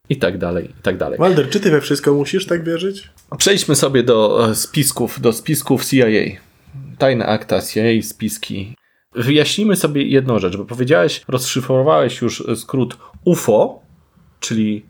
i 0.08 0.16
tak 0.16 0.38
dalej, 0.38 0.70
i 0.80 0.82
tak 0.82 0.96
dalej. 0.96 1.18
Walder, 1.18 1.48
czy 1.48 1.60
ty 1.60 1.70
we 1.70 1.80
wszystko 1.80 2.14
musisz 2.14 2.46
tak 2.46 2.64
wierzyć? 2.64 3.10
Przejdźmy 3.38 3.76
sobie 3.76 4.02
do 4.02 4.48
e, 4.50 4.54
spisków, 4.54 5.20
do 5.20 5.32
spisków 5.32 5.84
CIA. 5.84 6.06
Tajne 6.98 7.26
akta 7.26 7.62
CIA, 7.62 8.02
spiski. 8.02 8.74
Wyjaśnijmy 9.14 9.76
sobie 9.76 10.02
jedną 10.02 10.38
rzecz, 10.38 10.56
bo 10.56 10.64
powiedziałeś, 10.64 11.22
rozszyfrowałeś 11.28 12.20
już 12.20 12.44
skrót 12.56 12.96
UFO, 13.24 13.80
czyli 14.40 14.86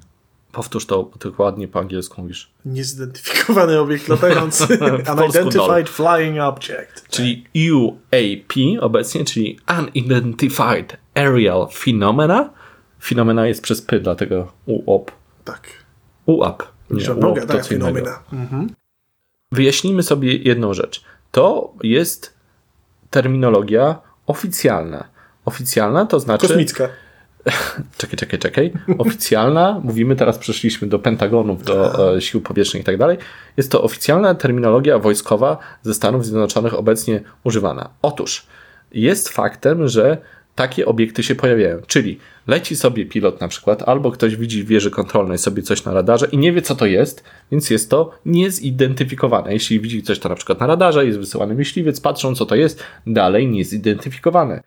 powtórz 0.52 0.86
to 0.86 1.10
dokładnie 1.20 1.68
po 1.68 1.78
angielsku 1.78 2.22
mówisz. 2.22 2.50
Niezidentyfikowany 2.64 3.80
obiekt 3.80 4.08
latający. 4.08 4.78
Unidentified 5.18 5.88
flying 5.88 6.38
object. 6.40 7.08
Czyli 7.10 7.44
UAP 7.72 8.52
obecnie, 8.80 9.24
czyli 9.24 9.58
Unidentified 9.78 10.96
Aerial 11.14 11.68
Phenomena. 11.84 12.50
Fenomena 13.02 13.46
jest 13.46 13.62
przez 13.62 13.82
P, 13.82 14.00
dlatego 14.00 14.52
UOP. 14.66 15.12
Tak. 15.44 15.68
UAP. 16.26 16.62
Nie, 16.90 17.14
UOP 17.14 17.40
to 17.40 17.46
tak, 17.46 17.64
co 17.64 17.74
innego. 17.74 18.18
Mhm. 18.32 18.74
Wyjaśnijmy 19.52 20.02
sobie 20.02 20.36
jedną 20.36 20.74
rzecz. 20.74 21.04
To 21.32 21.72
jest 21.82 22.34
terminologia 23.10 23.98
oficjalna. 24.26 25.04
Oficjalna 25.44 26.06
to 26.06 26.20
znaczy. 26.20 26.48
Kosmicka. 26.48 26.88
Czekaj, 27.98 28.16
czekaj, 28.16 28.38
czekaj. 28.38 28.72
Oficjalna, 28.98 29.80
mówimy 29.84 30.16
teraz, 30.16 30.38
przeszliśmy 30.38 30.88
do 30.88 30.98
Pentagonów, 30.98 31.62
do 31.62 32.14
e, 32.16 32.20
sił 32.20 32.40
powietrznych 32.40 32.82
i 32.82 32.84
tak 32.84 32.96
dalej. 32.96 33.18
Jest 33.56 33.70
to 33.70 33.82
oficjalna 33.82 34.34
terminologia 34.34 34.98
wojskowa 34.98 35.58
ze 35.82 35.94
Stanów 35.94 36.26
Zjednoczonych 36.26 36.74
obecnie 36.74 37.20
używana. 37.44 37.90
Otóż 38.02 38.46
jest 38.92 39.28
faktem, 39.28 39.88
że 39.88 40.18
takie 40.54 40.86
obiekty 40.86 41.22
się 41.22 41.34
pojawiają. 41.34 41.78
Czyli 41.86 42.18
leci 42.46 42.76
sobie 42.76 43.06
pilot 43.06 43.40
na 43.40 43.48
przykład, 43.48 43.82
albo 43.88 44.10
ktoś 44.10 44.36
widzi 44.36 44.62
w 44.62 44.66
wieży 44.66 44.90
kontrolnej 44.90 45.38
sobie 45.38 45.62
coś 45.62 45.84
na 45.84 45.92
radarze 45.92 46.26
i 46.32 46.38
nie 46.38 46.52
wie, 46.52 46.62
co 46.62 46.74
to 46.74 46.86
jest, 46.86 47.24
więc 47.50 47.70
jest 47.70 47.90
to 47.90 48.10
niezidentyfikowane. 48.26 49.52
Jeśli 49.52 49.80
widzi 49.80 50.02
coś 50.02 50.18
to 50.18 50.28
na 50.28 50.34
przykład 50.34 50.60
na 50.60 50.66
radarze, 50.66 51.06
jest 51.06 51.18
wysyłany 51.18 51.54
myśliwiec, 51.54 52.00
patrzą, 52.00 52.34
co 52.34 52.46
to 52.46 52.54
jest, 52.54 52.84
dalej 53.06 53.48
niezidentyfikowane. 53.48 54.62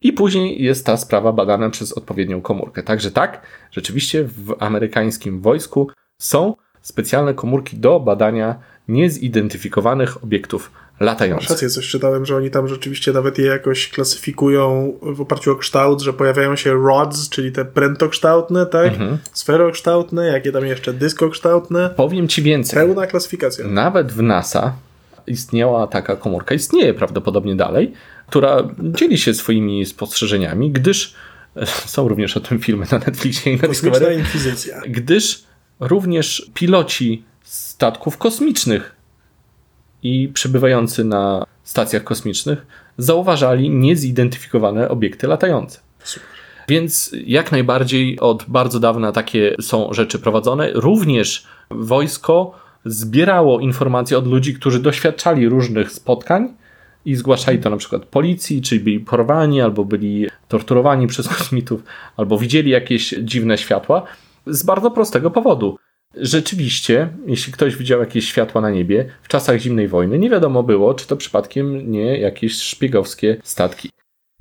I 0.00 0.12
później 0.12 0.62
jest 0.62 0.86
ta 0.86 0.96
sprawa 0.96 1.32
badana 1.32 1.70
przez 1.70 1.92
odpowiednią 1.92 2.40
komórkę. 2.40 2.82
Także 2.82 3.10
tak, 3.10 3.46
rzeczywiście 3.70 4.24
w 4.24 4.56
amerykańskim 4.58 5.40
wojsku 5.40 5.90
są 6.18 6.54
specjalne 6.82 7.34
komórki 7.34 7.76
do 7.76 8.00
badania 8.00 8.58
niezidentyfikowanych 8.88 10.24
obiektów 10.24 10.72
Masz 11.00 11.06
latających. 11.06 11.50
rację, 11.50 11.70
coś 11.70 11.88
czytałem, 11.88 12.26
że 12.26 12.36
oni 12.36 12.50
tam 12.50 12.68
rzeczywiście 12.68 13.12
nawet 13.12 13.38
je 13.38 13.44
jakoś 13.46 13.88
klasyfikują 13.88 14.92
w 15.02 15.20
oparciu 15.20 15.52
o 15.52 15.56
kształt, 15.56 16.00
że 16.00 16.12
pojawiają 16.12 16.56
się 16.56 16.72
rods, 16.74 17.28
czyli 17.28 17.52
te 17.52 17.64
prętokształtne, 17.64 18.66
tak? 18.66 18.86
Mhm. 18.86 19.18
Sferokształtne, 19.32 20.26
jakie 20.26 20.52
tam 20.52 20.66
jeszcze 20.66 20.92
dyskokształtne. 20.92 21.90
Powiem 21.96 22.28
Ci 22.28 22.42
więcej. 22.42 22.78
Pełna 22.78 23.06
klasyfikacja. 23.06 23.66
Nawet 23.66 24.12
w 24.12 24.22
NASA 24.22 24.76
istniała 25.26 25.86
taka 25.86 26.16
komórka, 26.16 26.54
istnieje 26.54 26.94
prawdopodobnie 26.94 27.56
dalej, 27.56 27.92
która 28.26 28.68
dzieli 28.78 29.18
się 29.18 29.34
swoimi 29.34 29.86
spostrzeżeniami, 29.86 30.70
gdyż 30.70 31.14
są 31.86 32.08
również 32.08 32.36
o 32.36 32.40
tym 32.40 32.58
filmy 32.58 32.86
na 32.92 32.98
Netflixie 32.98 33.52
i 33.52 33.56
na 33.56 33.68
Kosmiczna 33.68 33.90
Discovery, 33.90 34.14
inkwizycja. 34.18 34.80
gdyż 34.88 35.44
również 35.80 36.50
piloci 36.54 37.24
statków 37.42 38.18
kosmicznych 38.18 38.93
i 40.04 40.28
przebywający 40.28 41.04
na 41.04 41.46
stacjach 41.62 42.04
kosmicznych 42.04 42.66
zauważali 42.98 43.70
niezidentyfikowane 43.70 44.88
obiekty 44.88 45.26
latające. 45.26 45.80
Super. 46.04 46.28
Więc 46.68 47.16
jak 47.26 47.52
najbardziej 47.52 48.20
od 48.20 48.44
bardzo 48.48 48.80
dawna 48.80 49.12
takie 49.12 49.54
są 49.60 49.92
rzeczy 49.92 50.18
prowadzone. 50.18 50.70
Również 50.74 51.46
wojsko 51.70 52.58
zbierało 52.84 53.60
informacje 53.60 54.18
od 54.18 54.26
ludzi, 54.26 54.54
którzy 54.54 54.78
doświadczali 54.78 55.48
różnych 55.48 55.92
spotkań 55.92 56.54
i 57.04 57.14
zgłaszali 57.14 57.58
to 57.58 57.70
na 57.70 57.76
przykład 57.76 58.04
policji, 58.04 58.62
czyli 58.62 58.80
byli 58.80 59.00
porwani, 59.00 59.60
albo 59.60 59.84
byli 59.84 60.26
torturowani 60.48 61.06
przez 61.06 61.28
kosmitów, 61.28 61.82
albo 62.16 62.38
widzieli 62.38 62.70
jakieś 62.70 63.14
dziwne 63.22 63.58
światła. 63.58 64.02
Z 64.46 64.62
bardzo 64.62 64.90
prostego 64.90 65.30
powodu. 65.30 65.78
Rzeczywiście, 66.16 67.08
jeśli 67.26 67.52
ktoś 67.52 67.76
widział 67.76 68.00
jakieś 68.00 68.28
światła 68.28 68.60
na 68.60 68.70
niebie 68.70 69.10
w 69.22 69.28
czasach 69.28 69.60
zimnej 69.60 69.88
wojny, 69.88 70.18
nie 70.18 70.30
wiadomo 70.30 70.62
było, 70.62 70.94
czy 70.94 71.06
to 71.06 71.16
przypadkiem 71.16 71.90
nie 71.90 72.18
jakieś 72.18 72.54
szpiegowskie 72.62 73.36
statki. 73.44 73.90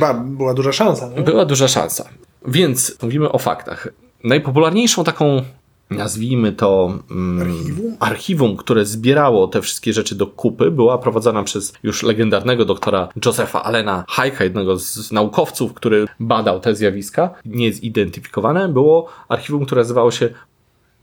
Ba, 0.02 0.14
była 0.14 0.54
duża 0.54 0.72
szansa. 0.72 1.10
Nie? 1.10 1.22
Była 1.22 1.46
duża 1.46 1.68
szansa. 1.68 2.10
Więc 2.48 2.98
mówimy 3.02 3.32
o 3.32 3.38
faktach. 3.38 3.88
Najpopularniejszą 4.24 5.04
taką, 5.04 5.42
nazwijmy 5.90 6.52
to 6.52 7.00
mm, 7.12 7.42
Archiwum? 7.42 7.98
archiwum, 8.00 8.58
które 8.58 8.86
zbierało 8.86 9.48
te 9.48 9.62
wszystkie 9.62 9.94
rzeczy 9.94 10.16
do 10.16 10.28
kupy, 10.28 10.72
była 10.72 10.98
prowadzona 10.98 11.44
przez 11.44 11.74
już 11.84 12.04
legendarnego 12.04 12.66
doktora 12.66 13.10
Josepha 13.26 13.64
Allena 13.64 14.06
Hayeka, 14.08 14.44
jednego 14.44 14.78
z 14.78 15.12
naukowców, 15.12 15.74
który 15.74 16.06
badał 16.20 16.60
te 16.60 16.76
zjawiska, 16.76 17.30
niezidentyfikowane, 17.46 18.70
było 18.70 19.10
archiwum, 19.30 19.66
które 19.66 19.82
nazywało 19.82 20.12
się 20.12 20.30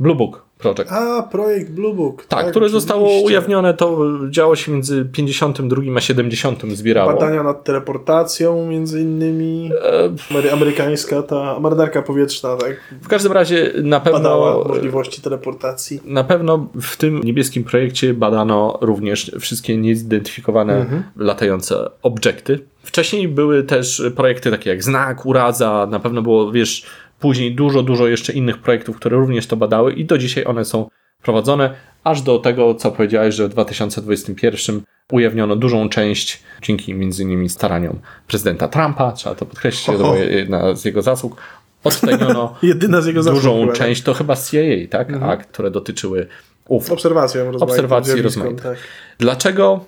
Blue 0.01 0.17
Book 0.17 0.50
Project. 0.61 0.93
A, 0.93 1.23
projekt 1.23 1.71
Blue 1.71 1.95
Book. 1.95 2.25
Tak, 2.27 2.51
które 2.51 2.69
zostało 2.69 3.21
ujawnione, 3.23 3.75
to 3.75 3.99
działo 4.31 4.57
się 4.57 4.73
między 4.73 5.05
52 5.13 5.83
a 5.97 6.01
70 6.01 6.63
zbierało. 6.73 7.13
Badania 7.13 7.43
nad 7.43 7.65
teleportacją, 7.65 8.67
między 8.67 9.01
innymi. 9.01 9.71
E, 9.85 10.09
Amery- 10.35 10.51
Amerykańska, 10.53 11.23
ta 11.23 11.61
marynarka 11.61 12.03
powietrzna, 12.03 12.57
tak? 12.57 12.77
W 13.03 13.09
każdym 13.09 13.33
razie 13.33 13.73
na 13.83 14.01
pewno 14.01 14.19
Badała 14.19 14.65
możliwości 14.69 15.23
teleportacji. 15.23 16.01
Na 16.05 16.25
pewno 16.25 16.67
w 16.81 16.97
tym 16.97 17.21
niebieskim 17.25 17.65
projekcie 17.65 18.15
badano 18.15 18.79
również 18.81 19.33
wszystkie 19.41 19.77
niezidentyfikowane 19.77 20.77
Mhm. 20.81 21.03
latające 21.17 21.91
obiekty. 22.03 22.59
Wcześniej 22.83 23.29
były 23.29 23.63
też 23.63 24.03
projekty 24.17 24.51
takie 24.51 24.71
jak 24.71 24.85
Znak, 24.85 25.27
Uraza, 25.27 25.89
na 25.91 26.01
pewno 26.01 26.23
było, 26.23 26.53
wiesz, 26.53 26.87
później 27.21 27.55
dużo, 27.55 27.83
dużo 27.83 28.09
jeszcze 28.09 28.33
innych 28.33 28.59
projektów, 28.59 28.97
które 28.97 29.17
również 29.17 29.47
to 29.47 29.57
badały 29.57 29.93
i 29.93 30.05
do 30.05 30.19
dzisiaj 30.19 30.45
one 30.47 30.65
są 30.65 30.91
prowadzone, 31.23 31.75
aż 32.05 32.23
do 32.23 32.39
tego, 32.39 32.75
co 32.75 32.91
powiedziałeś, 32.91 33.35
że 33.35 33.49
w 33.49 33.51
2021 33.51 34.81
ujawniono 35.13 35.57
dużą 35.57 35.89
część, 35.89 36.43
dzięki 36.63 36.95
między 36.95 37.23
innymi 37.23 37.49
staraniom 37.49 37.99
prezydenta 38.29 38.69
Trumpa, 38.69 39.13
trzeba 39.13 39.35
to 39.35 39.47
podkreślić, 39.47 39.87
to 39.87 39.93
Oho. 39.93 40.03
była 40.03 40.17
jedna 40.17 40.75
z 40.75 40.85
jego 40.85 41.03
zasług, 41.03 41.37
odtajniono 41.85 42.57
Jedyna 42.63 43.01
z 43.01 43.07
jego 43.07 43.23
dużą 43.23 43.61
chyba, 43.61 43.73
część, 43.73 44.03
to 44.03 44.15
chyba 44.15 44.37
CIA, 44.37 44.61
tak? 44.91 45.23
Akt, 45.23 45.53
które 45.53 45.71
dotyczyły 45.71 46.27
UFO. 46.69 46.85
tak? 46.85 46.93
Obserwacją 46.93 47.45
rozmaitą. 47.45 47.65
Obserwacji 47.73 48.23
rozmaite. 48.23 48.63
Tak. 48.63 48.79
Dlaczego 49.19 49.85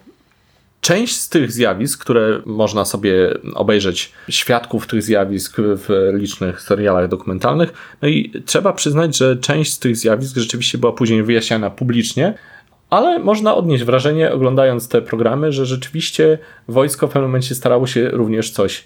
część 0.82 1.16
z 1.16 1.28
tych 1.28 1.52
zjawisk, 1.52 2.00
które 2.00 2.42
można 2.46 2.84
sobie 2.84 3.34
obejrzeć, 3.54 4.12
świadków 4.28 4.86
tych 4.86 5.02
zjawisk 5.02 5.56
w 5.58 6.10
licznych 6.14 6.60
serialach 6.60 7.08
dokumentalnych, 7.08 7.72
no 8.02 8.08
i 8.08 8.42
trzeba 8.46 8.72
przyznać, 8.72 9.16
że 9.16 9.36
część 9.36 9.72
z 9.72 9.78
tych 9.78 9.96
zjawisk 9.96 10.36
rzeczywiście 10.36 10.78
była 10.78 10.92
później 10.92 11.22
wyjaśniana 11.22 11.70
publicznie, 11.70 12.34
ale 12.90 13.18
można 13.18 13.54
odnieść 13.54 13.84
wrażenie, 13.84 14.32
oglądając 14.32 14.88
te 14.88 15.02
programy, 15.02 15.52
że 15.52 15.66
rzeczywiście 15.66 16.38
wojsko 16.68 17.06
w 17.08 17.10
pewnym 17.10 17.30
momencie 17.30 17.54
starało 17.54 17.86
się 17.86 18.08
również 18.08 18.50
coś 18.50 18.84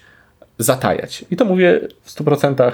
zatajać. 0.57 1.25
I 1.31 1.35
to 1.35 1.45
mówię 1.45 1.87
w 2.03 2.11
100% 2.11 2.71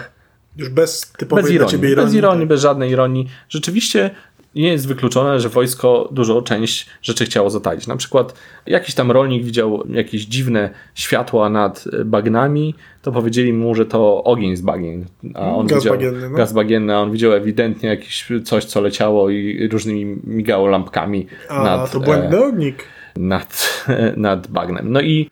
Już 0.58 0.70
bez 0.70 1.12
typowej 1.18 1.44
bez 1.44 1.54
ironii, 1.54 1.72
ciebie 1.72 1.90
ironii. 1.90 2.06
bez 2.06 2.16
ironii, 2.16 2.42
tak. 2.42 2.48
bez 2.48 2.62
żadnej 2.62 2.92
ironii. 2.92 3.28
Rzeczywiście 3.50 4.10
nie 4.56 4.68
jest 4.68 4.88
wykluczone, 4.88 5.40
że 5.40 5.50
wojsko 5.50 6.10
dużo 6.12 6.42
część 6.42 6.90
rzeczy 7.02 7.26
chciało 7.26 7.50
zataić. 7.50 7.88
Na 7.88 7.96
przykład 7.96 8.34
jakiś 8.66 8.96
tam 8.96 9.12
rolnik 9.12 9.44
widział 9.44 9.84
jakieś 9.90 10.26
dziwne 10.26 10.70
światła 10.96 11.50
nad 11.50 11.86
bagnami, 12.06 12.76
to 13.02 13.12
powiedzieli 13.12 13.54
mu, 13.54 13.76
że 13.76 13.86
to 13.86 14.24
ogień 14.24 14.56
z 14.56 14.62
bagien. 14.62 15.06
A 15.34 15.56
on 15.56 15.68
Gaz 15.68 15.80
widział, 15.80 15.94
bagienny, 15.94 16.30
no. 16.30 16.38
Gaz 16.38 16.54
bagienny, 16.54 16.96
a 16.96 17.00
on 17.00 17.12
widział 17.12 17.34
ewidentnie 17.34 17.90
jakieś 17.90 18.28
coś, 18.44 18.66
co 18.66 18.82
leciało 18.82 19.30
i 19.30 19.68
różnymi 19.72 20.18
migało 20.24 20.68
lampkami 20.68 21.28
A 21.50 21.64
nad, 21.64 21.92
to 21.92 22.00
błędny 22.00 22.38
e, 22.38 22.46
ognik. 22.46 22.84
nad, 23.16 23.84
nad 24.18 24.48
bagnem. 24.48 24.92
No 24.92 25.02
i 25.02 25.30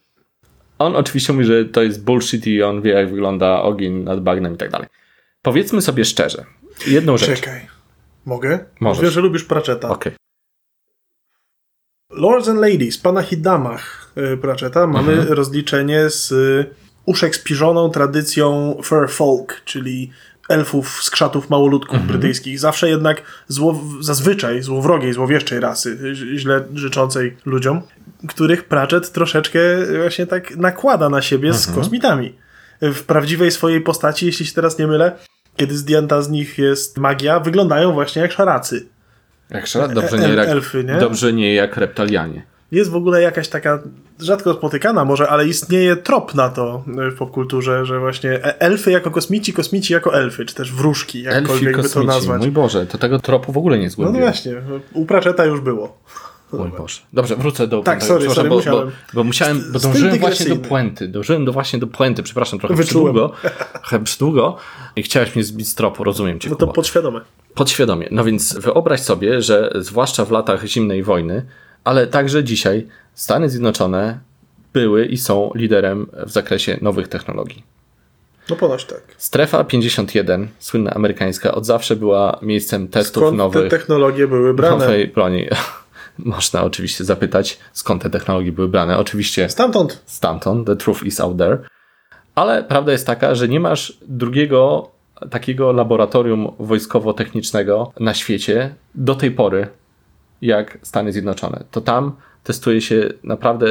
on 0.79 0.95
oczywiście 0.95 1.33
mówi, 1.33 1.45
że 1.45 1.65
to 1.65 1.83
jest 1.83 2.03
bullshit 2.03 2.47
i 2.47 2.63
on 2.63 2.81
wie, 2.81 2.91
jak 2.91 3.09
wygląda 3.09 3.61
ogień 3.61 4.03
nad 4.03 4.19
bagnem 4.19 4.53
i 4.53 4.57
tak 4.57 4.69
dalej. 4.69 4.87
Powiedzmy 5.41 5.81
sobie 5.81 6.05
szczerze, 6.05 6.45
jedną 6.87 7.17
rzecz. 7.17 7.41
Czekaj. 7.41 7.80
Mogę? 8.25 8.59
Możesz. 8.79 9.03
Wiesz, 9.03 9.13
że 9.13 9.21
lubisz 9.21 9.43
Pratchetta. 9.43 9.89
Okej. 9.89 10.13
Lords 12.09 12.47
and 12.49 12.59
Ladies, 12.59 12.97
pana 12.97 13.21
Hidamach 13.21 14.11
y, 14.33 14.37
Pratchetta, 14.37 14.87
mamy 14.87 15.11
Mhm. 15.13 15.33
rozliczenie 15.33 16.09
z 16.09 16.31
y, 16.31 16.65
uszekspirzoną 17.05 17.89
tradycją 17.89 18.77
fur 18.83 19.09
folk, 19.09 19.61
czyli 19.65 20.11
elfów, 20.49 21.03
skrzatów, 21.03 21.49
małoludków 21.49 21.95
Mhm. 21.95 22.07
brytyjskich. 22.11 22.59
Zawsze 22.59 22.89
jednak 22.89 23.21
zło, 23.47 23.81
zazwyczaj 24.01 24.61
złowrogiej, 24.61 25.13
złowieszczej 25.13 25.59
rasy, 25.59 26.13
źle 26.35 26.63
życzącej 26.73 27.37
ludziom, 27.45 27.81
których 28.29 28.63
Pratchett 28.63 29.11
troszeczkę 29.11 29.59
właśnie 29.97 30.27
tak 30.27 30.55
nakłada 30.55 31.09
na 31.09 31.21
siebie 31.21 31.53
z 31.53 31.67
Mhm. 31.67 31.75
kosmitami. 31.83 32.35
W 32.81 33.03
prawdziwej 33.03 33.51
swojej 33.51 33.81
postaci, 33.81 34.25
jeśli 34.25 34.45
się 34.45 34.53
teraz 34.53 34.77
nie 34.79 34.87
mylę, 34.87 35.11
kiedy 35.55 35.77
zdjęta 35.77 36.21
z 36.21 36.29
nich 36.29 36.57
jest 36.57 36.97
magia, 36.97 37.39
wyglądają 37.39 37.91
właśnie 37.93 38.21
jak 38.21 38.31
szaracy. 38.31 38.85
Jak 39.49 39.67
szara? 39.67 39.87
Dobrze 39.87 40.17
nie, 40.17 40.27
jak, 40.33 40.47
elfy, 40.47 40.83
nie? 40.83 40.95
dobrze 40.95 41.33
nie 41.33 41.53
jak 41.53 41.77
reptalianie. 41.77 42.41
Jest 42.71 42.91
w 42.91 42.95
ogóle 42.95 43.21
jakaś 43.21 43.47
taka 43.47 43.79
rzadko 44.19 44.53
spotykana 44.53 45.05
może, 45.05 45.29
ale 45.29 45.47
istnieje 45.47 45.95
trop 45.95 46.35
na 46.35 46.49
to 46.49 46.83
w 46.87 47.15
popkulturze, 47.17 47.85
że 47.85 47.99
właśnie 47.99 48.31
e- 48.31 48.61
elfy 48.61 48.91
jako 48.91 49.11
kosmici, 49.11 49.53
kosmici 49.53 49.93
jako 49.93 50.13
elfy, 50.15 50.45
czy 50.45 50.55
też 50.55 50.73
wróżki, 50.73 51.27
Elfi 51.27 51.35
jakkolwiek 51.39 51.75
by 51.77 51.83
to 51.83 51.87
kosmici. 51.89 52.07
nazwać. 52.07 52.41
Mój 52.41 52.51
Boże, 52.51 52.85
to 52.85 52.97
tego 52.97 53.19
tropu 53.19 53.51
w 53.51 53.57
ogóle 53.57 53.77
nie 53.77 53.83
No, 53.83 53.87
no 53.87 53.91
zgłębiłem. 53.91 54.27
właśnie, 54.29 54.53
u 54.93 55.05
Pratchetta 55.05 55.45
już 55.45 55.61
było. 55.61 55.97
Mój 56.53 56.69
Boże. 56.69 57.01
Dobrze, 57.13 57.35
wrócę 57.35 57.67
do 57.67 57.83
Tak, 57.83 58.03
sorry, 58.03 58.29
sorry, 58.29 58.49
bo, 58.49 58.55
musiałem. 58.55 58.87
Bo, 58.87 58.91
bo 59.13 59.23
musiałem, 59.23 59.63
bo 59.73 59.79
dążyłem 59.79 60.19
właśnie 60.19 60.45
do 60.45 60.55
puenty. 60.55 61.07
Dążyłem 61.07 61.45
do 61.45 61.51
właśnie 61.51 61.79
do 61.79 61.87
puenty, 61.87 62.23
przepraszam, 62.23 62.59
trochę 62.59 62.75
Wyczułem. 62.75 63.13
przydługo. 63.13 63.33
Trochę 63.73 64.03
przydługo. 64.03 64.57
I 64.95 65.03
chciałeś 65.03 65.35
mnie 65.35 65.43
zbić 65.43 65.67
z 65.69 65.75
tropu, 65.75 66.03
rozumiem 66.03 66.39
cię. 66.39 66.49
No 66.49 66.55
to 66.55 66.59
Kuba. 66.65 66.73
podświadome. 66.73 67.21
Podświadomie. 67.55 68.07
No 68.11 68.23
więc 68.23 68.53
wyobraź 68.59 68.99
sobie, 69.01 69.41
że 69.41 69.71
zwłaszcza 69.75 70.25
w 70.25 70.31
latach 70.31 70.65
zimnej 70.65 71.03
wojny, 71.03 71.45
ale 71.83 72.07
także 72.07 72.43
dzisiaj 72.43 72.87
Stany 73.13 73.49
Zjednoczone 73.49 74.19
były 74.73 75.05
i 75.05 75.17
są 75.17 75.51
liderem 75.55 76.07
w 76.25 76.31
zakresie 76.31 76.77
nowych 76.81 77.07
technologii. 77.07 77.63
No 78.49 78.55
ponoć 78.55 78.85
tak. 78.85 79.01
Strefa 79.17 79.63
51, 79.63 80.47
słynna 80.59 80.91
amerykańska, 80.93 81.51
od 81.51 81.65
zawsze 81.65 81.95
była 81.95 82.39
miejscem 82.41 82.87
testów 82.87 83.21
Skąd 83.21 83.33
te 83.33 83.37
nowych, 83.37 83.69
technologie 83.71 84.27
były 84.27 84.53
brane? 84.53 84.77
nowej 84.77 85.07
broni. 85.07 85.45
Można 86.17 86.63
oczywiście 86.63 87.03
zapytać, 87.03 87.59
skąd 87.73 88.03
te 88.03 88.09
technologie 88.09 88.51
były 88.51 88.67
brane. 88.67 88.97
Oczywiście 88.97 89.49
Stamtąd. 89.49 90.03
stamtąd, 90.05 90.67
the 90.67 90.75
truth 90.75 91.03
is 91.03 91.19
out 91.19 91.37
there. 91.37 91.57
Ale 92.35 92.63
prawda 92.63 92.91
jest 92.91 93.07
taka, 93.07 93.35
że 93.35 93.47
nie 93.47 93.59
masz 93.59 93.97
drugiego 94.07 94.91
takiego 95.29 95.71
laboratorium 95.71 96.47
wojskowo-technicznego 96.59 97.91
na 97.99 98.13
świecie 98.13 98.75
do 98.95 99.15
tej 99.15 99.31
pory, 99.31 99.67
jak 100.41 100.77
Stany 100.81 101.11
Zjednoczone. 101.11 101.63
To 101.71 101.81
tam 101.81 102.11
testuje 102.43 102.81
się 102.81 103.09
naprawdę 103.23 103.67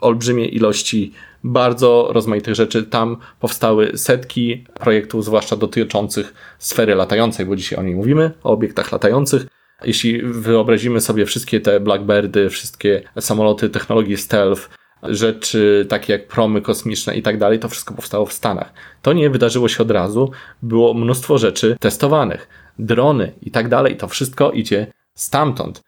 olbrzymie 0.00 0.46
ilości 0.46 1.12
bardzo 1.44 2.08
rozmaitych 2.12 2.54
rzeczy. 2.54 2.82
Tam 2.82 3.16
powstały 3.40 3.98
setki 3.98 4.64
projektów, 4.74 5.24
zwłaszcza 5.24 5.56
dotyczących 5.56 6.34
sfery 6.58 6.94
latającej, 6.94 7.46
bo 7.46 7.56
dzisiaj 7.56 7.78
o 7.78 7.82
niej 7.82 7.94
mówimy, 7.94 8.30
o 8.44 8.50
obiektach 8.50 8.92
latających. 8.92 9.46
Jeśli 9.84 10.22
wyobrazimy 10.22 11.00
sobie 11.00 11.26
wszystkie 11.26 11.60
te 11.60 11.80
Blackbirdy, 11.80 12.50
wszystkie 12.50 13.02
samoloty 13.20 13.70
technologii 13.70 14.16
stealth, 14.16 14.68
rzeczy 15.02 15.86
takie 15.88 16.12
jak 16.12 16.28
promy 16.28 16.60
kosmiczne 16.62 17.16
i 17.16 17.22
tak 17.22 17.38
dalej, 17.38 17.58
to 17.58 17.68
wszystko 17.68 17.94
powstało 17.94 18.26
w 18.26 18.32
Stanach. 18.32 18.72
To 19.02 19.12
nie 19.12 19.30
wydarzyło 19.30 19.68
się 19.68 19.82
od 19.82 19.90
razu, 19.90 20.30
było 20.62 20.94
mnóstwo 20.94 21.38
rzeczy 21.38 21.76
testowanych, 21.80 22.48
drony 22.78 23.32
i 23.42 23.50
tak 23.50 23.68
dalej, 23.68 23.96
to 23.96 24.08
wszystko 24.08 24.50
idzie 24.50 24.86
stamtąd. 25.14 25.82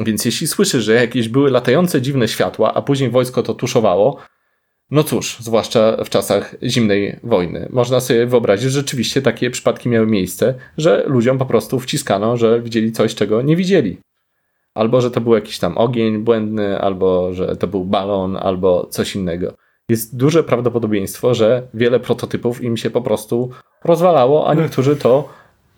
Więc 0.00 0.24
jeśli 0.24 0.46
słyszysz, 0.46 0.84
że 0.84 0.94
jakieś 0.94 1.28
były 1.28 1.50
latające 1.50 2.02
dziwne 2.02 2.28
światła, 2.28 2.74
a 2.74 2.82
później 2.82 3.10
wojsko 3.10 3.42
to 3.42 3.54
tuszowało, 3.54 4.20
no 4.90 5.04
cóż, 5.04 5.36
zwłaszcza 5.40 6.04
w 6.04 6.08
czasach 6.08 6.54
zimnej 6.62 7.20
wojny. 7.22 7.68
Można 7.72 8.00
sobie 8.00 8.26
wyobrazić, 8.26 8.64
że 8.64 8.80
rzeczywiście 8.80 9.22
takie 9.22 9.50
przypadki 9.50 9.88
miały 9.88 10.06
miejsce, 10.06 10.54
że 10.78 11.04
ludziom 11.06 11.38
po 11.38 11.46
prostu 11.46 11.80
wciskano, 11.80 12.36
że 12.36 12.60
widzieli 12.60 12.92
coś, 12.92 13.14
czego 13.14 13.42
nie 13.42 13.56
widzieli. 13.56 13.98
Albo, 14.74 15.00
że 15.00 15.10
to 15.10 15.20
był 15.20 15.34
jakiś 15.34 15.58
tam 15.58 15.78
ogień 15.78 16.18
błędny, 16.18 16.80
albo, 16.80 17.34
że 17.34 17.56
to 17.56 17.66
był 17.66 17.84
balon, 17.84 18.36
albo 18.36 18.86
coś 18.86 19.16
innego. 19.16 19.54
Jest 19.88 20.16
duże 20.16 20.44
prawdopodobieństwo, 20.44 21.34
że 21.34 21.68
wiele 21.74 22.00
prototypów 22.00 22.62
im 22.62 22.76
się 22.76 22.90
po 22.90 23.02
prostu 23.02 23.50
rozwalało, 23.84 24.48
a 24.48 24.54
niektórzy 24.54 24.96
to 24.96 25.28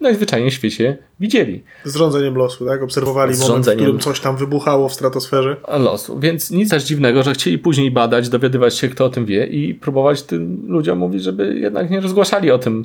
najzwyczajniej 0.03 0.51
w 0.51 0.55
świecie 0.55 0.99
widzieli. 1.21 1.65
Z 1.85 1.97
rządzeniem 1.97 2.35
losu, 2.35 2.67
tak? 2.67 2.83
Obserwowali 2.83 3.37
moment, 3.39 3.67
w 3.67 3.75
którym 3.75 3.99
coś 3.99 4.21
tam 4.21 4.37
wybuchało 4.37 4.89
w 4.89 4.95
stratosferze. 4.95 5.57
losu. 5.79 6.19
Więc 6.21 6.51
nic 6.51 6.71
też 6.71 6.85
dziwnego, 6.85 7.23
że 7.23 7.33
chcieli 7.35 7.59
później 7.59 7.91
badać, 7.91 8.29
dowiadywać 8.29 8.79
się, 8.79 8.89
kto 8.89 9.05
o 9.05 9.09
tym 9.09 9.27
wie 9.27 9.47
i 9.47 9.75
próbować 9.75 10.23
tym 10.23 10.63
ludziom 10.69 10.99
mówić, 10.99 11.23
żeby 11.23 11.55
jednak 11.59 11.91
nie 11.91 12.01
rozgłaszali 12.01 12.51
o 12.51 12.59
tym 12.59 12.85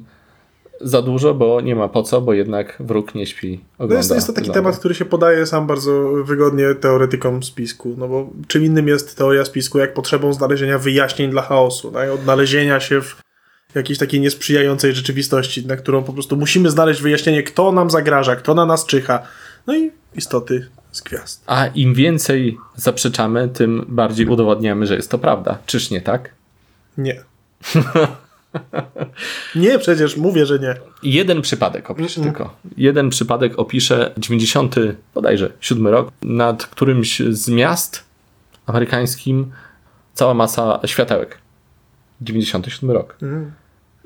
za 0.82 1.02
dużo, 1.02 1.34
bo 1.34 1.62
nie 1.62 1.76
ma 1.76 1.88
po 1.88 2.04
co, 2.04 2.22
bo 2.22 2.34
jednak 2.34 2.78
wróg 2.80 3.16
nie 3.16 3.26
śpi. 3.26 3.60
Ogląda, 3.78 3.94
No 3.94 3.98
jest, 4.00 4.12
jest 4.16 4.28
to 4.28 4.34
taki 4.34 4.50
ogląda. 4.50 4.62
temat, 4.70 4.80
który 4.80 4.96
się 4.96 5.06
podaje 5.06 5.46
sam 5.46 5.68
bardzo 5.68 6.10
wygodnie 6.24 6.76
teoretykom 6.76 7.44
spisku, 7.44 7.96
no 7.98 8.08
bo 8.08 8.30
czym 8.48 8.66
innym 8.66 8.88
jest 8.88 9.18
teoria 9.18 9.46
spisku, 9.46 9.78
jak 9.80 9.94
potrzebą 9.94 10.34
znalezienia 10.34 10.80
wyjaśnień 10.80 11.32
dla 11.32 11.42
chaosu, 11.42 11.92
tak? 11.92 12.10
odnalezienia 12.12 12.80
się 12.80 13.02
w 13.02 13.16
jakiejś 13.76 14.00
takiej 14.00 14.20
niesprzyjającej 14.20 14.94
rzeczywistości, 14.94 15.66
na 15.66 15.76
którą 15.76 16.04
po 16.04 16.14
prostu 16.14 16.38
musimy 16.38 16.70
znaleźć 16.70 17.02
wyjaśnienie, 17.02 17.44
kto 17.44 17.72
nam 17.72 17.90
zagraża, 17.90 18.36
kto 18.36 18.54
na 18.54 18.66
nas 18.66 18.86
czyha. 18.86 19.24
No 19.68 19.76
i 19.76 19.92
istoty 20.16 20.68
z 20.92 21.02
gwiazd. 21.02 21.44
A 21.48 21.68
im 21.68 21.94
więcej 21.94 22.58
zaprzeczamy, 22.76 23.50
tym 23.50 23.86
bardziej 23.88 24.28
udowodniamy, 24.28 24.88
że 24.88 24.96
jest 24.96 25.12
to 25.12 25.18
prawda. 25.18 25.58
Czyż 25.66 25.90
nie 25.90 26.02
tak? 26.02 26.34
Nie. 26.98 27.24
nie, 29.56 29.80
przecież 29.80 30.18
mówię, 30.18 30.46
że 30.46 30.60
nie. 30.60 30.76
Jeden 31.04 31.42
przypadek 31.42 31.92
opiszę 31.92 32.22
tylko. 32.22 32.54
Jeden 32.78 33.10
przypadek 33.10 33.60
opiszę 33.60 34.14
90, 34.18 34.76
bodajże 35.14 35.52
7 35.60 35.88
rok, 35.88 36.12
nad 36.22 36.66
którymś 36.66 37.20
z 37.20 37.50
miast 37.50 38.04
amerykańskim 38.66 39.52
cała 40.14 40.34
masa 40.34 40.80
światełek. 40.86 41.38
97 42.22 42.92
rok. 42.92 43.18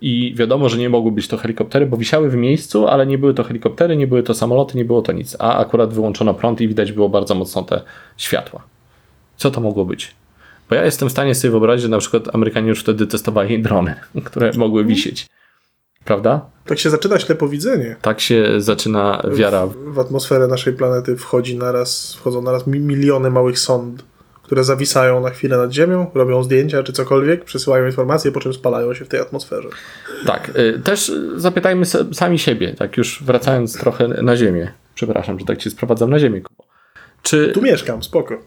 I 0.01 0.33
wiadomo, 0.37 0.69
że 0.69 0.77
nie 0.77 0.89
mogły 0.89 1.11
być 1.11 1.27
to 1.27 1.37
helikoptery, 1.37 1.85
bo 1.85 1.97
wisiały 1.97 2.29
w 2.29 2.35
miejscu, 2.35 2.87
ale 2.87 3.05
nie 3.05 3.17
były 3.17 3.33
to 3.33 3.43
helikoptery, 3.43 3.97
nie 3.97 4.07
były 4.07 4.23
to 4.23 4.33
samoloty, 4.33 4.77
nie 4.77 4.85
było 4.85 5.01
to 5.01 5.11
nic. 5.11 5.35
A 5.39 5.57
akurat 5.57 5.93
wyłączono 5.93 6.33
prąd 6.33 6.61
i 6.61 6.67
widać 6.67 6.91
było 6.91 7.09
bardzo 7.09 7.35
mocno 7.35 7.63
te 7.63 7.81
światła. 8.17 8.63
Co 9.37 9.51
to 9.51 9.61
mogło 9.61 9.85
być? 9.85 10.15
Bo 10.69 10.75
ja 10.75 10.85
jestem 10.85 11.09
w 11.09 11.11
stanie 11.11 11.35
sobie 11.35 11.51
wyobrazić, 11.51 11.81
że 11.83 11.89
na 11.89 11.97
przykład 11.97 12.35
Amerykanie 12.35 12.69
już 12.69 12.81
wtedy 12.81 13.07
testowali 13.07 13.61
drony, 13.61 13.95
które 14.25 14.51
mogły 14.57 14.85
wisieć. 14.85 15.27
Prawda? 16.05 16.45
Tak 16.65 16.79
się 16.79 16.89
zaczyna 16.89 17.19
ślepowidzenie. 17.19 17.95
Tak 18.01 18.19
się 18.19 18.61
zaczyna 18.61 19.23
wiara. 19.33 19.67
W 19.67 19.99
atmosferę 19.99 20.47
naszej 20.47 20.73
planety 20.73 21.17
wchodzi 21.17 21.57
naraz, 21.57 22.13
wchodzą 22.15 22.41
naraz 22.41 22.67
mi- 22.67 22.79
miliony 22.79 23.29
małych 23.31 23.59
sond, 23.59 24.03
które 24.51 24.63
zawisają 24.63 25.21
na 25.21 25.29
chwilę 25.29 25.57
nad 25.57 25.71
Ziemią, 25.71 26.11
robią 26.13 26.43
zdjęcia 26.43 26.83
czy 26.83 26.93
cokolwiek, 26.93 27.43
przesyłają 27.45 27.85
informacje, 27.85 28.31
po 28.31 28.39
czym 28.39 28.53
spalają 28.53 28.93
się 28.93 29.05
w 29.05 29.07
tej 29.07 29.19
atmosferze. 29.19 29.69
Tak. 30.25 30.51
y, 30.57 30.79
Też 30.83 31.11
zapytajmy 31.35 31.85
sami 32.13 32.39
siebie, 32.39 32.73
tak 32.73 32.97
już 32.97 33.23
wracając 33.23 33.77
trochę 33.77 34.07
na 34.07 34.35
ziemię. 34.37 34.71
Przepraszam, 34.95 35.39
że 35.39 35.45
tak 35.45 35.57
cię 35.57 35.69
sprowadzam 35.69 36.09
na 36.09 36.19
ziemię. 36.19 36.41
Kubo. 36.41 36.63
Czy, 37.21 37.51
Tu 37.53 37.61
mieszkam, 37.61 38.03
spoko. 38.03 38.37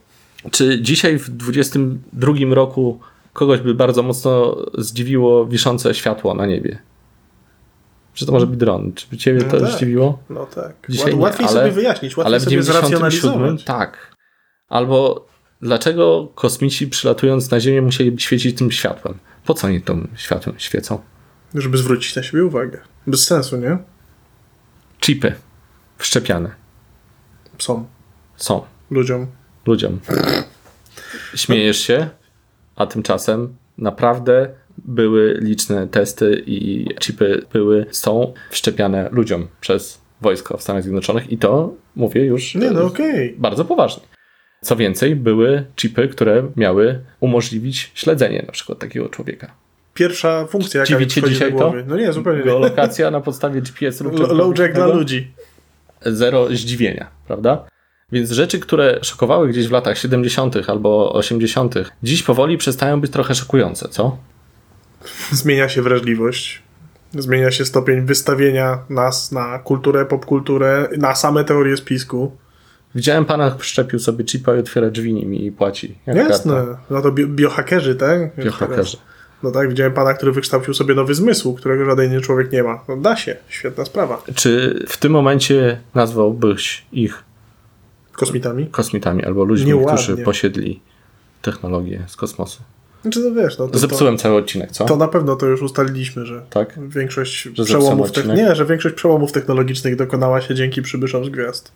czy 0.50 0.80
dzisiaj 0.82 1.18
w 1.18 1.30
22 1.30 2.32
roku 2.54 3.00
kogoś 3.32 3.60
by 3.60 3.74
bardzo 3.74 4.02
mocno 4.02 4.56
zdziwiło 4.78 5.46
wiszące 5.46 5.94
światło 5.94 6.34
na 6.34 6.46
niebie? 6.46 6.78
Czy 8.14 8.26
to 8.26 8.32
może 8.32 8.46
być 8.46 8.58
dron? 8.60 8.92
Czy 8.94 9.06
by 9.10 9.16
ciebie 9.16 9.42
to 9.42 9.60
tak. 9.60 9.70
zdziwiło? 9.70 10.18
No 10.30 10.46
tak. 10.46 10.72
Dzisiaj 10.88 11.06
Łat- 11.12 11.16
nie, 11.16 11.22
łatwiej 11.22 11.46
ale- 11.46 11.60
sobie 11.60 11.70
wyjaśnić, 11.72 12.16
łatwiej 12.16 12.26
Ale 12.32 12.40
w 12.40 12.42
sobie 12.44 12.50
97 12.56 13.00
zracjonalizować. 13.00 13.64
tak. 13.64 14.14
Albo 14.68 15.26
dlaczego 15.64 16.28
kosmici 16.34 16.86
przylatując 16.86 17.50
na 17.50 17.60
Ziemię 17.60 17.82
musieli 17.82 18.20
świecić 18.20 18.58
tym 18.58 18.70
światłem? 18.72 19.18
Po 19.44 19.54
co 19.54 19.66
oni 19.66 19.82
tym 19.82 20.08
światłem 20.16 20.54
świecą? 20.58 20.98
Żeby 21.54 21.78
zwrócić 21.78 22.16
na 22.16 22.22
siebie 22.22 22.44
uwagę. 22.44 22.78
Bez 23.06 23.24
sensu, 23.26 23.56
nie? 23.56 23.78
Chipy 25.00 25.34
wszczepiane 25.98 26.50
Są. 27.58 27.86
są 28.36 28.62
Ludziom. 28.90 29.26
ludziom. 29.66 30.00
Śmiejesz 31.34 31.78
się, 31.78 32.08
a 32.76 32.86
tymczasem 32.86 33.56
naprawdę 33.78 34.48
były 34.78 35.38
liczne 35.42 35.86
testy 35.88 36.42
i 36.46 36.86
chipy 37.00 37.46
były, 37.52 37.86
są 37.90 38.34
wszczepiane 38.50 39.08
ludziom 39.12 39.48
przez 39.60 40.00
wojsko 40.20 40.56
w 40.56 40.62
Stanach 40.62 40.82
Zjednoczonych 40.82 41.30
i 41.32 41.38
to 41.38 41.74
mówię 41.96 42.24
już 42.24 42.54
Nie, 42.54 42.70
no 42.70 42.82
okej. 42.84 43.34
bardzo 43.38 43.64
poważnie. 43.64 44.02
Co 44.64 44.76
więcej, 44.76 45.16
były 45.16 45.64
chipy, 45.76 46.08
które 46.08 46.42
miały 46.56 47.00
umożliwić 47.20 47.90
śledzenie 47.94 48.42
na 48.46 48.52
przykład 48.52 48.78
takiego 48.78 49.08
człowieka. 49.08 49.50
Pierwsza 49.94 50.46
funkcja, 50.46 50.80
jaka 50.80 50.88
Dziwi 50.88 51.22
mi 51.22 51.32
dzisiaj 51.32 51.52
do 51.52 51.58
to? 51.58 51.64
głowy. 51.64 51.84
No 51.88 51.96
nie, 51.96 52.12
zupełnie 52.12 52.38
nie. 52.38 52.44
Geolokacja 52.44 53.10
na 53.10 53.20
podstawie 53.20 53.60
GPS-u. 53.62 54.04
lub 54.04 54.18
Lo- 54.20 54.34
Low 54.34 54.58
jack 54.58 54.74
dla 54.74 54.86
ludzi. 54.86 55.30
zero 56.06 56.46
zdziwienia, 56.48 57.06
prawda? 57.26 57.64
Więc 58.12 58.30
rzeczy, 58.30 58.58
które 58.58 58.98
szokowały 59.02 59.48
gdzieś 59.48 59.68
w 59.68 59.72
latach 59.72 59.98
70. 59.98 60.56
albo 60.68 61.12
80., 61.12 61.74
dziś 62.02 62.22
powoli 62.22 62.58
przestają 62.58 63.00
być 63.00 63.12
trochę 63.12 63.34
szokujące, 63.34 63.88
co? 63.88 64.16
Zmienia 65.32 65.68
się 65.68 65.82
wrażliwość. 65.82 66.62
Zmienia 67.12 67.50
się 67.50 67.64
stopień 67.64 68.00
wystawienia 68.00 68.78
nas 68.90 69.32
na 69.32 69.58
kulturę, 69.58 70.04
popkulturę, 70.04 70.88
na 70.98 71.14
same 71.14 71.44
teorie 71.44 71.76
spisku. 71.76 72.36
Widziałem 72.94 73.24
pana, 73.24 73.56
szczepił 73.60 73.98
sobie 73.98 74.24
chipa 74.24 74.56
i 74.56 74.58
otwiera 74.58 74.90
drzwi 74.90 75.14
nimi 75.14 75.46
i 75.46 75.52
płaci. 75.52 75.98
Jasne. 76.06 76.54
karta. 76.54 76.78
No 76.90 77.02
to 77.02 77.12
bio- 77.12 77.26
biohackerzy, 77.28 77.94
tak? 77.94 78.36
Biohackerzy. 78.36 78.96
No 79.42 79.50
tak, 79.50 79.68
widziałem 79.68 79.92
pana, 79.92 80.14
który 80.14 80.32
wykształcił 80.32 80.74
sobie 80.74 80.94
nowy 80.94 81.14
zmysł, 81.14 81.54
którego 81.54 81.84
żaden 81.84 82.10
inny 82.10 82.20
człowiek 82.20 82.52
nie 82.52 82.62
ma. 82.62 82.84
No 82.88 82.96
da 82.96 83.16
się, 83.16 83.36
świetna 83.48 83.84
sprawa. 83.84 84.22
Czy 84.34 84.82
w 84.88 84.96
tym 84.96 85.12
momencie 85.12 85.80
nazwałbyś 85.94 86.86
ich 86.92 87.22
Kosmitami? 88.12 88.66
kosmitami 88.66 89.24
albo 89.24 89.44
ludźmi, 89.44 89.66
Nieładnie. 89.66 90.02
którzy 90.02 90.16
posiedli 90.16 90.80
technologię 91.42 92.04
z 92.06 92.16
kosmosu? 92.16 92.62
Znaczy, 93.02 93.20
no 93.20 93.42
wiesz, 93.42 93.58
no 93.58 93.66
to, 93.66 93.72
to, 93.72 93.78
Zepsułem 93.78 94.18
cały 94.18 94.36
odcinek, 94.36 94.70
co? 94.70 94.84
to 94.84 94.96
na 94.96 95.08
pewno 95.08 95.36
to 95.36 95.46
już 95.46 95.62
ustaliliśmy, 95.62 96.26
że 96.26 96.42
Tak? 96.50 96.78
większość 96.88 97.44
zepsułem 97.44 97.66
przełomów 97.66 98.12
te... 98.12 98.24
nie, 98.24 98.54
że 98.54 98.64
większość 98.66 98.94
przełomów 98.94 99.32
technologicznych 99.32 99.96
dokonała 99.96 100.40
się 100.40 100.54
dzięki 100.54 100.82
przybyszom 100.82 101.24
z 101.24 101.28
gwiazd. 101.28 101.72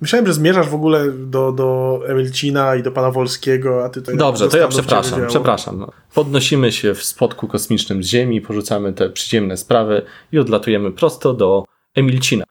Myślałem, 0.00 0.26
że 0.26 0.32
zmierzasz 0.32 0.68
w 0.68 0.74
ogóle 0.74 1.10
do, 1.12 1.52
do 1.52 2.00
Emilcina 2.06 2.76
i 2.76 2.82
do 2.82 2.92
pana 2.92 3.10
Wolskiego, 3.10 3.84
a 3.84 3.88
ty 3.88 4.02
to 4.02 4.16
Dobrze, 4.16 4.44
do 4.44 4.50
to 4.50 4.56
ja 4.58 4.68
przepraszam, 4.68 5.26
przepraszam. 5.26 5.86
Podnosimy 6.14 6.72
się 6.72 6.94
w 6.94 7.04
spotku 7.04 7.48
kosmicznym 7.48 8.02
z 8.02 8.06
Ziemi, 8.06 8.40
porzucamy 8.40 8.92
te 8.92 9.10
przyziemne 9.10 9.56
sprawy 9.56 10.02
i 10.32 10.38
odlatujemy 10.38 10.90
prosto 10.92 11.34
do 11.34 11.64
Emilcina. 11.94 12.44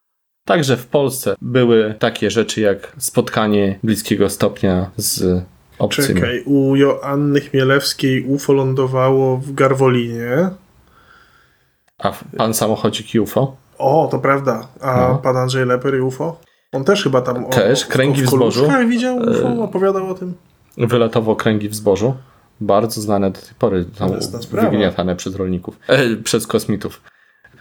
Także 0.46 0.78
w 0.78 0.88
Polsce 0.88 1.36
były 1.42 1.96
takie 2.00 2.32
rzeczy 2.32 2.62
jak 2.62 2.96
spotkanie 2.98 3.80
bliskiego 3.84 4.30
stopnia 4.30 4.92
z 4.98 5.44
obcymi. 5.80 6.08
Czekaj, 6.22 6.44
u 6.46 6.76
Joanny 6.76 7.42
Chmielewskiej 7.42 8.24
UFO 8.24 8.54
lądowało 8.54 9.38
w 9.38 9.54
Garwolinie. 9.54 10.50
A 11.98 12.12
pan 12.38 12.54
samochodzik 12.54 13.22
UFO? 13.22 13.56
O, 13.78 14.08
to 14.12 14.20
prawda. 14.20 14.68
A 14.82 15.08
No. 15.10 15.18
pan 15.18 15.38
Andrzej 15.38 15.66
Leper 15.66 15.96
i 15.96 16.02
UFO? 16.02 16.40
On 16.72 16.84
też 16.84 17.04
chyba 17.04 17.22
tam... 17.22 17.46
O, 17.46 17.50
Też, 17.50 17.86
kręgi 17.86 18.22
w 18.22 18.28
zbożu. 18.30 18.62
Koluszkach 18.62 18.88
widział 18.88 19.18
UFO, 19.18 19.64
opowiadał 19.64 20.10
o 20.10 20.14
tym. 20.14 20.34
Wylatowo 20.78 21.36
kręgi 21.36 21.70
w 21.70 21.76
zbożu. 21.76 22.16
Bardzo 22.62 23.02
znane 23.02 23.32
do 23.32 23.40
tej 23.42 23.54
pory, 23.60 23.86
tam 23.98 24.12
wygniatane 24.52 25.16
przez 25.16 25.36
rolników, 25.36 25.80
e, 25.88 26.16
przez 26.16 26.48
kosmitów. 26.48 27.02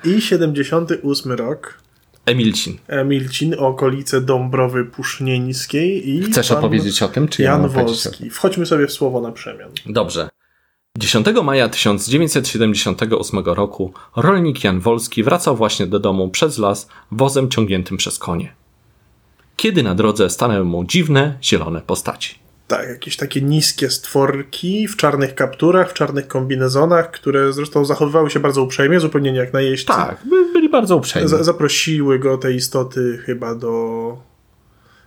I 0.04 0.20
78 0.20 1.32
rok. 1.32 1.78
Emilcin. 2.26 2.78
Emilcin, 2.88 3.54
okolice 3.58 4.20
Dąbrowy 4.20 4.84
Pusznieńskiej 4.84 6.10
i 6.10 6.22
Chcesz 6.22 6.50
opowiedzieć 6.50 7.02
o 7.02 7.08
tym, 7.08 7.28
czy 7.28 7.42
ja 7.42 7.50
Jan 7.50 7.64
o? 7.64 7.68
Wolski. 7.68 8.30
Wchodźmy 8.30 8.66
sobie 8.66 8.86
w 8.86 8.92
słowo 8.92 9.20
na 9.20 9.32
przemian. 9.32 9.70
Dobrze. 9.86 10.28
10 10.98 11.26
maja 11.44 11.68
1978 11.68 13.44
roku 13.44 13.92
rolnik 14.16 14.64
Jan 14.64 14.80
Wolski 14.80 15.22
wracał 15.22 15.56
właśnie 15.56 15.86
do 15.86 15.98
domu 15.98 16.28
przez 16.28 16.58
las 16.58 16.88
wozem 17.12 17.48
ciągniętym 17.48 17.96
przez 17.96 18.18
konie. 18.18 18.52
Kiedy 19.58 19.82
na 19.82 19.94
drodze 19.94 20.30
stanęły 20.30 20.64
mu 20.64 20.84
dziwne, 20.84 21.34
zielone 21.42 21.80
postaci. 21.86 22.38
Tak, 22.68 22.88
jakieś 22.88 23.16
takie 23.16 23.40
niskie 23.40 23.90
stworki 23.90 24.88
w 24.88 24.96
czarnych 24.96 25.34
kapturach, 25.34 25.90
w 25.90 25.94
czarnych 25.94 26.28
kombinezonach, 26.28 27.10
które 27.10 27.52
zresztą 27.52 27.84
zachowywały 27.84 28.30
się 28.30 28.40
bardzo 28.40 28.62
uprzejmie, 28.62 29.00
zupełnie 29.00 29.32
nie 29.32 29.38
jak 29.38 29.52
najeźdźcy. 29.52 29.86
Tak, 29.92 30.18
by, 30.30 30.52
byli 30.52 30.68
bardzo 30.68 30.96
uprzejmi. 30.96 31.28
Z- 31.28 31.44
zaprosiły 31.44 32.18
go 32.18 32.38
te 32.38 32.52
istoty 32.52 33.18
chyba 33.26 33.54
do... 33.54 34.16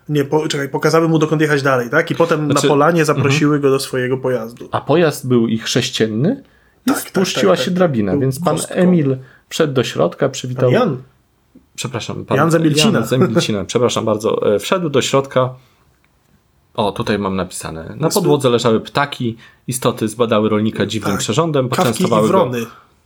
Nie, 0.10 0.26
po, 0.26 0.48
czekaj, 0.48 0.70
pokazały 0.70 1.08
mu 1.10 1.20
dokąd 1.20 1.42
jechać 1.42 1.62
dalej, 1.62 1.90
tak? 1.90 2.12
I 2.12 2.16
potem 2.16 2.46
Znaczy- 2.52 2.68
na 2.68 2.74
polanie 2.74 3.06
zaprosiły 3.06 3.60
go 3.60 3.70
do 3.70 3.80
swojego 3.80 4.18
pojazdu. 4.18 4.70
A 4.72 4.82
pojazd 4.82 5.28
był 5.28 5.48
ich 5.48 5.68
sześcienny 5.68 6.44
i 6.86 6.90
Tak, 6.90 7.02
tak, 7.02 7.10
spuściła 7.10 7.56
tak, 7.56 7.60
się 7.66 7.72
tak. 7.72 7.74
drabina, 7.74 8.12
Był 8.12 8.22
więc 8.22 8.40
pan 8.40 8.56
kostką. 8.56 8.76
Emil 8.76 9.18
wszedł 9.50 9.74
do 9.74 9.84
środka, 9.84 10.30
przywitał... 10.30 10.72
Pan 10.72 10.80
Jan, 10.80 10.98
Przepraszam, 11.76 12.26
pan 12.26 12.38
Jan 12.38 12.52
z 12.52 12.56
Emilcina. 12.56 13.00
Jan 13.00 13.08
z 13.08 13.14
Emilcina, 13.14 13.66
przepraszam 13.66 14.06
bardzo. 14.06 14.56
E, 14.56 14.60
Wszedł 14.60 14.90
do 14.90 15.02
środka. 15.02 15.54
O, 16.74 16.92
tutaj 16.92 17.20
mam 17.20 17.36
napisane. 17.36 17.96
Na 18.00 18.10
podłodze 18.10 18.50
leżały 18.50 18.80
ptaki, 18.80 19.38
istoty 19.68 20.08
zbadały 20.08 20.50
rolnika 20.50 20.86
dziwnym 20.86 21.12
Tak. 21.12 21.20
przyrządem, 21.20 21.70
poczęstowały 21.70 22.30
go, 22.30 22.52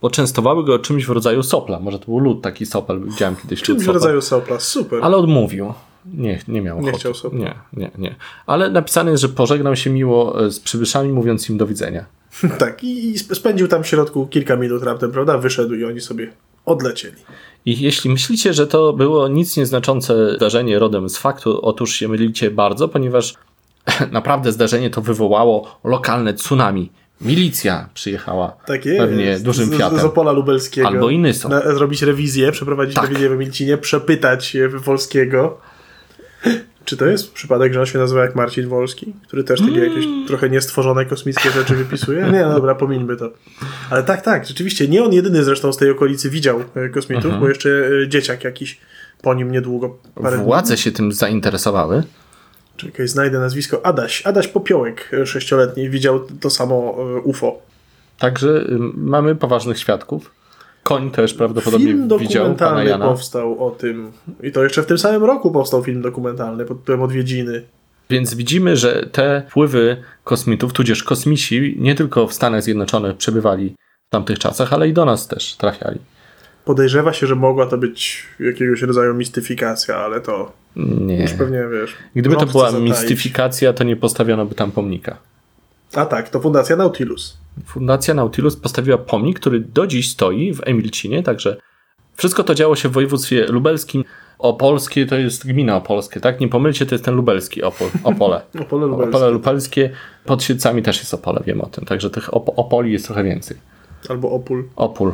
poczęstowały 0.00 0.64
go 0.64 0.78
czymś 0.78 1.06
w 1.06 1.10
rodzaju 1.10 1.42
sopla. 1.42 1.80
Może 1.80 1.98
to 1.98 2.04
był 2.04 2.18
lód, 2.18 2.42
taki 2.42 2.66
sopel, 2.66 3.00
widziałem 3.04 3.36
kiedyś 3.36 3.62
Czymś 3.62 3.84
w 3.84 3.88
rodzaju 3.88 4.20
sopla, 4.20 4.60
super. 4.60 4.98
Ale 5.02 5.16
odmówił. 5.16 5.72
Nie, 6.14 6.40
nie 6.48 6.62
miał 6.62 6.76
Nie 6.80 6.82
ochoty. 6.82 6.98
chciał 7.00 7.14
sopla. 7.14 7.38
Nie, 7.38 7.54
nie, 7.72 7.90
nie. 7.98 8.14
Ale 8.46 8.70
napisane 8.70 9.10
jest, 9.10 9.20
że 9.22 9.28
pożegnał 9.28 9.76
się 9.76 9.90
miło 9.90 10.44
e, 10.46 10.50
z 10.50 10.60
przybyszami, 10.60 11.12
mówiąc 11.12 11.50
im 11.50 11.58
do 11.58 11.66
widzenia. 11.66 12.04
tak, 12.58 12.84
i, 12.84 13.10
i 13.10 13.18
spędził 13.18 13.68
tam 13.68 13.82
w 13.82 13.86
środku 13.86 14.26
kilka 14.26 14.56
minut 14.56 14.82
raptem, 14.82 15.12
prawda? 15.12 15.38
Wyszedł 15.38 15.74
i 15.74 15.84
oni 15.84 16.00
sobie 16.00 16.32
odlecieli. 16.66 17.16
I 17.66 17.80
jeśli 17.80 18.10
myślicie, 18.10 18.54
że 18.54 18.66
to 18.66 18.92
było 18.92 19.28
nic 19.28 19.56
nieznaczące 19.56 20.34
zdarzenie 20.36 20.78
rodem 20.78 21.08
z 21.08 21.18
faktu, 21.18 21.60
otóż 21.62 21.92
się 21.94 22.08
mylicie 22.08 22.50
bardzo, 22.50 22.88
ponieważ 22.88 23.34
naprawdę 24.12 24.52
zdarzenie 24.52 24.90
to 24.90 25.02
wywołało 25.02 25.78
lokalne 25.84 26.34
tsunami. 26.34 26.90
Milicja 27.20 27.88
przyjechała 27.94 28.56
tak 28.66 28.82
pewnie 28.98 29.38
dużym 29.40 29.66
z, 29.66 29.78
Fiatem. 29.78 29.98
Z 29.98 30.04
Opola 30.04 30.32
Lubelskiego. 30.32 30.88
Albo 30.88 31.10
i 31.10 31.18
Nyso. 31.18 31.48
Na, 31.48 31.74
zrobić 31.74 32.02
rewizję, 32.02 32.52
przeprowadzić 32.52 32.94
Tak. 32.94 33.04
rewizję 33.04 33.30
w 33.30 33.38
Milcinie, 33.38 33.78
przepytać 33.78 34.56
Wolskiego. 34.74 35.58
Czy 36.86 36.96
to 36.96 37.06
jest 37.06 37.32
przypadek, 37.32 37.72
że 37.74 37.80
on 37.80 37.86
się 37.86 37.98
nazywa 37.98 38.22
jak 38.22 38.34
Marcin 38.34 38.68
Wolski, 38.68 39.12
który 39.28 39.44
też 39.44 39.60
takie 39.60 39.78
jakieś 39.78 40.04
Mm. 40.04 40.26
trochę 40.26 40.50
niestworzone 40.50 41.04
kosmickie 41.06 41.50
rzeczy 41.50 41.74
wypisuje? 41.76 42.22
Nie, 42.32 42.42
no 42.42 42.54
dobra, 42.54 42.74
pomińmy 42.74 43.16
to. 43.16 43.30
Ale 43.90 44.02
tak, 44.02 44.22
tak, 44.22 44.46
rzeczywiście, 44.46 44.88
nie 44.88 45.04
on 45.04 45.12
jedyny 45.12 45.44
zresztą 45.44 45.72
z 45.72 45.76
tej 45.76 45.90
okolicy 45.90 46.30
widział 46.30 46.60
e, 46.74 46.88
kosmitów, 46.88 47.24
Mhm. 47.24 47.40
bo 47.42 47.48
jeszcze 47.48 47.68
e, 48.04 48.08
dzieciak 48.08 48.44
jakiś 48.44 48.80
po 49.22 49.34
nim 49.34 49.50
niedługo. 49.52 49.96
Parę 50.22 50.36
dni. 50.36 50.44
Władze 50.46 50.76
się 50.76 50.92
tym 50.92 51.12
zainteresowały. 51.12 52.02
Czekaj, 52.76 53.08
znajdę 53.08 53.38
nazwisko. 53.38 53.86
Adaś, 53.86 54.22
Adaś 54.26 54.48
Popiołek, 54.48 55.10
e, 55.22 55.26
sześcioletni, 55.26 55.90
widział 55.90 56.20
to 56.40 56.50
samo 56.50 56.76
UFO. 57.24 57.58
Także 58.18 58.48
y, 58.48 58.66
mamy 58.94 59.34
poważnych 59.34 59.78
świadków. 59.78 60.30
Koń 60.86 61.10
też 61.10 61.34
prawdopodobnie 61.34 61.86
Film 61.86 62.08
widział 62.18 62.44
pana 62.44 62.54
dokumentalny 62.54 62.90
Jana. 62.90 63.04
powstał 63.08 63.66
o 63.66 63.70
tym. 63.70 64.12
I 64.42 64.52
to 64.52 64.62
jeszcze 64.64 64.82
w 64.82 64.86
tym 64.86 64.98
samym 64.98 65.24
roku 65.24 65.50
powstał 65.50 65.82
film 65.84 66.02
dokumentalny 66.02 66.64
pod 66.64 66.80
tytułem 66.80 67.02
Odwiedziny. 67.02 67.62
Więc 68.10 68.34
widzimy, 68.34 68.76
że 68.76 69.06
te 69.12 69.42
wpływy 69.50 69.96
kosmitów, 70.24 70.72
tudzież 70.72 71.02
kosmici, 71.04 71.76
nie 71.78 71.94
tylko 71.94 72.26
w 72.26 72.32
Stanach 72.32 72.62
Zjednoczonych 72.62 73.16
przebywali 73.16 73.74
w 74.08 74.10
tamtych 74.10 74.38
czasach, 74.38 74.72
ale 74.72 74.88
i 74.88 74.92
do 74.92 75.04
nas 75.04 75.28
też 75.28 75.54
trafiali. 75.56 75.98
Podejrzewa 76.64 77.12
się, 77.12 77.26
że 77.26 77.34
mogła 77.34 77.66
to 77.66 77.78
być 77.78 78.26
jakiegoś 78.40 78.82
rodzaju 78.82 79.14
mistyfikacja, 79.14 79.96
ale 79.96 80.20
to 80.20 80.52
Nie. 80.76 81.22
już 81.22 81.32
pewnie 81.32 81.64
wiesz. 81.72 81.94
Gdyby 82.14 82.36
to 82.36 82.46
była 82.46 82.72
mistyfikacja, 82.72 83.72
to 83.72 83.84
nie 83.84 83.96
postawiono 83.96 84.46
by 84.46 84.54
tam 84.54 84.72
pomnika. 84.72 85.16
A 85.94 86.06
tak, 86.06 86.28
to 86.28 86.40
Fundacja 86.40 86.76
Nautilus. 86.76 87.36
Fundacja 87.66 88.14
Nautilus 88.14 88.56
postawiła 88.56 88.98
pomnik, 88.98 89.40
który 89.40 89.60
do 89.60 89.86
dziś 89.86 90.10
stoi 90.10 90.54
w 90.54 90.60
Emilcinie, 90.64 91.22
także 91.22 91.56
wszystko 92.14 92.44
to 92.44 92.54
działo 92.54 92.76
się 92.76 92.88
w 92.88 92.92
województwie 92.92 93.46
lubelskim. 93.46 94.04
Opolskie 94.38 95.06
to 95.06 95.16
jest 95.16 95.46
gmina 95.46 95.76
opolskie, 95.76 96.20
tak? 96.20 96.40
Nie 96.40 96.48
pomylcie, 96.48 96.86
to 96.86 96.94
jest 96.94 97.04
ten 97.04 97.14
lubelski 97.14 97.62
Opol, 97.62 97.88
Opole. 98.04 98.40
Opole 98.62 98.86
Lubelskie. 98.86 99.16
Opole 99.16 99.30
lubelskie. 99.30 99.90
Pod 100.24 100.42
Siedcami 100.42 100.82
też 100.82 100.98
jest 100.98 101.14
Opole, 101.14 101.42
wiem 101.46 101.60
o 101.60 101.66
tym. 101.66 101.84
Także 101.84 102.10
tych 102.10 102.30
op- 102.30 102.52
Opoli 102.56 102.92
jest 102.92 103.04
trochę 103.06 103.24
więcej. 103.24 103.56
Albo 104.08 104.30
Opól. 104.30 104.64
Opól. 104.76 105.12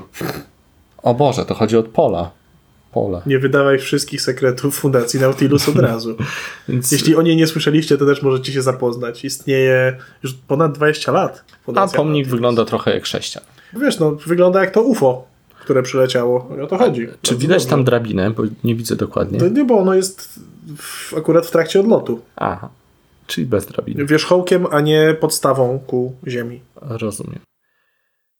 O 1.02 1.14
Boże, 1.14 1.44
to 1.44 1.54
chodzi 1.54 1.76
od 1.76 1.88
pola. 1.88 2.30
Pola. 2.92 3.22
Nie 3.26 3.38
wydawaj 3.38 3.78
wszystkich 3.78 4.22
sekretów 4.22 4.78
Fundacji 4.78 5.20
Nautilus 5.20 5.68
od 5.68 5.76
razu. 5.76 6.16
Więc... 6.68 6.92
Jeśli 6.92 7.16
o 7.16 7.22
niej 7.22 7.36
nie 7.36 7.46
słyszeliście, 7.46 7.98
to 7.98 8.06
też 8.06 8.22
możecie 8.22 8.52
się 8.52 8.62
zapoznać. 8.62 9.24
Istnieje 9.24 9.96
już 10.22 10.34
ponad 10.34 10.72
20 10.72 11.12
lat. 11.12 11.44
A 11.52 11.64
Fundacja 11.64 11.96
pomnik 11.96 12.14
Nautilus. 12.14 12.30
wygląda 12.30 12.64
trochę 12.64 12.94
jak 12.94 13.02
chrześcijan. 13.04 13.44
Wiesz, 13.80 13.98
no, 13.98 14.10
wygląda 14.12 14.60
jak 14.60 14.70
to 14.70 14.82
UFO, 14.82 15.24
które 15.60 15.82
przyleciało. 15.82 16.48
O 16.62 16.66
to 16.66 16.78
chodzi. 16.78 17.06
Czy 17.22 17.30
Bardzo 17.32 17.36
widać 17.42 17.62
dobrze. 17.62 17.70
tam 17.70 17.84
drabinę? 17.84 18.30
Bo 18.30 18.42
nie 18.64 18.74
widzę 18.74 18.96
dokładnie. 18.96 19.38
To 19.38 19.48
nie, 19.48 19.64
bo 19.64 19.78
ono 19.78 19.94
jest 19.94 20.40
w, 20.76 21.14
akurat 21.16 21.46
w 21.46 21.50
trakcie 21.50 21.80
odlotu. 21.80 22.20
Aha. 22.36 22.68
Czyli 23.26 23.46
bez 23.46 23.66
drabiny. 23.66 24.06
Wierzchołkiem, 24.06 24.66
a 24.70 24.80
nie 24.80 25.16
podstawą 25.20 25.78
ku 25.86 26.12
ziemi. 26.26 26.60
Rozumiem. 26.80 27.38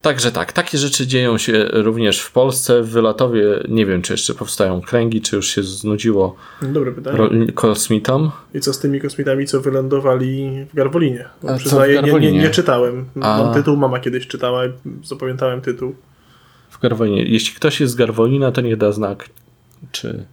Także 0.02 0.32
tak, 0.32 0.52
takie 0.52 0.78
rzeczy 0.78 1.06
dzieją 1.06 1.38
się 1.38 1.64
również 1.72 2.20
w 2.20 2.32
Polsce. 2.32 2.82
W 2.82 2.90
Wylatowie 2.90 3.44
nie 3.68 3.86
wiem, 3.86 4.02
czy 4.02 4.12
jeszcze 4.12 4.34
powstają 4.34 4.80
kręgi, 4.80 5.20
czy 5.20 5.36
już 5.36 5.46
się 5.48 5.62
znudziło 5.62 6.36
Dobre 6.62 6.92
pytanie. 6.92 7.46
kosmitom. 7.54 8.30
I 8.54 8.60
co 8.60 8.72
z 8.72 8.78
tymi 8.78 9.00
kosmitami, 9.00 9.46
co 9.46 9.60
wylądowali 9.60 10.50
w 10.72 10.74
Garwolinie? 10.74 11.28
W 11.42 11.56
Przyznaję, 11.58 12.02
nie, 12.02 12.12
nie, 12.12 12.32
nie 12.32 12.50
czytałem. 12.50 13.04
A. 13.20 13.42
Mam 13.42 13.54
tytuł, 13.54 13.76
mama 13.76 14.00
kiedyś 14.00 14.26
czytała 14.26 14.66
i 14.66 14.70
zapamiętałem 15.04 15.60
tytuł. 15.60 15.94
W 16.70 16.80
Garwolinie. 16.80 17.22
Jeśli 17.24 17.56
ktoś 17.56 17.80
jest 17.80 17.92
z 17.92 17.96
Garwolina, 17.96 18.52
to 18.52 18.60
niech 18.60 18.76
da 18.76 18.92
znak, 18.92 19.28
czy... 19.92 20.26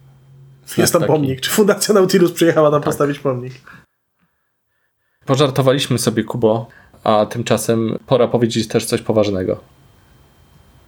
Jest 0.76 0.92
tam 0.92 1.00
taki. 1.02 1.12
pomnik. 1.12 1.40
Czy 1.40 1.50
Fundacja 1.50 1.94
Nautilus 1.94 2.32
przyjechała 2.32 2.70
Tak. 2.70 2.80
tam 2.80 2.82
postawić 2.82 3.18
pomnik? 3.18 3.52
Pożartowaliśmy 5.26 5.98
sobie, 5.98 6.24
Kubo, 6.24 6.68
a 7.04 7.26
tymczasem 7.26 7.98
pora 8.06 8.28
powiedzieć 8.28 8.68
też 8.68 8.84
coś 8.84 9.02
poważnego. 9.02 9.60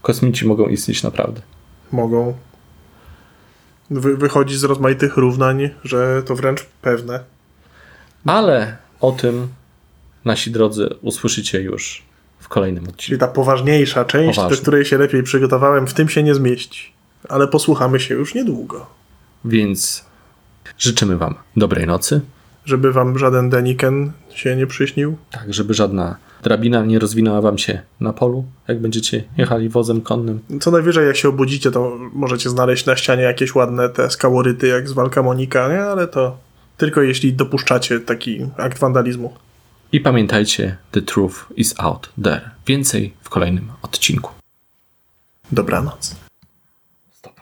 Kosmici 0.03 0.47
mogą 0.47 0.69
istnieć 0.69 1.03
naprawdę. 1.03 1.41
Mogą. 1.93 2.35
Wy, 3.91 4.17
wychodzi 4.17 4.57
z 4.57 4.65
rozmaitych 4.65 5.17
równań, 5.17 5.71
że 5.85 6.23
to 6.23 6.37
wręcz 6.37 6.67
pewne. 6.83 7.21
Ale 8.27 8.77
o 9.01 9.13
tym, 9.13 9.49
nasi 10.25 10.51
drodzy, 10.51 10.95
usłyszycie 11.03 11.61
już 11.61 12.03
w 12.39 12.49
kolejnym 12.49 12.83
odcinku. 12.85 13.03
Czyli 13.03 13.19
ta 13.19 13.29
poważniejsza 13.29 14.05
część, 14.05 14.39
do 14.39 14.57
której 14.57 14.85
się 14.85 14.99
lepiej 14.99 15.23
przygotowałem, 15.23 15.87
w 15.87 15.95
tym 15.95 16.09
się 16.09 16.23
nie 16.23 16.35
zmieści. 16.35 16.93
Ale 17.29 17.49
posłuchamy 17.49 18.01
się 18.01 18.15
już 18.15 18.35
niedługo. 18.35 18.87
Więc 19.45 20.05
życzymy 20.79 21.17
Wam 21.17 21.35
dobrej 21.57 21.87
nocy. 21.87 22.21
Żeby 22.65 22.93
wam 22.93 23.19
żaden 23.19 23.51
Deniken 23.51 24.13
się 24.35 24.57
nie 24.57 24.67
przyśnił. 24.67 25.17
Tak, 25.31 25.55
żeby 25.55 25.75
żadna 25.75 26.17
drabina 26.43 26.85
nie 26.85 26.99
rozwinęła 26.99 27.41
wam 27.41 27.59
się 27.59 27.81
na 28.01 28.13
polu, 28.13 28.45
jak 28.69 28.81
będziecie 28.81 29.25
jechali 29.37 29.69
wozem 29.69 30.01
konnym. 30.01 30.41
Co 30.61 30.71
najwyżej, 30.71 31.07
jak 31.07 31.17
się 31.17 31.29
obudzicie, 31.29 31.71
to 31.71 31.99
możecie 32.13 32.51
znaleźć 32.51 32.87
na 32.87 32.97
ścianie 32.97 33.23
jakieś 33.23 33.55
ładne 33.55 33.89
te 33.89 34.11
skałoryty, 34.11 34.67
jak 34.67 34.89
z 34.89 34.93
Walka 34.93 35.23
Monika, 35.23 35.69
nie? 35.69 35.83
Ale 35.83 36.09
to 36.09 36.37
tylko 36.77 37.03
jeśli 37.03 37.33
dopuszczacie 37.33 38.01
taki 38.01 38.47
akt 38.57 38.79
wandalizmu. 38.79 39.35
I 39.93 40.01
pamiętajcie, 40.01 40.77
the 40.91 41.03
truth 41.03 41.35
is 41.57 41.75
out 41.79 42.13
there. 42.23 42.51
Więcej 42.67 43.15
w 43.23 43.29
kolejnym 43.29 43.73
odcinku. 43.83 44.33
Dobranoc. 45.53 46.17
Stop. 47.11 47.41